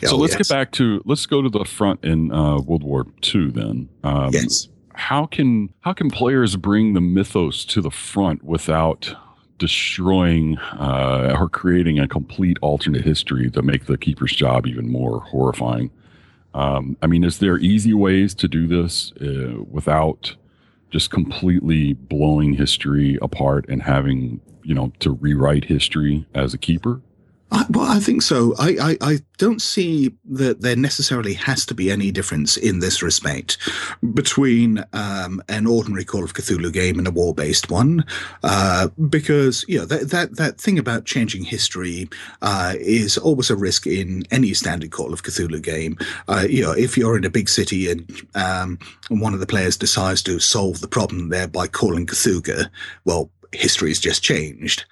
[0.00, 0.48] Yeah, so oh, let's yes.
[0.48, 3.88] get back to let's go to the front in uh, World War II then.
[4.02, 4.68] Um, Yes.
[4.94, 9.14] How can how can players bring the mythos to the front without
[9.58, 15.20] destroying uh, or creating a complete alternate history to make the keeper's job even more
[15.20, 15.90] horrifying?
[16.54, 20.34] Um, I mean, is there easy ways to do this uh, without
[20.90, 27.00] just completely blowing history apart and having you know to rewrite history as a keeper?
[27.52, 28.54] I, well, I think so.
[28.58, 33.02] I, I, I don't see that there necessarily has to be any difference in this
[33.02, 33.56] respect
[34.14, 38.04] between um, an ordinary Call of Cthulhu game and a war-based one,
[38.42, 42.08] uh, because you know that that that thing about changing history
[42.42, 45.96] uh, is always a risk in any standard Call of Cthulhu game.
[46.26, 48.78] Uh, you know, if you're in a big city and um,
[49.08, 52.68] one of the players decides to solve the problem there by calling Cthulhu,
[53.04, 54.84] well, history's just changed.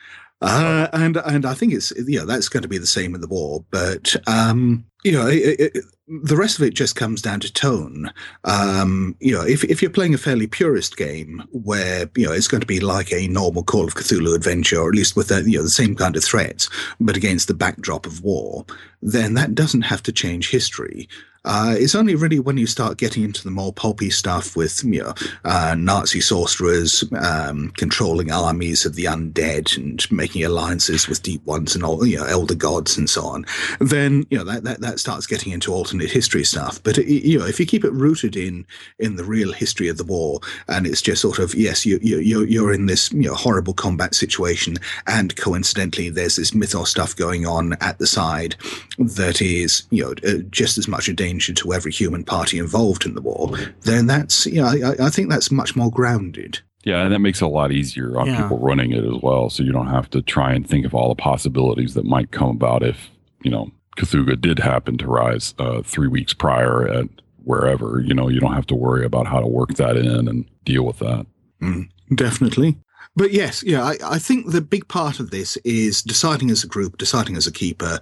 [0.45, 3.23] Uh, and and I think it's you know that's going to be the same in
[3.23, 7.41] the war, but um, you know it, it, the rest of it just comes down
[7.41, 8.13] to tone.
[8.45, 12.49] Um, you know, if if you're playing a fairly purist game where you know it's
[12.49, 15.43] going to be like a normal Call of Cthulhu adventure, or at least with the,
[15.51, 16.69] you know the same kind of threats,
[17.01, 18.67] but against the backdrop of war,
[19.01, 21.09] then that doesn't have to change history.
[21.45, 25.03] Uh, it's only really when you start getting into the more pulpy stuff with you
[25.03, 25.15] know
[25.45, 31.75] uh, Nazi sorcerers um, controlling armies of the undead and making alliances with deep ones
[31.75, 33.45] and all you know elder gods and so on.
[33.79, 36.83] Then you know that that, that starts getting into alternate history stuff.
[36.83, 38.65] But it, you know if you keep it rooted in
[38.99, 42.19] in the real history of the war, and it's just sort of yes you you
[42.21, 44.77] you're, you're in this you know horrible combat situation,
[45.07, 48.57] and coincidentally there's this mythos stuff going on at the side
[48.99, 53.05] that is you know uh, just as much a danger to every human party involved
[53.07, 56.61] in the war, then that's, you know, I, I think that's much more grounded.
[56.85, 58.43] Yeah, and that makes it a lot easier on Yeah.
[58.43, 59.49] people running it as well.
[59.49, 62.51] So you don't have to try and think of all the possibilities that might come
[62.51, 63.09] about if,
[63.43, 67.07] you know, Cthulhu did happen to rise uh, three weeks prior at
[67.45, 68.01] wherever.
[68.01, 70.85] You know, you don't have to worry about how to work that in and deal
[70.85, 71.27] with that.
[71.63, 72.77] Mm, definitely.
[73.17, 76.67] But yes, yeah, I, I think the big part of this is deciding as a
[76.67, 78.01] group, deciding as a keeper,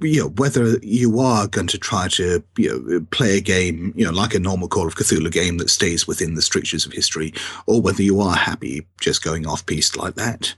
[0.00, 4.04] you know, whether you are going to try to you know, play a game, you
[4.04, 7.34] know, like a normal Call of Cthulhu game that stays within the strictures of history,
[7.66, 10.54] or whether you are happy just going off piste like that.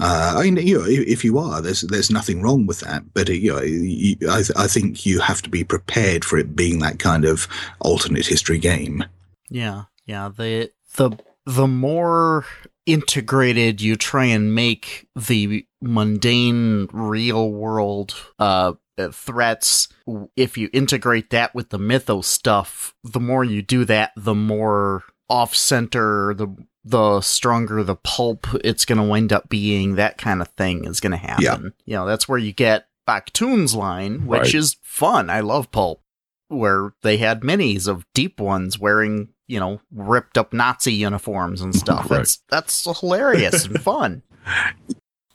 [0.00, 3.14] Uh, I mean, you know, if, you are, there's there's nothing wrong with that.
[3.14, 6.56] But you know, you, I, th- I think you have to be prepared for it
[6.56, 7.46] being that kind of
[7.78, 9.04] alternate history game.
[9.48, 10.30] Yeah, yeah.
[10.36, 12.44] The the the more
[12.86, 18.72] integrated you try and make the mundane real world uh
[19.10, 19.88] threats
[20.36, 25.02] if you integrate that with the mythos stuff the more you do that the more
[25.28, 26.46] off center the
[26.84, 31.00] the stronger the pulp it's going to wind up being that kind of thing is
[31.00, 31.58] going to happen Yeah.
[31.86, 34.54] you know that's where you get Achtung's line which Right.
[34.54, 36.02] is fun i love pulp
[36.48, 41.74] where they had minis of deep ones wearing, you know, ripped up Nazi uniforms and
[41.74, 42.10] stuff.
[42.10, 42.18] Right.
[42.18, 44.22] That's that's hilarious and fun.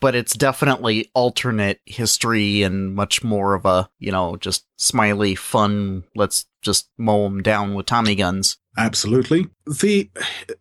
[0.01, 6.05] But it's definitely alternate history and much more of a, you know, just smiley, fun,
[6.16, 8.57] let's just mow them down with Tommy guns.
[8.78, 9.47] Absolutely.
[9.66, 10.10] The,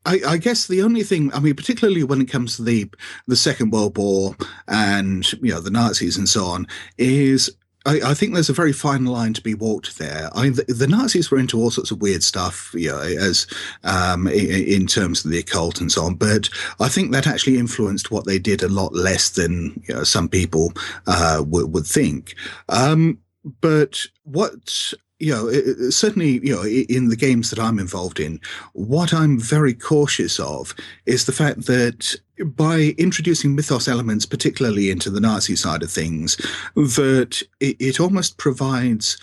[0.04, 2.90] I, I guess the only thing, I mean, particularly when it comes to the
[3.28, 4.34] the Second World War
[4.66, 7.56] and you know the Nazis and so on, is
[7.88, 10.28] I, I think there's a very fine line to be walked there.
[10.34, 13.46] I mean, the, the Nazis were into all sorts of weird stuff, you know, as
[13.84, 16.14] um, in, in terms of the occult and so on.
[16.14, 20.04] But I think that actually influenced what they did a lot less than you know,
[20.04, 20.72] some people
[21.06, 22.34] uh, would, would think.
[22.68, 23.18] Um,
[23.60, 28.40] but what you know, it- certainly, you know, in the games that I'm involved in,
[28.74, 30.74] what I'm very cautious of
[31.06, 32.14] is the fact that
[32.44, 36.36] by introducing mythos elements, particularly into the Nazi side of things,
[36.74, 39.18] that it, it almost provides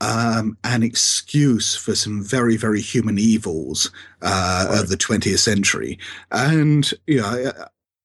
[0.00, 3.90] um, an excuse for some very, very human evils
[4.22, 5.98] uh, of the 20th century.
[6.30, 7.52] And, you know,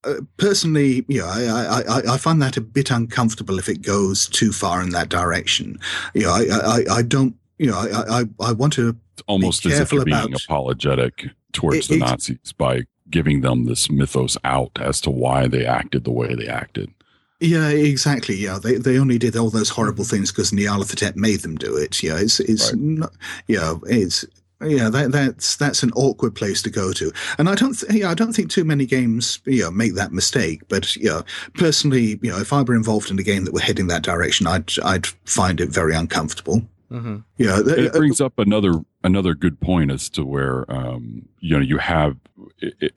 [0.05, 4.29] uh, personally, you know, I, I, I, find that a bit uncomfortable if it goes
[4.29, 5.77] too far in that direction.
[6.13, 8.95] You know, I, I, I don't, you know, I, I, I want to
[9.27, 13.89] almost as if you're being about apologetic towards It- the Nazis by giving them this
[13.89, 16.91] mythos out as to why they acted the way they acted.
[17.39, 18.35] Yeah, exactly.
[18.35, 20.17] Yeah, they they only did all those horrible mm-hmm.
[20.17, 22.03] things because Nyarlathotep made them do it.
[22.03, 23.13] Yeah, it's it's not,
[23.47, 24.25] yeah, it's
[24.61, 28.11] yeah that that's that's an awkward place to go to, and I don't th- yeah
[28.11, 30.63] I don't think too many games you know make that mistake.
[30.67, 31.21] But yeah,
[31.53, 34.45] personally, you know, if I were involved in a game that were heading that direction,
[34.45, 36.61] I'd I'd find it very uncomfortable.
[36.91, 37.17] Mm-hmm.
[37.37, 38.73] Yeah, th- it brings up another
[39.03, 42.17] another good point as to where um, you know you have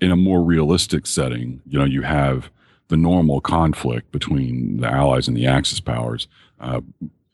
[0.00, 2.50] in a more realistic setting you know you have
[2.88, 6.26] the normal conflict between the allies and the axis powers
[6.60, 6.80] uh,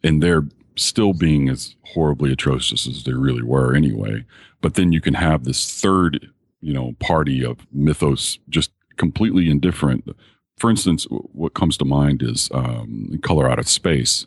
[0.03, 0.47] and they're
[0.77, 4.25] still being as horribly atrocious as they really were anyway
[4.61, 6.29] but then you can have this third
[6.61, 10.09] you know party of mythos just completely indifferent
[10.57, 14.27] for instance w- what comes to mind is um, color out of space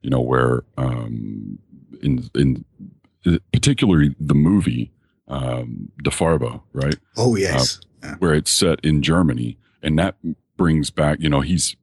[0.00, 1.58] you know where um,
[2.02, 2.64] in in
[3.52, 4.92] particularly the movie
[5.28, 6.96] um, Die Farbe, right?
[7.16, 10.16] Oh yes, Uh, where it's set in Germany, and that
[10.56, 11.76] brings back, you know, he's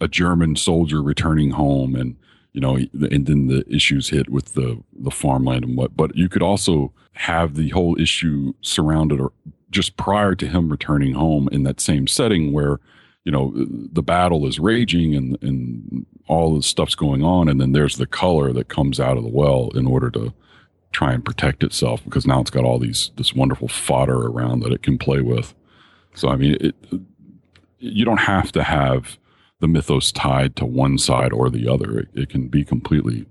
[0.00, 2.16] a German soldier returning home, and
[2.52, 5.96] you know, and then the issues hit with the the farmland and what.
[5.96, 9.32] But you could also have the whole issue surrounded or
[9.70, 12.78] just prior to him returning home in that same setting where
[13.24, 17.48] you know the battle is raging and and all the stuff's going on.
[17.48, 20.32] And then there's the color that comes out of the well in order to
[20.92, 24.72] try and protect itself because now it's got all these this wonderful fodder around that
[24.72, 25.54] it can play with.
[26.14, 26.74] So i mean it
[27.78, 29.18] you don't have to have
[29.58, 32.00] the mythos tied to one side or the other.
[32.00, 33.26] It, it can be completely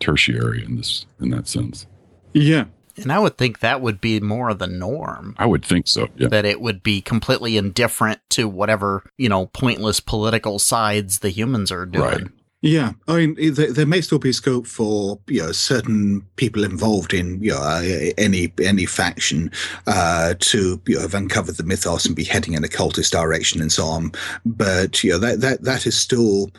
[0.00, 1.86] tertiary in this in that sense.
[2.32, 2.64] Yeah.
[2.96, 5.34] And I would think that would be more of the norm.
[5.38, 9.46] i would think so yeah That it would be completely indifferent to whatever, you know,
[9.46, 12.04] pointless political sides the humans are doing.
[12.04, 12.26] Right.
[12.60, 17.12] Yeah, I mean, there, there may still be scope for you know certain people involved
[17.12, 17.82] in you know uh,
[18.16, 19.50] any any faction
[19.86, 23.60] uh, to you know, have uncovered the mythos and be heading in a cultist direction
[23.60, 24.12] and so on.
[24.46, 26.52] But you know that that that is still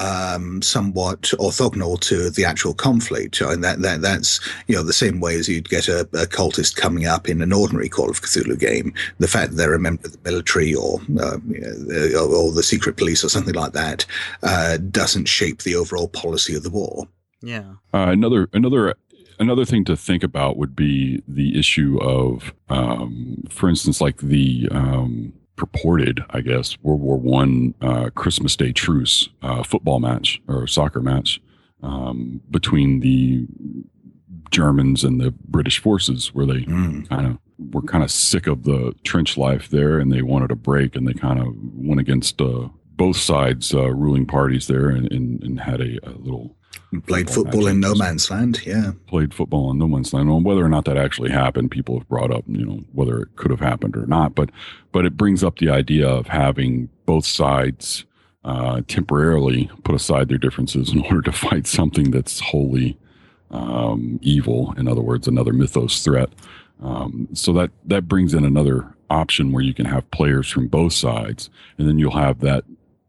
[0.00, 5.20] um, somewhat orthogonal to the actual conflict, and that that that's you know the same
[5.20, 8.58] way as you'd get a, a cultist coming up in an ordinary Call of Cthulhu
[8.58, 8.92] game.
[9.18, 12.52] The fact that they're a member of the military or uh, you know, or, or
[12.52, 14.06] the secret police or something like that
[14.42, 17.06] uh, doesn't shape the overall policy of the war.
[17.42, 17.74] Yeah.
[17.92, 18.94] Uh, another another
[19.38, 24.68] another thing to think about would be the issue of, um, for instance, like the
[24.70, 30.66] um, purported, I guess, World War One uh, Christmas Day truce uh, football match or
[30.66, 31.38] soccer match
[31.82, 33.46] um, between the
[34.50, 37.06] Germans and the British forces, where they Mm.
[37.10, 37.38] kind of
[37.74, 41.06] were kind of sick of the trench life there, and they wanted a break, and
[41.06, 45.60] they kind of went against uh, both sides uh, ruling parties there, and, and, and
[45.60, 46.56] had a, a little
[47.06, 48.66] Played football in no man's land.
[48.66, 48.92] Yeah.
[49.06, 50.28] played football in no man's land.
[50.28, 53.36] Well, whether or not that actually happened, people have brought up, you know, whether it
[53.36, 54.34] could have happened or not.
[54.34, 54.50] But
[54.90, 58.06] but it brings up the idea of having both sides
[58.44, 62.98] uh, temporarily put aside their differences in order to fight something that's wholly
[63.52, 64.74] um, evil.
[64.76, 66.30] In other words, another mythos threat.
[66.82, 70.92] Um, so that that brings in another option where you can have players from both
[70.92, 72.64] sides, and then you'll have that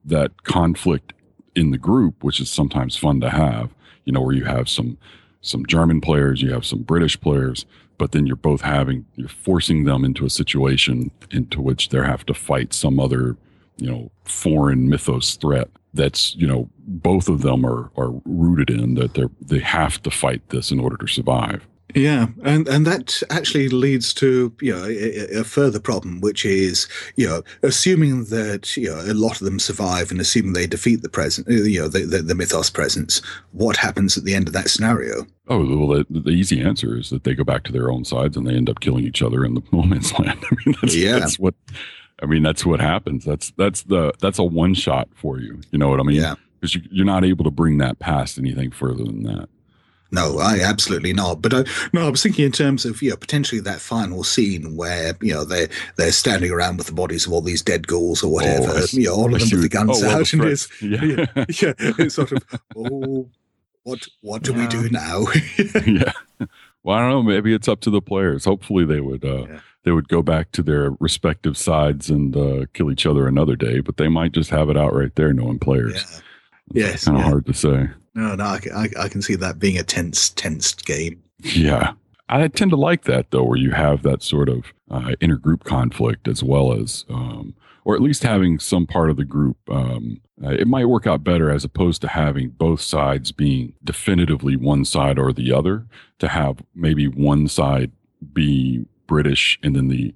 [0.05, 1.13] that conflict
[1.55, 3.69] in the group, which is sometimes fun to have.
[4.05, 4.97] You know, where you have some
[5.41, 7.65] some German players, you have some British players,
[7.97, 12.25] but then you're both having you're forcing them into a situation into which they have
[12.25, 13.37] to fight some other
[13.77, 18.95] you know foreign mythos threat that's you know both of them are are rooted in
[18.95, 23.21] that they they have to fight this in order to survive Yeah, and and that
[23.29, 28.75] actually leads to you know a, a further problem, which is you know assuming that
[28.77, 31.79] you know a lot of them survive and assuming they defeat the present, uh, you
[31.81, 33.21] know the, the, the mythos presence.
[33.51, 35.25] What happens at the end of that scenario?
[35.47, 38.37] Oh well, the, the easy answer is that they go back to their own sides
[38.37, 40.43] and they end up killing each other in the no man's land.
[40.51, 41.19] I mean, that's, Yeah.
[41.19, 41.55] that's what.
[42.23, 43.25] I mean, that's what happens.
[43.25, 45.59] That's that's the that's a one shot for you.
[45.71, 46.17] You know what I mean?
[46.21, 46.35] Yeah.
[46.59, 49.49] Because you, you're not able to bring that past anything further than that.
[50.11, 51.41] No, I absolutely not.
[51.41, 54.75] But I, no, I was thinking in terms of you know potentially that final scene
[54.75, 58.23] where you know they they're standing around with the bodies of all these dead ghouls
[58.23, 58.67] or whatever.
[58.69, 60.67] Oh, you know, all of them with the guns oh, well, the out, and it's
[60.81, 61.03] yeah.
[61.03, 62.43] yeah, yeah, it's sort of
[62.75, 63.29] oh,
[63.83, 65.25] what what do we do now?
[65.85, 66.11] yeah.
[66.83, 67.23] Well, I don't know.
[67.23, 68.45] Maybe it's up to the players.
[68.45, 69.45] Hopefully, they would uh,
[69.83, 73.79] they would go back to their respective sides and uh, kill each other another day.
[73.79, 76.21] But they might just have it out right there, knowing players.
[76.73, 76.87] Yeah.
[76.87, 77.29] yes, kind of yeah.
[77.29, 77.89] hard to say.
[78.13, 81.21] No, no, I, can- I, I can see that being a tense, tensed game.
[81.39, 81.93] Yeah.
[82.29, 86.27] I tend to like that though, where you have that sort of uh, intergroup conflict
[86.27, 87.53] as well as, um,
[87.83, 89.57] or at least having some part of the group.
[89.69, 94.55] Um, uh, it might work out better as opposed to having both sides being definitively
[94.55, 95.85] one side or the other.
[96.19, 97.91] To have maybe one side
[98.33, 100.13] be British and then the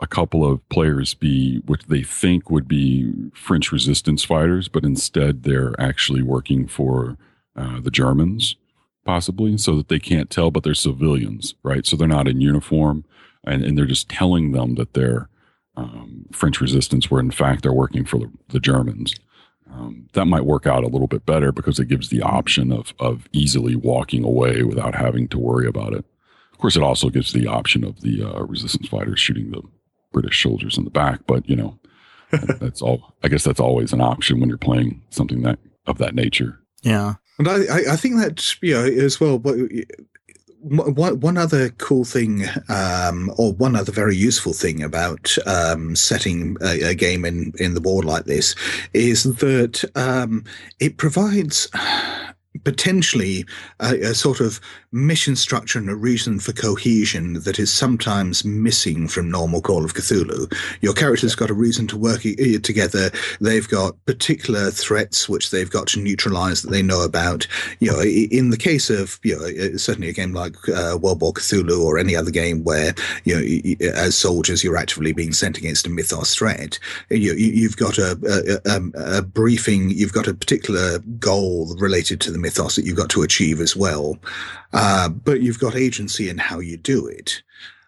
[0.00, 5.44] a couple of players be what they think would be French resistance fighters, but instead
[5.44, 7.16] they're actually working for
[7.56, 8.56] uh, the Germans,
[9.04, 11.86] possibly, so that they can't tell, but they're civilians, right?
[11.86, 13.04] So they're not in uniform,
[13.44, 15.28] and, and they're just telling them that they're
[15.76, 19.14] um, French resistance, where in fact they're working for the, the Germans.
[19.72, 22.94] Um, that might work out a little bit better because it gives the option of
[23.00, 26.04] of easily walking away without having to worry about it.
[26.52, 29.62] Of course, it also gives the option of the uh, resistance fighters shooting the
[30.14, 31.78] British soldiers in the back, but you know,
[32.58, 33.14] that's all.
[33.22, 36.58] I guess that's always an option when you're playing something that of that nature.
[36.82, 39.38] Yeah, and I, I, I think that you know as well.
[39.38, 39.56] But
[40.64, 46.56] one, one other cool thing, um, or one other very useful thing about um, setting
[46.62, 48.54] a, a, game in, in the board like this
[48.94, 50.44] is that um,
[50.80, 51.68] it provides
[52.62, 53.44] potentially
[53.80, 54.60] a, a, sort of
[54.92, 59.94] mission structure and a reason for cohesion that is sometimes missing from normal Call of
[59.94, 60.52] Cthulhu.
[60.80, 62.22] Your characters got a reason to work
[62.62, 63.10] together.
[63.40, 67.46] They've got particular threats which they've got to neutralize that they know about.
[67.80, 71.32] You know, in the case of you know certainly a game like uh, World War
[71.32, 72.94] Cthulhu or any other game where
[73.24, 76.78] you know as soldiers you're actively being sent against a mythos threat.
[77.10, 79.90] You, have got a, a, a briefing.
[79.90, 83.74] You've got a particular goal related to the mythos that you've got to achieve as
[83.74, 84.18] well.
[84.72, 87.42] Uh, but you've got agency in how you do it.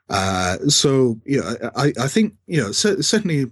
[0.09, 3.51] Uh, so, you know, I, I think, you know, certainly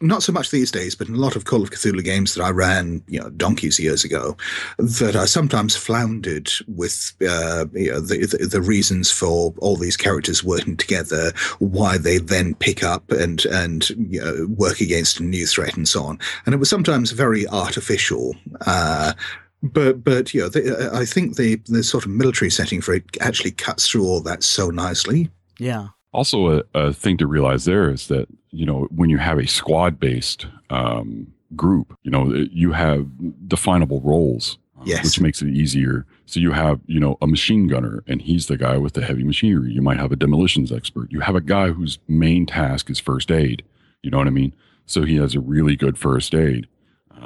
[0.00, 2.42] not so much these days, but in a lot of Call of Cthulhu games that
[2.44, 4.36] I ran, you know, donkeys years ago,
[4.78, 9.96] that I sometimes floundered with, uh, you know, the, the, the reasons for all these
[9.96, 15.22] characters working together, why they then pick up and and you know, work against a
[15.22, 18.34] new threat and so on, and it was sometimes very artificial.
[18.66, 19.14] Uh,
[19.62, 23.04] but but you know, the, I think the the sort of military setting for it
[23.20, 25.30] actually cuts through all that so nicely.
[25.58, 25.88] Yeah.
[26.12, 29.46] Also, a, a thing to realize there is that you know when you have a
[29.46, 33.06] squad based um, group, you know you have
[33.48, 35.04] definable roles, uh, yes.
[35.04, 36.06] which makes it easier.
[36.26, 39.24] So you have you know a machine gunner, and he's the guy with the heavy
[39.24, 39.72] machinery.
[39.72, 41.10] You might have a demolitions expert.
[41.10, 43.62] You have a guy whose main task is first aid.
[44.02, 44.54] You know what I mean?
[44.84, 46.68] So he has a really good first aid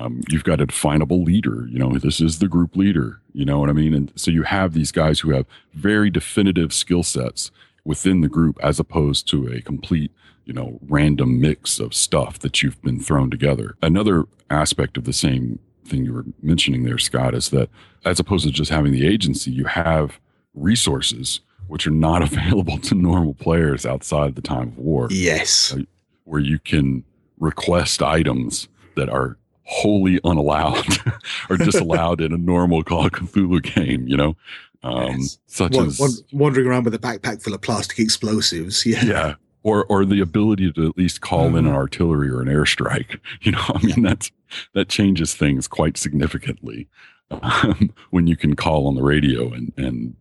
[0.00, 1.66] um, you've got a definable leader.
[1.68, 3.20] You know, this is the group leader.
[3.32, 3.94] You know what I mean?
[3.94, 7.50] And so you have these guys who have very definitive skill sets
[7.84, 10.10] within the group as opposed to a complete,
[10.44, 13.76] you know, random mix of stuff that you've been thrown together.
[13.82, 17.68] Another aspect of the same thing you were mentioning there, Scott, is that
[18.04, 20.18] as opposed to just having the agency, you have
[20.54, 25.08] resources which are not available to normal players outside the time of war.
[25.10, 25.74] Yes.
[25.74, 25.82] Uh,
[26.24, 27.04] where you can
[27.38, 29.36] request items that are
[29.70, 30.98] wholly unallowed
[31.50, 34.36] or disallowed in a normal Call of Cthulhu game, you know?
[34.82, 35.38] Um, yes.
[35.46, 38.84] such as wandering around with a backpack full of plastic explosives.
[38.90, 39.04] Yeah.
[39.04, 39.34] Yeah.
[39.62, 41.50] Or, or the ability to at least call mm.
[41.50, 41.76] in an mm-hmm.
[41.76, 43.20] artillery or an airstrike.
[43.42, 44.32] You know, I mean, that's,
[44.74, 46.88] that changes things quite significantly
[47.30, 50.16] um, when you can call on the radio and, and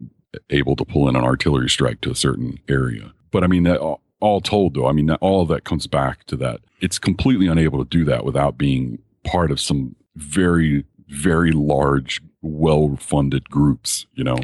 [0.51, 3.13] able to pull in an artillery strike to a certain area.
[3.31, 6.25] But I mean, that all, told though, I mean, that all of that comes back
[6.25, 6.59] to that.
[6.81, 12.95] It's completely unable to do that without being part of some very, very large, well
[12.99, 14.39] funded groups, you know,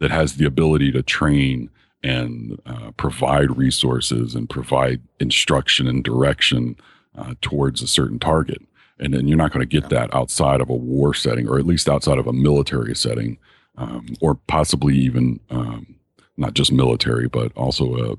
[0.00, 1.70] that has the ability to train
[2.02, 6.76] and uh, provide resources and provide instruction and direction
[7.16, 8.62] uh, towards a certain target.
[8.98, 11.66] And then you're not going to get that outside of a war setting, or at
[11.66, 13.38] least outside of a military setting,
[13.76, 15.94] um, or possibly even um,
[16.36, 18.16] not just military, but also, uh,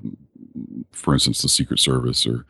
[0.92, 2.44] for instance, the Secret Service or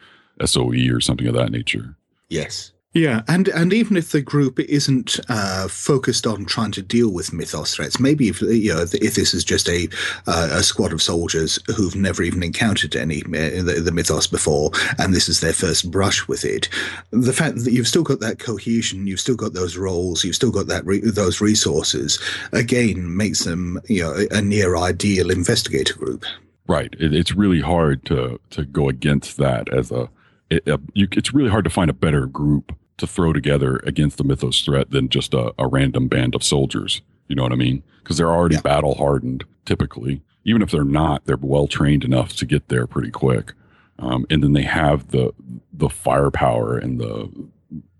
[0.45, 1.95] SOE or something of that nature.
[2.29, 2.73] Yes.
[2.95, 7.33] Yeah, and and even if the group isn't uh, focused on trying to deal with
[7.33, 9.89] mythos threats, maybe if you know if this is just a
[10.27, 14.73] uh, a squad of soldiers who've never even encountered any uh, the, the, mythos before,
[14.99, 16.69] and this is their first brush with it,
[17.13, 20.53] the fact that you've still got that cohesion, you've still got those roles, you've still
[20.53, 22.21] got that re- those resources,
[22.53, 26.27] again makes them you know a near ideal investigator group.
[26.69, 26.95] Right.
[27.01, 30.11] It, it's really hard to to go against that as a
[30.51, 34.63] you, it's really hard to find a better group to throw together against the mythos
[34.63, 37.03] threat than just a, a random band of soldiers.
[37.27, 37.83] You know what I mean?
[37.99, 38.61] Because they're already yeah.
[38.61, 40.23] battle hardened typically.
[40.45, 43.55] Even if they're not, they're well trained enough to get there pretty quick.
[43.99, 45.33] Um, and then they have the
[45.73, 47.29] the firepower and the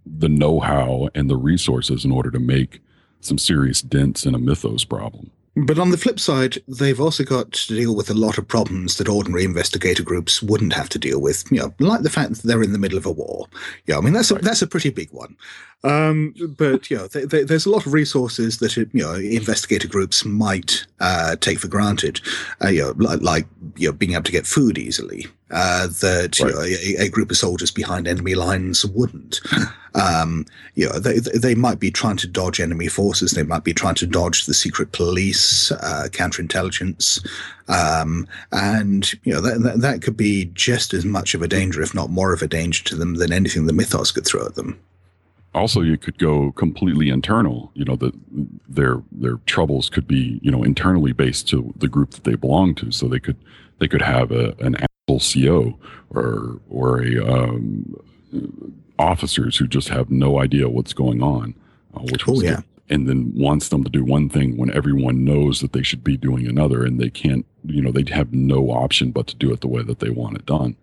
[0.07, 2.81] the know how and the resources in order to make
[3.21, 5.31] some serious dents in a mythos problem.
[5.55, 8.97] But on the flip side, they've also got to deal with a lot of problems
[8.97, 11.45] that ordinary investigator groups wouldn't have to deal with.
[11.53, 13.47] You know, like the fact that they're in the middle of a war.
[13.87, 15.37] Yeah, I mean that's a, that's a pretty big one.
[15.85, 19.89] Um, but you know, th- th- there's a lot of resources that you know investigator
[19.89, 22.21] groups might uh, take for granted.
[22.63, 25.27] Uh, you know, like, like you know, being able to get food easily.
[25.51, 29.41] Uh, that you know, a, a group of soldiers behind enemy lines wouldn't.
[29.95, 33.33] Um, you know, they they might be trying to dodge enemy forces.
[33.33, 37.27] They might be trying to dodge the secret police, uh, counterintelligence,
[37.69, 41.83] um, and you know that, that that could be just as much of a danger,
[41.83, 44.55] if not more of a danger to them than anything the mythos could throw at
[44.55, 44.79] them.
[45.55, 47.71] Also, you could go completely internal.
[47.75, 48.15] You know that
[48.69, 52.75] their their troubles could be you know internally based to the group that they belong
[52.77, 52.91] to.
[52.91, 53.37] So they could
[53.79, 55.79] they could have a, an actual CO
[56.11, 57.95] or or a um,
[58.99, 61.55] officers who just have no idea what's going on,
[61.95, 62.61] uh, which was Oh, yeah.
[62.89, 66.17] and then wants them to do one thing when everyone knows that they should be
[66.17, 67.45] doing another, and they can't.
[67.65, 70.37] You know, they have no option but to do it the way that they want
[70.37, 70.77] it done.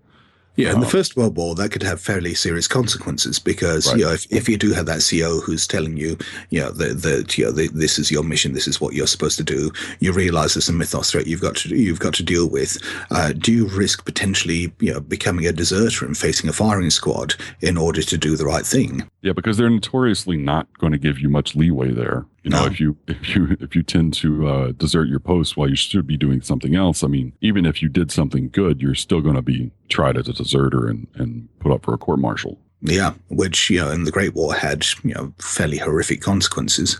[0.59, 3.97] Yeah, in the Uh, First World War, that could have fairly serious consequences because Right.
[3.99, 6.17] you know if, if you do have that CO who's telling you,
[6.49, 9.37] you know, that that you know this is your mission, this is what you're supposed
[9.37, 12.47] to do, you realise there's a mythos threat you've got to you've got to deal
[12.49, 12.77] with.
[13.11, 17.35] Uh, do you risk potentially you know becoming a deserter and facing a firing squad
[17.61, 19.03] in order to do the right thing?
[19.21, 22.25] Yeah, because they're notoriously not going to give you much leeway there.
[22.49, 22.71] You know, No.
[22.71, 26.07] if you if you if you tend to uh, desert your post while you should
[26.07, 29.35] be doing something else, I mean, even if you did something good, you're still going
[29.35, 32.57] to be tried as a deserter and and put up for a court martial.
[32.81, 36.99] Yeah, which you know in the Great War had you know fairly horrific consequences.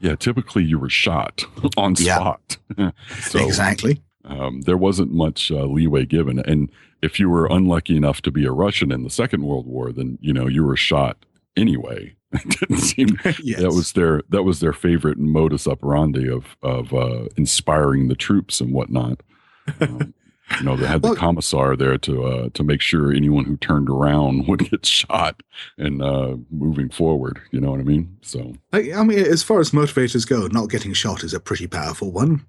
[0.00, 1.44] Yeah, typically you were shot
[1.76, 2.16] on Yeah.
[2.16, 2.56] spot.
[3.22, 4.00] so exactly.
[4.24, 6.70] um, there wasn't much uh, leeway given, and
[7.02, 10.18] if you were unlucky enough to be a Russian in the Second World War, then
[10.20, 11.24] you know you were shot
[11.56, 12.14] anyway.
[12.34, 13.60] It didn't seem Yes.
[13.62, 18.60] that was their that was their favorite modus operandi of of uh, inspiring the troops
[18.60, 19.22] and whatnot.
[19.80, 20.12] Um,
[20.58, 23.56] you know, they had the Well- commissar there to uh, to make sure anyone who
[23.56, 25.42] turned around would get shot
[25.78, 27.40] and uh, moving forward.
[27.50, 28.18] You know what I mean?
[28.22, 31.66] So I, I mean, as far as motivators go, not getting shot is a pretty
[31.66, 32.44] powerful one.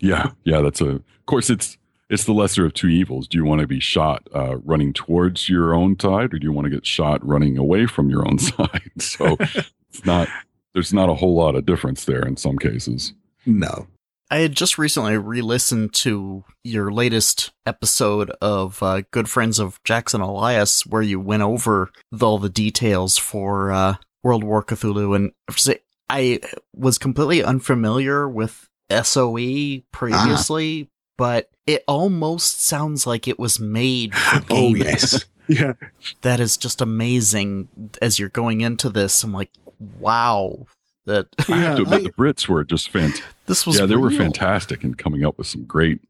[0.00, 0.60] yeah, yeah.
[0.60, 0.88] That's a.
[0.88, 1.78] Of course, it's
[2.10, 3.28] it's the lesser of two evils.
[3.28, 6.52] Do you want to be shot uh, running towards your own side, or do you
[6.52, 8.90] want to get shot running away from your own side?
[8.98, 10.28] So it's not.
[10.74, 13.12] There's not a whole lot of difference there in some cases.
[13.46, 13.86] No.
[14.30, 20.20] I had just recently re-listened to your latest episode of uh, Good Friends of Jackson
[20.20, 25.32] Elias, where you went over the, all the details for uh, World War Cthulhu, and
[25.48, 26.40] I have to say, I
[26.74, 30.88] was completely unfamiliar with SOE previously,
[31.18, 35.24] but it almost sounds like it was made for Oh yes.
[35.48, 35.72] yeah.
[36.22, 37.68] that is just amazing.
[38.02, 39.50] As you're going into this, I'm like,
[39.98, 40.66] wow,
[41.06, 43.24] that I have to Yeah, admit, the Brits were just fantastic.
[43.46, 46.00] this was yeah, they were fantastic in coming up with some great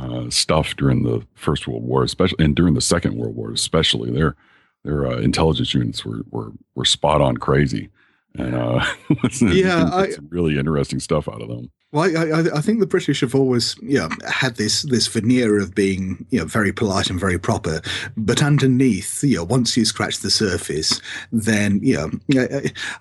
[0.00, 4.10] uh, stuff during the First World War, especially and during the Second World War, especially.
[4.10, 4.36] Their
[4.84, 7.90] their uh, intelligence units were, were were spot on crazy,
[8.36, 8.84] and uh,
[9.40, 11.70] Yeah, you I- some really interesting stuff out of them.
[11.92, 15.58] Well, I, I, I think the British have always, you know, had this this veneer
[15.58, 17.80] of being, you know, very polite and very proper.
[18.16, 21.00] But underneath, you know, once you scratch the surface,
[21.32, 22.10] then, you know,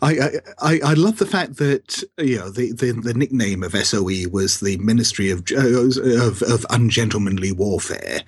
[0.02, 0.30] I I,
[0.60, 4.60] I, I love the fact that, you know, the, the, the nickname of SOE was
[4.60, 8.22] the Ministry of of, of Ungentlemanly Warfare.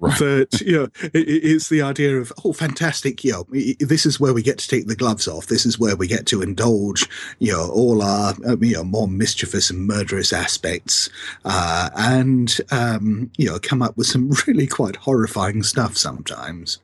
[0.00, 0.18] Right.
[0.18, 3.46] That, you know, it, it- it's the idea of, oh, fantastic, you know,
[3.78, 5.46] this is where we get to take the gloves off.
[5.46, 7.08] This is where we get to indulge,
[7.38, 11.10] you know, all our, uh, you know, more mischievous and murderous aspects,
[11.44, 16.78] uh, and, um, you know, come up with some really quite horrifying stuff sometimes.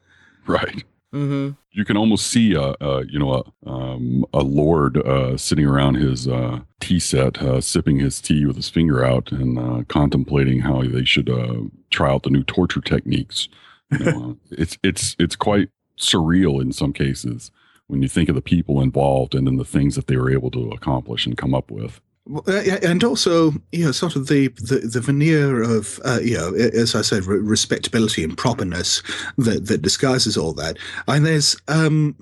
[0.47, 0.85] Right.
[1.15, 1.51] Mm-hmm.
[1.71, 5.95] You can almost see a, a you know a, um, a lord uh, sitting around
[5.95, 10.61] his uh, tea set, uh, sipping his tea with his finger out and uh, contemplating
[10.61, 11.55] how they should uh,
[11.91, 13.49] try out the new torture techniques.
[13.93, 15.71] You know, uh, it's it's it's quite
[16.01, 17.53] surreal in some cases
[17.87, 20.51] when you think of the people involved and then the things that they were able
[20.51, 22.01] to accomplish and come up with.
[22.49, 22.53] Uh,
[22.83, 26.95] and also, you know, sort of the the, the veneer of, uh, you know, as
[26.95, 29.03] I said, re- respectability and properness
[29.37, 30.79] that that disguises all that.
[31.07, 32.17] And there's, um,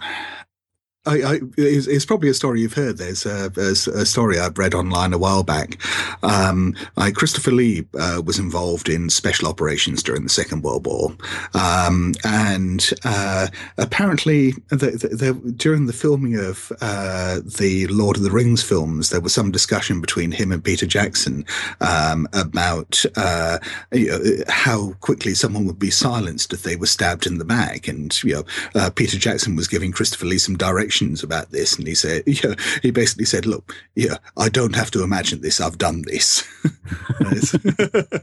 [1.05, 2.99] I, I it's, it's probably a story you've heard.
[2.99, 5.81] There's a, there's a story I've read online a while back.
[6.23, 11.13] Um, I, Christopher Lee uh, was involved in special operations during the Second World War,
[11.55, 13.49] um, and uh,
[13.79, 19.11] apparently, the, the, the, during the filming of uh, the Lord of the Rings films,
[19.11, 21.45] there was some discussion between him and Peter Jackson
[21.81, 23.59] um, about uh,
[23.91, 27.89] you know, how quickly someone would be silenced if they were stabbed in the back,
[27.89, 28.45] and you know,
[28.77, 32.23] uh, Peter Jackson was giving Christopher Lee some directions questions about this, and he said,
[32.27, 35.61] yeah, he basically said, "Look, yeah, I don't have to imagine this.
[35.61, 36.45] I've done this."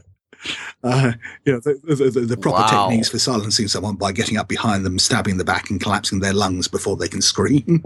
[0.82, 1.12] Uh,
[1.44, 2.88] you know, the, the, the, the proper Wow.
[2.88, 6.32] techniques for silencing someone by getting up behind them, stabbing the back, and collapsing their
[6.32, 7.82] lungs before they can scream.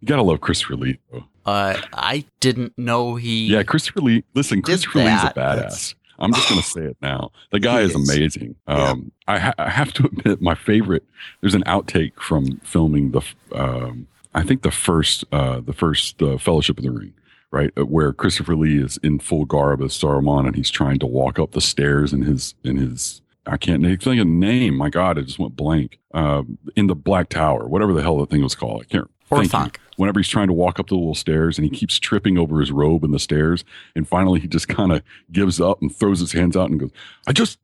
[0.00, 1.24] You gotta love Christopher Lee, though.
[1.44, 3.48] Uh, I didn't know he.
[3.48, 4.24] Yeah, Christopher Lee.
[4.32, 5.36] Listen, did Christopher Lee's a that.
[5.36, 5.94] badass.
[6.18, 7.32] I'm just gonna say it now.
[7.50, 8.08] The guy is, is.
[8.08, 8.56] amazing.
[8.66, 11.04] Um, I, ha- I have to admit, my favorite.
[11.40, 13.22] There's an outtake from filming the.
[13.52, 17.14] Um, I think the first, uh, the first uh, Fellowship of the Ring,
[17.50, 21.06] right, uh, where Christopher Lee is in full garb as Saruman, and he's trying to
[21.06, 23.20] walk up the stairs in his in his.
[23.46, 24.74] I can't think of a name.
[24.74, 25.98] My God, it just went blank.
[26.14, 28.82] Um, in the Black Tower, whatever the hell that thing was called.
[28.82, 29.10] I can't.
[29.30, 29.82] Thank you.
[29.96, 32.70] whenever he's trying to walk up the little stairs and he keeps tripping over his
[32.72, 33.64] robe in the stairs
[33.96, 35.02] and finally he just kind of
[35.32, 36.90] gives up and throws his hands out and goes
[37.26, 37.58] i just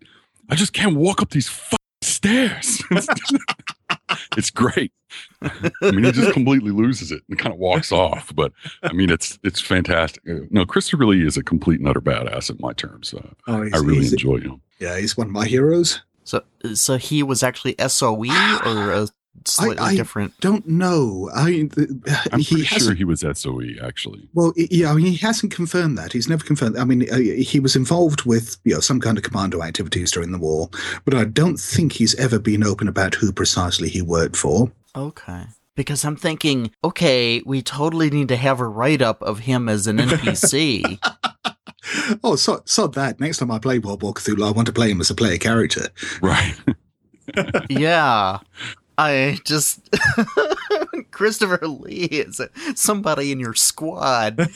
[0.48, 2.82] i just can't walk up these fucking stairs.
[4.36, 4.92] It's great.
[5.42, 9.10] I mean he just completely loses it and kind of walks off but i mean
[9.10, 10.22] it's it's fantastic.
[10.28, 13.62] Uh, no christopher lee is a complete and utter badass in my terms uh, Oh,
[13.72, 14.60] i really enjoy him.
[14.78, 16.00] Yeah, he's one of my heroes.
[16.24, 16.42] So,
[16.74, 18.24] so he was actually SOE
[18.64, 19.08] or a
[19.46, 20.38] slightly I different.
[20.40, 21.30] Don't know.
[21.34, 25.06] I mean, the- i'm he pretty sure he was soe actually Well, yeah, I mean,
[25.06, 26.12] he hasn't confirmed that.
[26.12, 26.76] He's never confirmed.
[26.76, 30.32] I mean, uh, he was involved with you know some kind of commando activities during
[30.32, 30.68] the war,
[31.04, 34.70] but I don't think he's ever been open about who precisely he worked for.
[34.94, 35.44] Okay.
[35.76, 39.86] Because I'm thinking, okay, we totally need to have a write up of him as
[39.86, 40.98] an NPC.
[42.22, 43.18] Oh, so, sod that.
[43.18, 45.38] Next time I play World War Cthulhu, I want to play him as a player
[45.38, 45.88] character.
[46.22, 46.54] right
[47.68, 48.38] yeah.
[49.00, 49.88] I just.
[51.10, 52.40] Christopher Lee is
[52.74, 54.36] somebody in your squad.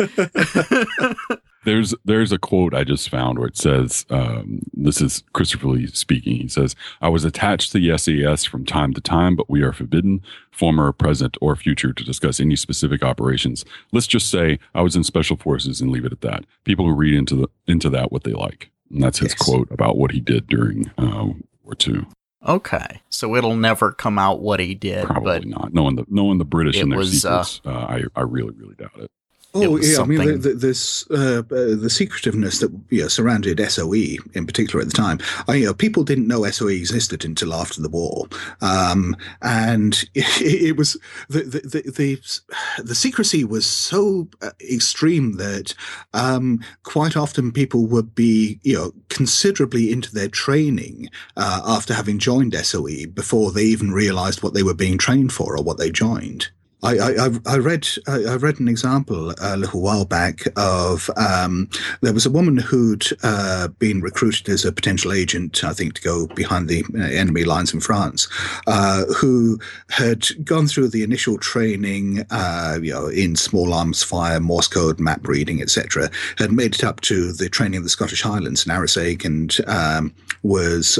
[1.64, 5.86] There's there's a quote I just found where it says, um, "This is Christopher Lee
[5.86, 9.62] speaking." He says, "I was attached to the SAS from time to time, but we
[9.62, 13.64] are forbidden, former, present, or future, to discuss any specific operations.
[13.92, 16.44] Let's just say I was in special forces and leave it at that.
[16.64, 19.38] People who read into the into that what they like." And that's his Yes.
[19.38, 21.28] quote about what he did during uh,
[21.62, 22.04] War II.
[22.46, 23.00] Okay.
[23.08, 25.74] So it'll never come out what he did, Probably but not.
[25.74, 28.74] Knowing the knowing the British and their was, uh, secrets, uh, I I really really
[28.74, 29.10] doubt it.
[29.56, 33.60] Oh yeah, I mean, the, the, this uh, uh, the secretiveness that you know, surrounded
[33.70, 35.20] SOE in particular at the time.
[35.46, 38.26] I, you know, people didn't know SOE existed until after the war,
[38.60, 40.96] um, and it, it was
[41.28, 45.74] the the, the the the secrecy was so uh, extreme that
[46.14, 52.18] um, quite often people would be you know considerably into their training uh, after having
[52.18, 55.92] joined SOE before they even realised what they were being trained for or what they
[55.92, 56.48] joined.
[56.84, 61.68] I, I, I- read I read an example a little while back of um,
[62.02, 66.02] there was a woman who'd uh, been recruited as a potential agent, I think, to
[66.02, 68.28] go behind the uh, enemy lines in France,
[68.66, 69.58] uh, who
[69.88, 75.00] had gone through the initial training, uh, you know, in small arms fire, Morse code,
[75.00, 76.10] map reading, etc.
[76.36, 80.14] Had made it up to the training of the Scottish Highlands in Arisaig, and um,
[80.42, 80.98] was.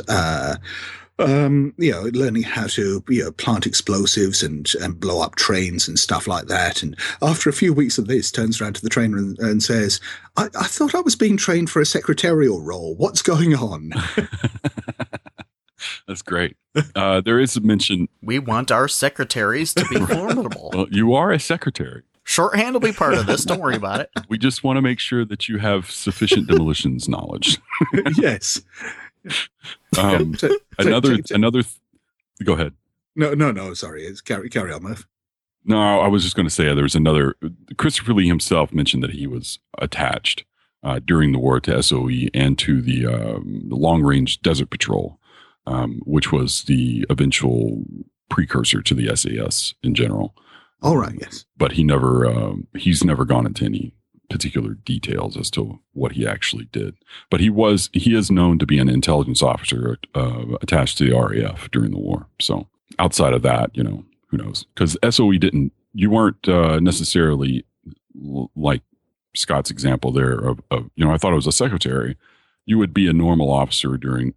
[1.20, 5.86] Um, you know, learning how to you know plant explosives and and blow up trains
[5.86, 6.82] and stuff like that.
[6.82, 10.00] And after a few weeks of this, turns around to the trainer and, and says,
[10.36, 12.96] I, "I thought I was being trained for a secretarial role.
[12.96, 13.92] What's going on?"
[16.08, 16.56] That's great.
[16.94, 18.08] Uh, there is a mention.
[18.22, 20.70] we want our secretaries to be formidable.
[20.74, 22.02] Well, you are a secretary.
[22.24, 23.44] Shorthand will be part of this.
[23.44, 24.10] Don't worry about it.
[24.28, 27.58] We just want to make sure that you have sufficient demolitions knowledge.
[28.16, 28.62] yes.
[29.96, 30.34] Um,
[30.78, 31.62] another, another.
[31.62, 31.76] Th-
[32.42, 32.72] go ahead.
[33.14, 33.74] no, no, no.
[33.74, 35.06] Sorry, it's carry carry on, Murph.
[35.64, 37.36] No, I was just going to say there was another.
[37.78, 40.44] Christopher Lee himself mentioned that he was attached
[40.84, 45.18] uh, during the war to SOE and to the, um, the Long Range Desert Patrol,
[45.66, 47.82] um, which was the eventual
[48.28, 50.34] precursor to the SAS in general.
[50.82, 51.16] All right.
[51.18, 51.46] Yes.
[51.56, 53.94] But he never, um, he's never gone into any
[54.30, 56.96] particular details as to what he actually did.
[57.30, 61.16] But he was, he is known to be an intelligence officer uh, attached to the
[61.16, 62.26] RAF during the war.
[62.40, 62.68] So
[62.98, 64.64] outside of that, you know, who knows?
[64.74, 67.64] Because SOE didn't, you weren't uh, necessarily
[68.20, 68.82] l- like
[69.36, 72.16] Scott's example there of, of, you know, I thought it was a secretary.
[72.66, 74.34] You would be a normal officer during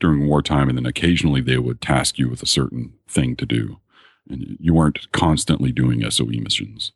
[0.00, 3.78] during wartime, and then occasionally they would task you with a certain thing to do,
[4.28, 6.92] and you weren't constantly doing SOE missions.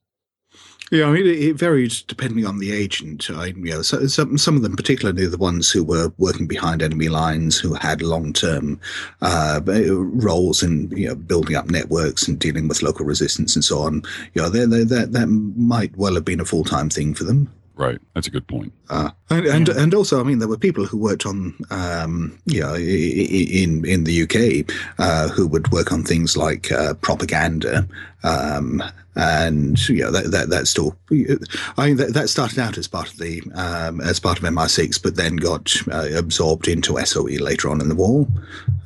[0.93, 3.29] Yeah, I mean, it, it varied depending on the agent.
[3.31, 6.81] I, you know, so, some some of them, particularly the ones who were working behind
[6.81, 8.81] enemy lines, who had long term
[9.21, 13.79] uh, roles in you know building up networks and dealing with local resistance and so
[13.81, 14.03] on.
[14.35, 17.25] You know, they, they, that that might well have been a full time thing for
[17.25, 17.53] them.
[17.75, 18.73] Right, that's a good point.
[18.89, 22.61] Uh, and, and and also, I mean, there were people who worked on, um, you
[22.61, 24.65] know, i- i- in in the UK,
[24.99, 27.87] uh, who would work on things like uh, propaganda
[28.23, 28.83] Um,
[29.16, 30.97] and you know that that that's still.
[31.10, 35.02] I mean that, that started out as part of the um, as part of MI6,
[35.02, 38.26] but then got uh, absorbed into SOE later on in the war.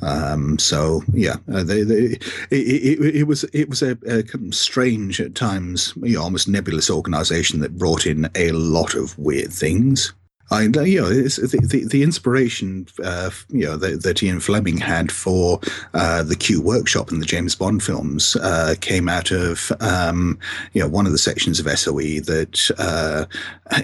[0.02, 2.20] Um, so yeah, uh, they, they, it,
[2.51, 7.61] it, it was it was a, a strange at times, you know, almost nebulous organization
[7.61, 10.12] that brought in a lot of weird things.
[10.51, 15.13] I, you know, the, the, the inspiration, uh, you know, that, that Ian Fleming had
[15.13, 15.61] for
[15.95, 20.39] uh, the Q workshop and the James Bond films uh, came out of, um,
[20.73, 23.27] you know, one of the sections of SOE that uh,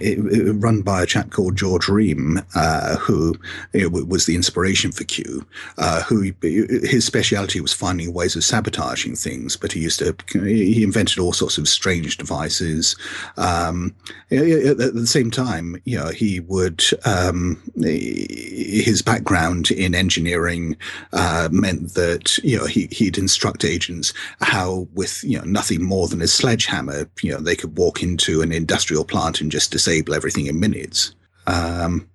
[0.00, 3.36] it, it, run by a chap called George Rheam, uh, who
[3.72, 5.46] you know, was the inspiration for Q.
[5.78, 10.82] Uh, who his speciality was finding ways of sabotaging things, but he used to he
[10.82, 12.96] invented all sorts of strange devices.
[13.36, 13.94] Um,
[14.30, 16.40] at the same time, you know, he
[17.04, 20.76] um, his background in engineering
[21.12, 26.08] uh, meant that you know he he'd instruct agents how with you know nothing more
[26.08, 30.14] than a sledgehammer you know they could walk into an industrial plant and just disable
[30.14, 31.14] everything in minutes.
[31.46, 32.08] Um,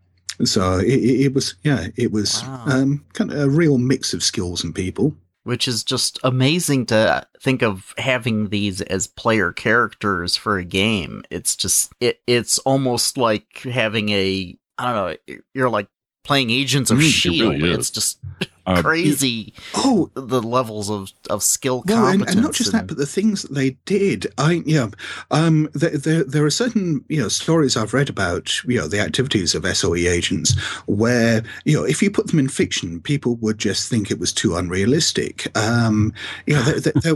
[0.43, 2.63] so it, it, was yeah it was wow.
[2.67, 7.25] um, kind of a real mix of skills and people which is just amazing to
[7.39, 11.23] think of having these as player characters for a game.
[11.29, 15.87] It's just it it's almost like having a I don't know, you're like
[16.23, 17.55] playing Agents of mm, Shield.
[17.55, 18.19] It really it's just
[18.65, 19.53] uh, crazy.
[19.75, 22.97] oh, the levels of, of skill, well, competence, and, and not just and, that, but
[22.97, 24.27] the things that they did.
[24.37, 24.89] I yeah,
[25.31, 28.99] um, there, there, there are certain you know stories I've read about you know the
[28.99, 33.57] activities of SOE agents where you know if you put them in fiction, people would
[33.57, 35.55] just think it was too unrealistic.
[35.57, 36.13] Um,
[36.45, 37.13] you know, there,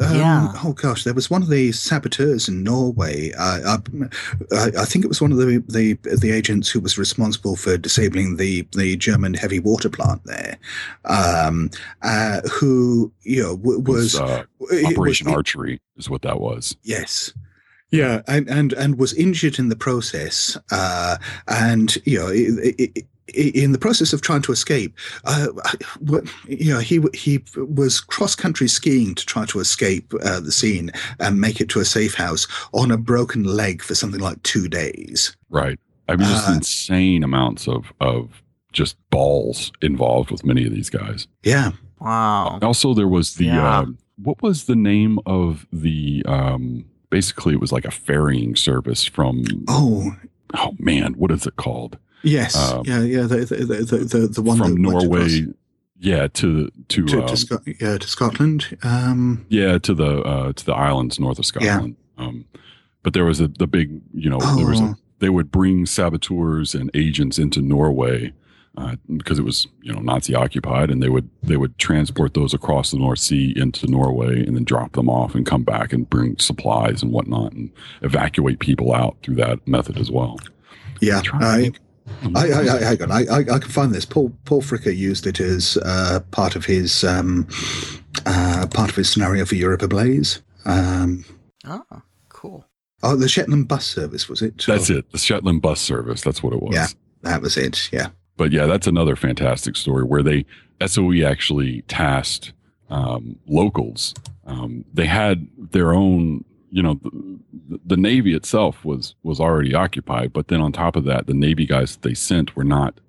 [0.00, 0.52] um, yeah.
[0.64, 3.32] Oh gosh, there was one of the saboteurs in Norway.
[3.38, 3.76] I,
[4.52, 7.76] I, I think it was one of the, the the agents who was responsible for
[7.76, 10.55] disabling the the German heavy water plant there
[11.04, 11.70] um,
[12.02, 14.44] uh, who you know w- was, uh,
[14.84, 16.76] Operation was, Archery is what that was.
[16.82, 17.32] Yes.
[17.92, 23.06] Yeah, and, and and was injured in the process, uh, and you know, it, it,
[23.32, 25.48] in the process of trying to escape, uh,
[26.46, 30.90] you know, he he was cross country skiing to try to escape uh, the scene
[31.20, 34.68] and make it to a safe house on a broken leg for something like two
[34.68, 35.36] days.
[35.50, 35.78] Right.
[36.08, 38.42] I mean, just uh, insane amounts of of
[38.76, 41.26] just balls involved with many of these guys.
[41.42, 41.72] Yeah.
[41.98, 42.58] Wow.
[42.62, 43.78] Also, there was the yeah.
[43.80, 43.86] uh,
[44.22, 49.44] what was the name of the um, basically it was like a ferrying service from
[49.68, 50.12] oh
[50.54, 51.98] oh man what is it called?
[52.22, 55.46] Yes, um, yeah, yeah, the the the, the, the one from Norway.
[55.98, 58.76] Yeah, to to to, um, to, Sc- yeah, to Scotland.
[58.82, 61.96] Um, yeah, to the uh, to the islands north of Scotland.
[62.18, 62.24] Yeah.
[62.24, 62.44] Um,
[63.02, 64.56] but there was a the big you know oh.
[64.56, 64.94] there was a, oh.
[65.20, 68.32] they would bring saboteurs and agents into Norway
[68.76, 72.52] uh, because it was you know Nazi occupied, and they would they would transport those
[72.52, 76.08] across the North Sea into Norway, and then drop them off and come back and
[76.08, 77.70] bring supplies and whatnot, and
[78.02, 80.38] evacuate people out through that method as well.
[81.00, 81.72] Yeah, I,
[82.34, 84.04] I, I, I, hang on, I, I, I, can find this.
[84.04, 87.48] Paul Paul Fricker used it as uh, part of his um,
[88.26, 90.42] uh, part of his scenario for Europe Ablaze.
[90.66, 91.24] Um,
[91.66, 91.82] oh,
[92.28, 92.66] cool.
[93.02, 94.64] Oh, the Shetland bus service was it?
[94.66, 95.10] That's it.
[95.12, 96.22] The Shetland bus service.
[96.22, 96.74] That's what it was.
[96.74, 96.86] Yeah,
[97.22, 97.88] that was it.
[97.92, 100.44] Yeah but yeah, that's another fantastic story where they
[100.84, 102.52] SOE actually tasked
[102.90, 104.14] um, locals.
[104.46, 110.32] Um, they had their own, you know, the, the, Navy itself was was already occupied,
[110.32, 113.00] but then on top of that, the Navy guys that they sent were not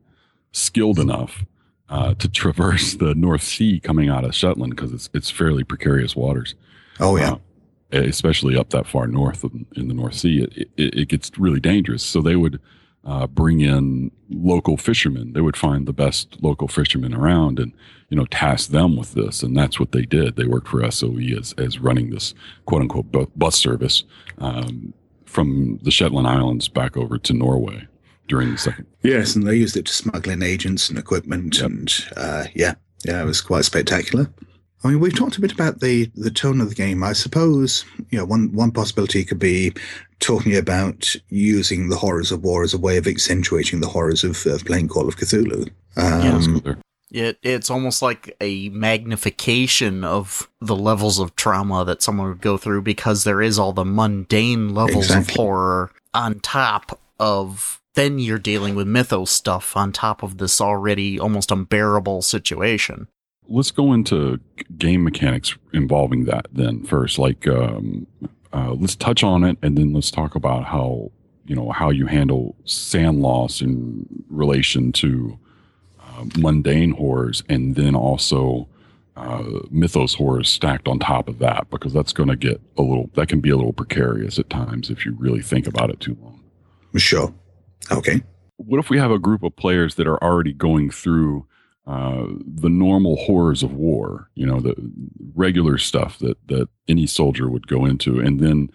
[0.51, 1.45] skilled enough
[1.89, 6.15] uh, to traverse the North Sea coming out of Shetland because it's it's fairly precarious
[6.15, 6.55] waters.
[6.99, 7.35] Oh yeah.
[7.93, 9.45] Uh, especially up that far north
[9.75, 12.03] in the North Sea, it, it, it gets really dangerous.
[12.03, 12.59] So they would
[13.07, 15.31] uh, bring in local fishermen.
[15.31, 17.71] They would find the best local fishermen around and,
[18.09, 19.41] you know, task them with this.
[19.41, 20.35] And that's what they did.
[20.35, 22.34] They worked for SOE as, as running this
[22.65, 23.09] quote unquote
[23.39, 24.03] bus service
[24.39, 24.93] um,
[25.25, 27.88] from the Shetland Islands back over to Norway
[28.27, 28.85] during the second.
[29.03, 31.55] Yes, and they used it to smuggle in agents and equipment.
[31.55, 31.65] Yep.
[31.65, 32.75] And uh, yeah,
[33.05, 34.29] yeah, it was quite spectacular.
[34.83, 37.03] I mean, we've talked a bit about the, the tone of the game.
[37.03, 39.73] I suppose, you know, one, one possibility could be
[40.19, 44.45] talking about using the horrors of war as a way of accentuating the horrors of,
[44.45, 45.69] of playing Call of Cthulhu.
[45.95, 52.41] Um, it, it's almost like a magnification of the levels of trauma that someone would
[52.41, 55.33] go through because there is all the mundane levels exactly.
[55.33, 60.61] of horror on top of then you're dealing with mythos stuff on top of this
[60.61, 63.07] already almost unbearable situation
[63.48, 64.40] let's go into
[64.78, 67.19] game mechanics involving that then first.
[67.19, 68.07] Like, um,
[68.53, 71.11] uh, let's touch on it, and then let's talk about how
[71.45, 75.38] you know how you handle SAN loss in relation to
[75.99, 78.68] uh, mundane horrors, and then also
[79.15, 83.10] uh, mythos horrors stacked on top of that because that's going to get a little
[83.15, 86.18] that can be a little precarious at times if you really think about it too
[86.22, 86.40] long.
[86.95, 87.34] Sure.
[87.91, 88.22] Okay.
[88.57, 91.45] What if we have a group of players that are already going through
[91.88, 94.30] uh, the normal horrors of war?
[94.35, 94.76] You know, the
[95.34, 98.69] regular stuff that that any soldier would go into, and then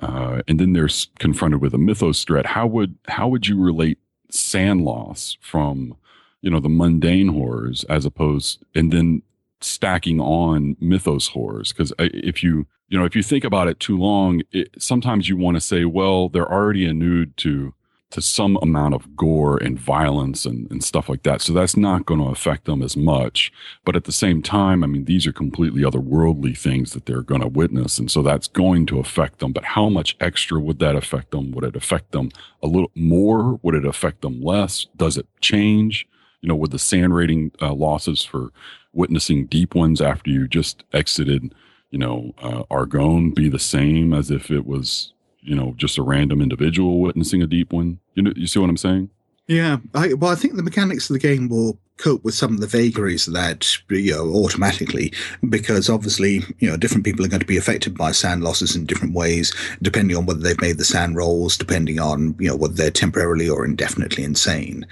[0.00, 0.88] uh, and then they're
[1.18, 2.46] confronted with a mythos threat.
[2.46, 3.98] How would how would you relate
[4.30, 5.96] SAN loss from
[6.44, 9.22] you know the mundane horrors as opposed and then
[9.60, 13.96] stacking on mythos horrors because if you you know if you think about it too
[13.96, 17.72] long it, sometimes you want to say well they're already inured to
[18.14, 21.40] to some amount of gore and violence and, and stuff like that.
[21.40, 23.52] So that's not going to affect them as much.
[23.84, 27.40] But at the same time i mean these are completely otherworldly things that they're going
[27.40, 27.98] to witness.
[27.98, 29.52] And so that's going to affect them.
[29.52, 31.50] But how much extra would that affect them?
[31.50, 32.30] Would it affect them
[32.62, 33.58] a little more?
[33.62, 34.86] Would it affect them less?
[34.96, 36.06] Does it change?
[36.40, 38.50] You know, with the SAN rating uh, losses for
[38.92, 41.52] witnessing deep ones after you just exited,
[41.90, 45.13] you know, uh, Argonne be the same as if it was,
[45.44, 48.00] you know, just a random individual witnessing a deep one?
[48.14, 49.10] You know, you see what I'm saying?
[49.46, 52.60] Yeah, I, well, I think the mechanics of the game will cope with some of
[52.60, 55.12] the vagaries of that you know automatically
[55.48, 58.84] because obviously you know different people are going to be affected by SAN losses in
[58.84, 62.74] different ways depending on whether they've made the SAN rolls depending on you know whether
[62.74, 64.84] they're temporarily or indefinitely insane.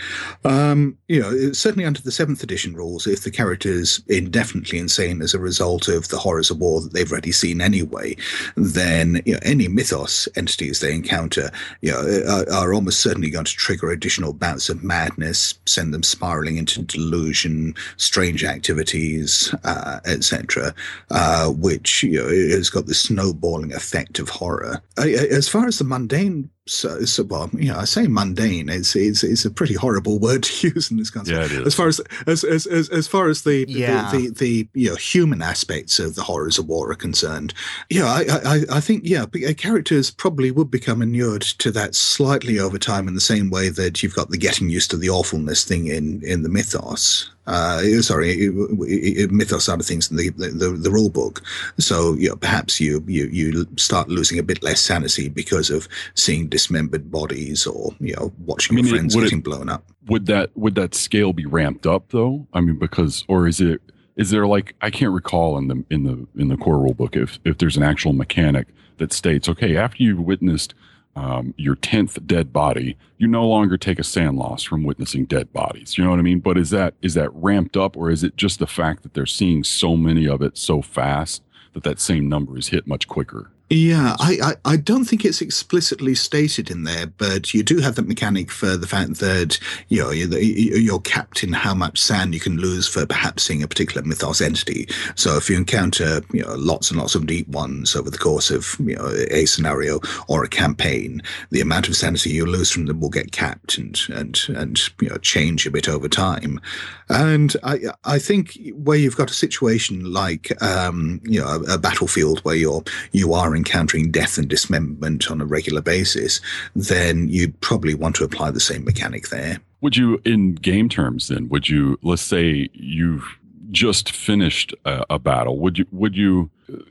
[0.44, 5.34] Um you know certainly under the seventh edition rules if the character's indefinitely insane as
[5.34, 8.16] a result of the horrors of war that they've already seen anyway
[8.56, 11.50] then you know any mythos entities they encounter
[11.80, 16.02] you know are, are almost certainly going to trigger additional bouts of madness send them
[16.02, 20.74] spiraling into delusion, strange activities, uh, etc.,
[21.10, 24.82] uh, which you know, has got the snowballing effect of horror.
[24.96, 28.68] As far as the mundane so, so well, you know, I say mundane.
[28.68, 31.32] It's, it's it's a pretty horrible word to use in this context.
[31.32, 31.66] Yeah, it is.
[31.66, 34.10] As far as as as as, as far as the, Yeah.
[34.12, 37.52] the, the the you know human aspects of the horrors of war are concerned,
[37.90, 41.94] yeah, I I, I think yeah, b- uh, characters probably would become inured to that
[41.96, 45.10] slightly over time in the same way that you've got the getting used to the
[45.10, 47.28] awfulness thing in in the mythos.
[47.46, 48.52] Uh, sorry, it,
[48.82, 51.42] it, it- mythos side of things in the, the the rule book.
[51.78, 55.88] So you know, perhaps you you you start losing a bit less sanity because of
[56.14, 59.84] seeing dismembered bodies or you know watching I mean, your friends it- getting blown up.
[60.06, 62.46] Would that would that scale be ramped up though?
[62.52, 63.80] I mean, because or is it
[64.16, 67.16] is there like I can't recall in the in the in the core rule book
[67.16, 70.74] if if there's an actual mechanic that states okay after you've witnessed
[71.14, 75.52] um, your tenth dead body, you no longer take a SAN loss from witnessing dead
[75.52, 75.98] bodies.
[75.98, 76.40] You know what I mean?
[76.40, 79.26] But is that is that ramped up, or is it just the fact that they're
[79.26, 81.42] seeing so many of it so fast
[81.74, 83.50] that that same number is hit much quicker?
[83.70, 87.94] Yeah, I, I, I don't think it's explicitly stated in there, but you do have
[87.94, 89.58] that mechanic for the fact that
[89.88, 93.62] you know you're, you're capped in how much SAN you can lose for perhaps seeing
[93.62, 94.88] a particular mythos entity.
[95.14, 98.50] So if you encounter you know lots and lots of deep ones over the course
[98.50, 102.84] of you know a scenario or a campaign, the amount of sanity you lose from
[102.84, 106.60] them will get capped and and and you know change a bit over time.
[107.08, 111.78] And I I think where you've got a situation like um, you know a, a
[111.78, 116.40] battlefield where you're you are encountering death and dismemberment on a regular basis,
[116.74, 119.58] then you'd probably want to apply the same mechanic there.
[119.82, 123.24] Would you, in game terms, then, would you, let's say you've
[123.70, 126.50] just finished a, a battle, would you, would you,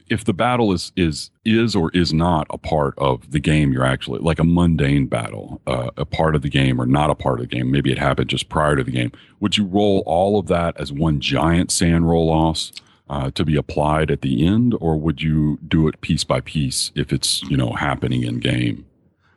[0.09, 3.85] if the battle is, is, is or is not a part of the game, you're
[3.85, 7.39] actually like a mundane battle, uh, a part of the game or not a part
[7.39, 10.39] of the game, maybe it happened just prior to the game, would you roll all
[10.39, 12.71] of that as one giant SAN roll loss?
[13.11, 16.93] Uh, to be applied at the end, or would you do it piece by piece
[16.95, 18.85] if it's you know happening in game?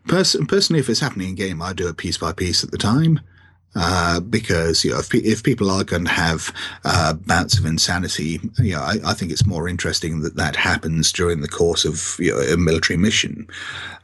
[0.06, 2.78] Pers- personally, if it's happening in game, I do it piece by piece at the
[2.78, 3.18] time.
[3.76, 8.38] Uh, because you know, if, if people are going to have uh, bouts of insanity,
[8.58, 12.16] you know, I, I think it's more interesting that that happens during the course of
[12.18, 13.48] you know, a military mission.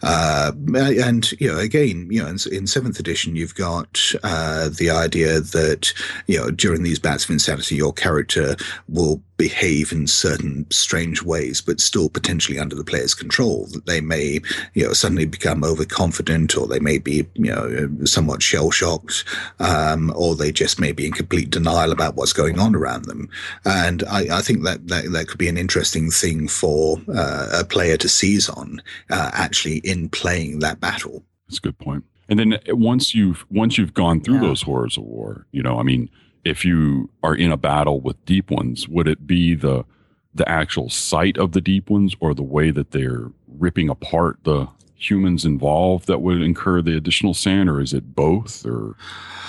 [0.03, 4.91] Uh, and you know, again, you know, in, in seventh edition, you've got uh, the
[4.91, 5.93] idea that
[6.27, 8.57] you know during these bouts of insanity, your character
[8.89, 13.67] will behave in certain strange ways, but still potentially under the player's control.
[13.73, 14.41] That they may,
[14.75, 19.25] you know, suddenly become overconfident, or they may be, you know, somewhat shell shocked,
[19.61, 23.29] um, or they just may be in complete denial about what's going on around them.
[23.65, 27.65] And I, I think that, that that could be an interesting thing for uh, a
[27.65, 31.23] player to seize on, uh, actually in playing that battle.
[31.49, 32.05] That's a good point.
[32.29, 34.49] And then once you've once you've gone through Yeah.
[34.49, 36.09] those horrors of war, you know, I mean,
[36.45, 39.85] if you are in a battle with deep ones, would it be the
[40.33, 44.69] the actual sight of the deep ones or the way that they're ripping apart the
[45.01, 48.65] humans involved that would incur the additional SAN, or is it both?
[48.67, 48.95] Or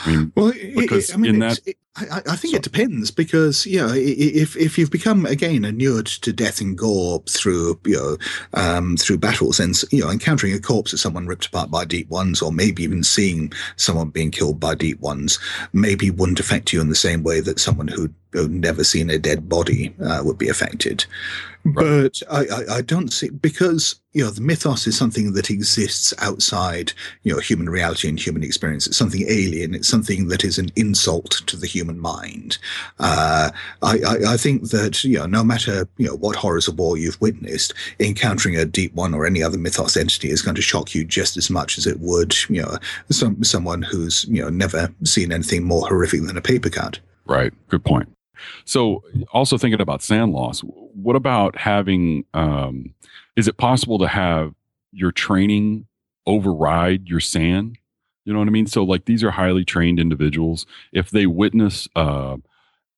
[0.05, 1.59] I mean, Well, it- because it- I mean, in that
[1.97, 6.05] I, I- I think it depends because you know if if you've become again inured
[6.07, 8.17] to death and gore through you know
[8.53, 12.09] um, through battles and you know encountering a corpse of someone ripped apart by deep
[12.09, 15.37] ones or maybe even seeing someone being killed by deep ones
[15.73, 19.19] maybe wouldn't affect you in the same way that someone who'd, who'd never seen a
[19.19, 21.03] dead body uh, would be affected.
[21.63, 26.13] But I, I, I don't see because you know the mythos is something that exists
[26.17, 26.91] outside
[27.23, 28.87] you know human reality and human experience.
[28.87, 29.75] It's something alien.
[29.75, 32.57] It's something that is an insult to the human mind.
[32.99, 33.51] Uh,
[33.81, 36.97] I, I, I think that you know no matter you know what horrors of war
[36.97, 40.95] you've witnessed, encountering a deep one or any other mythos entity is going to shock
[40.95, 42.77] you just as much as it would you know
[43.11, 46.99] some someone who's you know never seen anything more horrific than a paper cut.
[47.25, 47.53] Right.
[47.69, 48.09] Good point.
[48.65, 52.93] So, also thinking about SAN loss, what about having, um,
[53.35, 54.53] is it possible to have
[54.91, 55.87] your training
[56.25, 57.75] override your SAN?
[58.25, 58.67] You know what I mean?
[58.67, 60.65] So, like, these are highly trained individuals.
[60.91, 62.37] If they witness uh,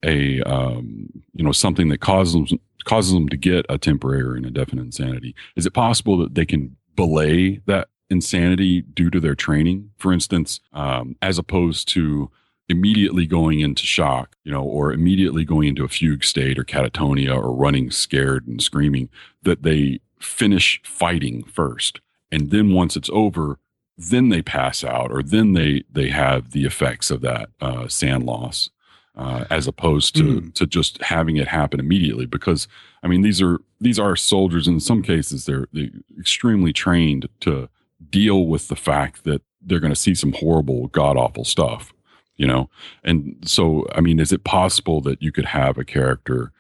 [0.03, 4.36] a, um, you know, something that causes them, causes them to get a temporary or
[4.36, 9.36] an indefinite insanity, is it possible that they can belay that insanity due to their
[9.36, 9.91] training?
[9.98, 12.30] For instance, um, as opposed to
[12.69, 17.35] immediately going into shock, you know, or immediately going into a fugue state or catatonia
[17.35, 19.10] or running scared and screaming,
[19.44, 21.99] that they finish fighting first.
[22.31, 23.60] And then once it's over,
[23.98, 28.26] then they pass out or then they they have the effects of that uh, SAN
[28.26, 28.69] loss
[29.15, 30.53] uh, as opposed to Mm.
[30.56, 32.68] to just having it happen immediately because
[33.03, 37.69] i mean these are these are soldiers in some cases they're, they're extremely trained to
[38.10, 41.94] deal with the fact that they're going to see some horrible god awful stuff
[42.35, 42.69] you know?
[43.03, 46.51] And so i mean is it possible that you could have a character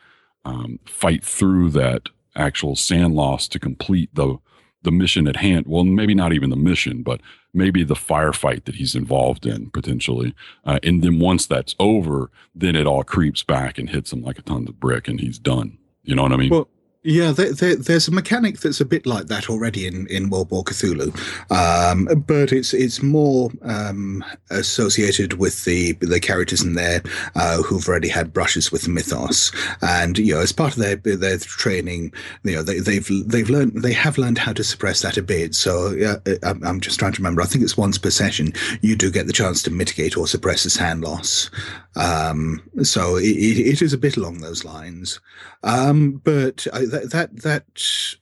[0.45, 4.37] um, fight through that actual SAN loss to complete the
[4.83, 5.65] the mission at hand?
[5.67, 7.21] Well maybe not even the mission but
[7.53, 10.33] maybe the firefight that he's involved in potentially.
[10.65, 14.39] Uh, and then once that's over then it all creeps back and hits him like
[14.39, 15.77] a ton of brick and he's done.
[16.03, 16.49] You know what i mean?
[16.49, 16.67] Well,
[17.03, 20.49] yeah, there, there, there's a mechanic that's a bit like that already in, in World
[20.51, 21.11] War Cthulhu,
[21.51, 27.03] um, but it's it's more um, associated with the the characters in there
[27.35, 29.51] uh, who've already had brushes with mythos,
[29.81, 32.13] and you know, as part of their their training,
[32.43, 35.55] you know, they, they've they've learned they have learned how to suppress that a bit.
[35.55, 37.41] So yeah, I'm, just trying to remember.
[37.41, 40.65] I think it's once per session you do get the chance to mitigate or suppress
[40.65, 41.49] a SAN loss.
[41.95, 45.19] Um, so it, it, is a bit along those lines.
[45.63, 47.63] Um, but I, that, that that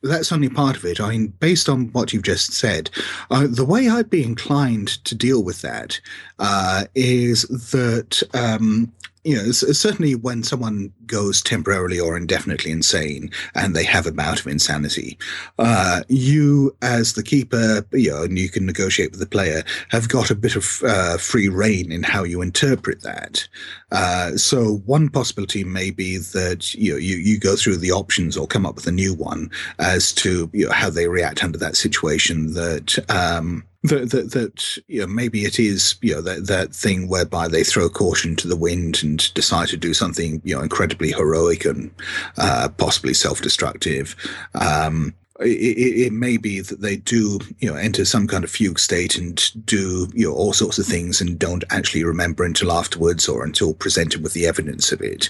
[0.01, 0.99] that's only part of it.
[0.99, 2.89] I mean, based on what you've just said,
[3.29, 5.99] uh, the way I'd be inclined to deal with that
[6.39, 8.91] uh, is that um,
[9.23, 14.39] you know, certainly when someone goes temporarily or indefinitely insane and they have a bout
[14.39, 15.17] of insanity,
[15.59, 20.09] uh, you as the keeper, you know, and you can negotiate with the player, have
[20.09, 23.47] got a bit of uh, free reign in how you interpret that.
[23.91, 28.37] Uh, so one possibility may be that you know you, you go through the options
[28.37, 31.57] or come up with a new one as to you know how they react under
[31.57, 32.53] that situation.
[32.53, 37.07] That um, that that, that you know, maybe it is you know that that thing
[37.07, 41.11] whereby they throw caution to the wind and decide to do something you know incredibly
[41.11, 41.91] heroic and
[42.37, 44.15] uh, possibly self-destructive.
[44.53, 48.51] Um, it, it, it may be that they do, you know, enter some kind of
[48.51, 52.71] fugue state and do, you know, all sorts of things and don't actually remember until
[52.71, 55.29] afterwards or until presented with the evidence of it.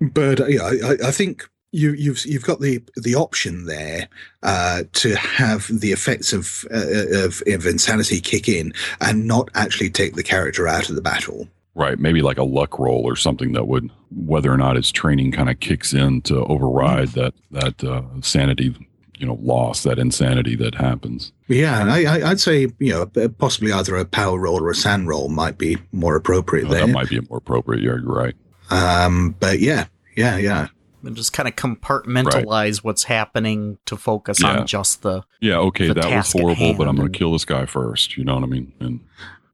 [0.00, 1.48] But uh, yeah, I, I think
[1.78, 4.08] you, you've you've got the the option there
[4.42, 9.90] uh, to have the effects of, uh, of of insanity kick in and not actually
[9.90, 11.48] take the character out of the battle.
[11.74, 15.30] right maybe like a luck roll or something that would whether or not his training
[15.32, 18.74] kind of kicks in to override that that uh, sanity
[19.20, 23.06] you know loss that insanity that happens Yeah, I, I, I'd say you know
[23.38, 26.86] possibly either a power roll or a SAN roll might be more appropriate Oh, there.
[26.86, 28.34] that might be more appropriate yeah you're right
[28.70, 29.86] Um, but yeah,
[30.16, 30.68] yeah, yeah.
[31.04, 34.60] And just kind of compartmentalize what's happening to focus Yeah.
[34.60, 37.32] on just the yeah okay the that was task at horrible but i'm gonna kill
[37.32, 38.72] this guy first you know what i mean?
[38.80, 39.00] And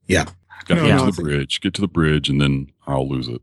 [0.09, 0.25] Yeah.
[0.67, 3.43] gotta No, get to the bridge get to the bridge and then i'll lose it.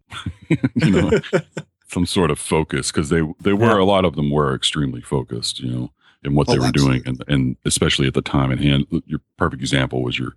[0.76, 1.12] You know
[1.88, 5.60] some sort of focus because they they were a lot of them were extremely focused
[5.60, 5.92] you know
[6.24, 8.86] in what Oh, they were doing and and especially at the time at hand.
[9.06, 10.36] Your perfect example was your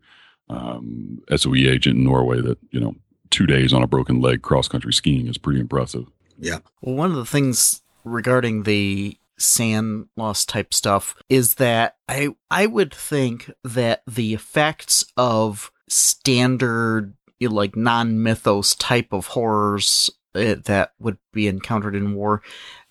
[0.50, 2.94] um soe agent in norway that you know
[3.30, 6.04] two days on a broken leg cross country skiing is pretty impressive
[6.38, 6.58] Yeah.
[6.80, 12.66] Well, one of the things regarding the SAN loss type stuff is that I I
[12.66, 20.10] would think that the effects of standard you know, like non mythos type of horrors
[20.34, 22.42] uh, that would be encountered in war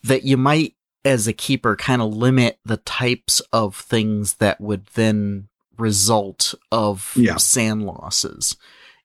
[0.03, 0.75] that you might
[1.05, 5.47] as a keeper kind of limit the types of things that would then
[5.77, 7.37] result of Yeah.
[7.37, 8.57] SAN losses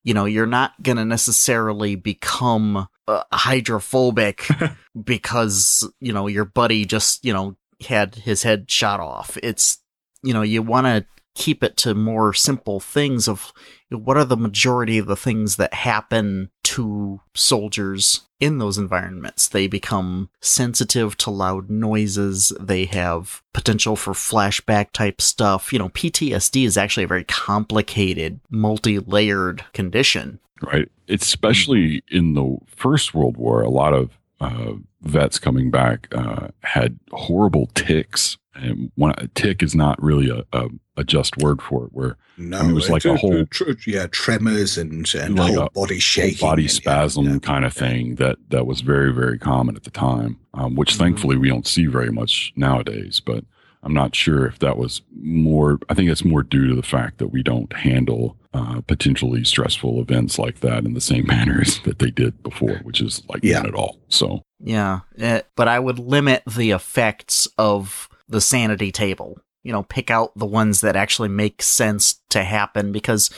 [0.05, 4.47] you know, you're not going to necessarily become uh, hydrophobic
[5.05, 7.57] because, you know, your buddy just, you know,
[7.87, 9.39] had his head shot off.
[9.43, 9.79] It's,
[10.23, 13.53] you know, you want to keep it to more simple things of
[13.91, 19.49] what are the majority of the things that happen to soldiers in those environments.
[19.49, 22.53] They become sensitive to loud noises.
[22.61, 25.73] They have potential for flashback type stuff.
[25.73, 30.41] You know, PTSD is actually a very complicated, multi layered condition.
[30.63, 30.91] Right.
[31.09, 34.73] Especially in the First World War, a lot of uh,
[35.03, 38.37] vets coming back uh, had horrible ticks.
[38.55, 41.93] And one a tick is not really a, a, a just word for it.
[41.93, 45.55] Where No, I mean, it was like a whole tr- yeah tremors and and like
[45.55, 49.39] whole body shaking, body and, yeah, spasm kind of thing that that was very very
[49.39, 51.05] common at the time, um, which Mm-hmm.
[51.05, 53.21] thankfully we don't see very much nowadays.
[53.21, 53.45] But
[53.83, 55.79] I'm not sure if that was more.
[55.89, 60.01] I think it's more due to the fact that we don't handle uh, potentially stressful
[60.01, 63.41] events like that in the same manner as that they did before, which is like
[63.45, 63.59] Yeah.
[63.59, 63.99] not at all.
[64.09, 69.39] So Yeah, eh, but I would limit the effects of the sanity table.
[69.63, 73.31] You know, pick out the ones that actually make sense to happen because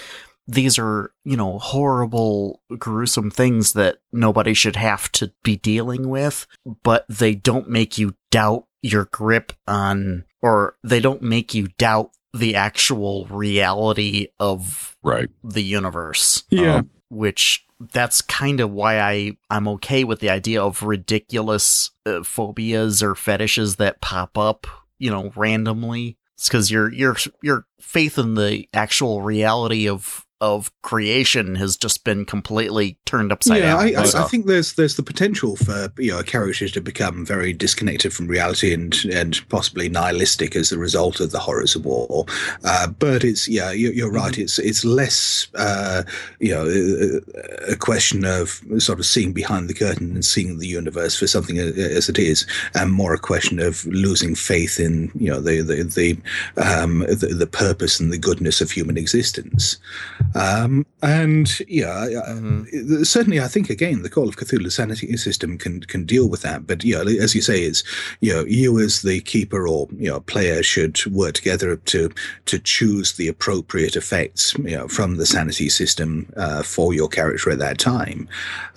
[0.47, 6.47] these are, you know, horrible, gruesome things that nobody should have to be dealing with,
[6.83, 12.11] but they don't make you doubt your grip on, or they don't make you doubt
[12.33, 16.77] the actual reality of right the universe Yeah.
[16.77, 22.23] Um, which that's kind of why I I'm okay with the idea of ridiculous uh,
[22.23, 24.67] phobias or fetishes that pop up,
[24.99, 26.19] you know, randomly.
[26.37, 32.03] It's because your your your faith in the actual reality of of creation has just
[32.05, 33.81] been completely turned upside yeah, down.
[33.81, 37.27] I, I, I think there's there's the potential for you know a character to become
[37.27, 41.85] very disconnected from reality and and possibly nihilistic as a result of the horrors of
[41.85, 42.25] war.
[42.65, 44.39] Uh, but it's yeah, you're, you're right.
[44.39, 46.05] It's it's less uh,
[46.39, 50.67] you know a, a question of sort of seeing behind the curtain and seeing the
[50.67, 55.31] universe for something as it is, and more a question of losing faith in you
[55.31, 56.19] know the the the
[56.63, 59.77] um, the, the purpose and the goodness of human existence.
[60.35, 65.59] Um, and yeah, I- I- certainly, I think again the Call of Cthulhu sanity system
[65.59, 66.67] can can deal with that.
[66.67, 67.83] But yeah, as you say, is
[68.21, 72.11] you know you as the keeper or you know player should work together to
[72.47, 77.51] to choose the appropriate effects you know from the sanity system uh, for your character
[77.51, 78.29] at that time.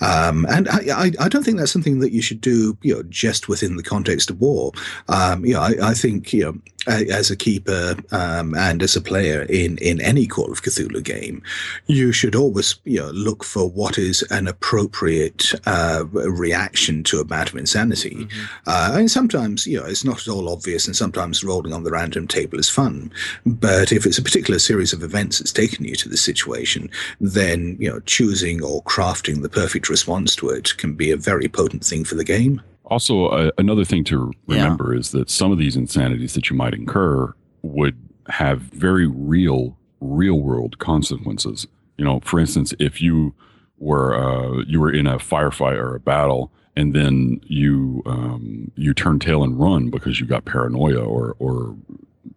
[0.02, 3.04] Um, and I, I I don't think that's something that you should do you know
[3.04, 4.72] just within the context of war.
[5.08, 6.58] Um, you know, I, I think you know
[6.88, 11.42] as a keeper um, and as a player in in any Call of Cthulhu game,
[11.88, 17.26] you should always you know look for what is an appropriate uh, reaction to a
[17.26, 18.28] bout of insanity.
[18.68, 21.92] Uh, and sometimes you know it's not at all obvious, and sometimes rolling on the
[21.92, 23.12] random table is fun.
[23.46, 26.90] But if it's a particular series of events that's taken you to this situation,
[27.20, 31.48] then you know choosing or crafting the perfect response to it can be a very
[31.48, 32.62] potent thing for the game.
[32.86, 36.74] Also, uh, another thing to remember is that some of these insanities that you might
[36.74, 37.98] incur would
[38.28, 41.66] have very real, real world consequences.
[41.98, 43.34] You know, for instance, if you
[43.78, 48.94] were uh, you were in a firefight or a battle, and then you um, you
[48.94, 51.76] turn tail and run because you got paranoia or or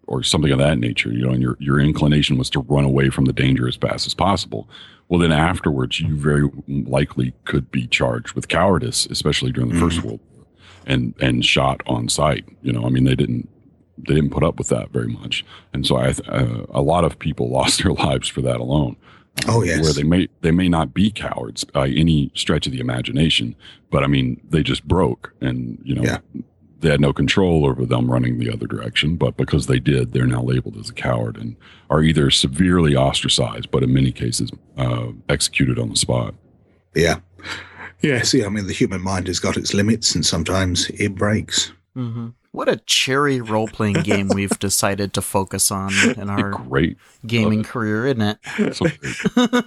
[0.06, 3.10] or something of that nature, you know, and your your inclination was to run away
[3.10, 4.68] from the danger as fast as possible.
[5.08, 10.02] Well, then afterwards, you very likely could be charged with cowardice, especially during the First
[10.02, 10.35] World War,
[10.86, 12.44] and and shot on site.
[12.62, 13.48] You know, I mean, they didn't
[13.98, 17.18] they didn't put up with that very much, and so I uh, a lot of
[17.18, 18.96] people lost their lives for that alone.
[19.46, 19.82] Oh, yes.
[19.82, 23.54] where they may they may not be cowards by any stretch of the imagination,
[23.90, 26.18] but I mean, they just broke, and you know.
[26.80, 30.26] They had no control over them running the other direction, but because they did, they're
[30.26, 31.56] now labeled as a coward and
[31.88, 36.34] are either severely ostracized, but in many cases, uh, executed on the spot.
[36.94, 37.20] Yeah.
[38.02, 41.72] Yes, see, I mean, the human mind has got its limits and sometimes it breaks.
[41.94, 46.96] hmm What a cherry role playing game we've decided to focus on in our Great.
[47.26, 48.74] gaming career, isn't it?
[48.74, 48.86] So.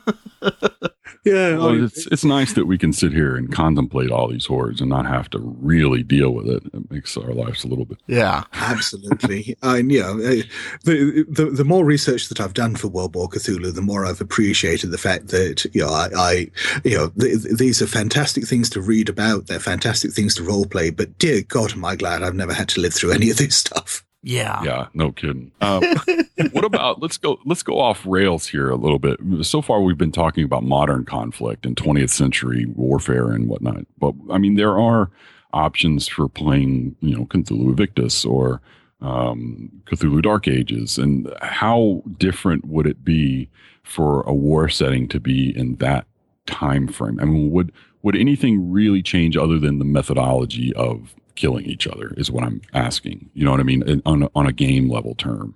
[1.26, 4.80] Yeah, Well, it's it's nice that we can sit here and contemplate all these horrors
[4.80, 6.64] and not have to really deal with it.
[6.74, 7.98] It makes our lives a little bit.
[8.08, 9.58] Yeah, absolutely.
[9.62, 10.42] and you know, uh,
[10.86, 14.22] the, the the more research that I've done for World War Cthulhu, the more I've
[14.22, 16.32] appreciated the fact that you know, I, I
[16.86, 19.48] you know, th- th- these are fantastic things to read about.
[19.48, 20.90] They're fantastic things to role play.
[20.90, 23.56] But dear God, am I glad I've never had to live through any of this
[23.56, 24.04] stuff.
[24.22, 24.62] Yeah.
[24.64, 25.52] Yeah, no kidding.
[25.62, 25.84] Um,
[26.52, 29.20] what about let's go let's go off rails here a little bit.
[29.44, 33.86] So far, we've been talking about modern conflict and 20th century warfare and whatnot.
[33.98, 35.10] But I mean, there are
[35.54, 38.62] options for playing, you know, Cthulhu Invictus or
[39.02, 43.50] um, Cthulhu Dark Ages, and how different would it be
[43.84, 46.06] for a war setting to be in that
[46.46, 47.20] time frame?
[47.22, 52.14] I mean, would would anything really change other than the methodology of killing each other?
[52.18, 53.30] Is what I'm asking.
[53.34, 54.02] You know what I mean?
[54.06, 55.56] On on a game level term,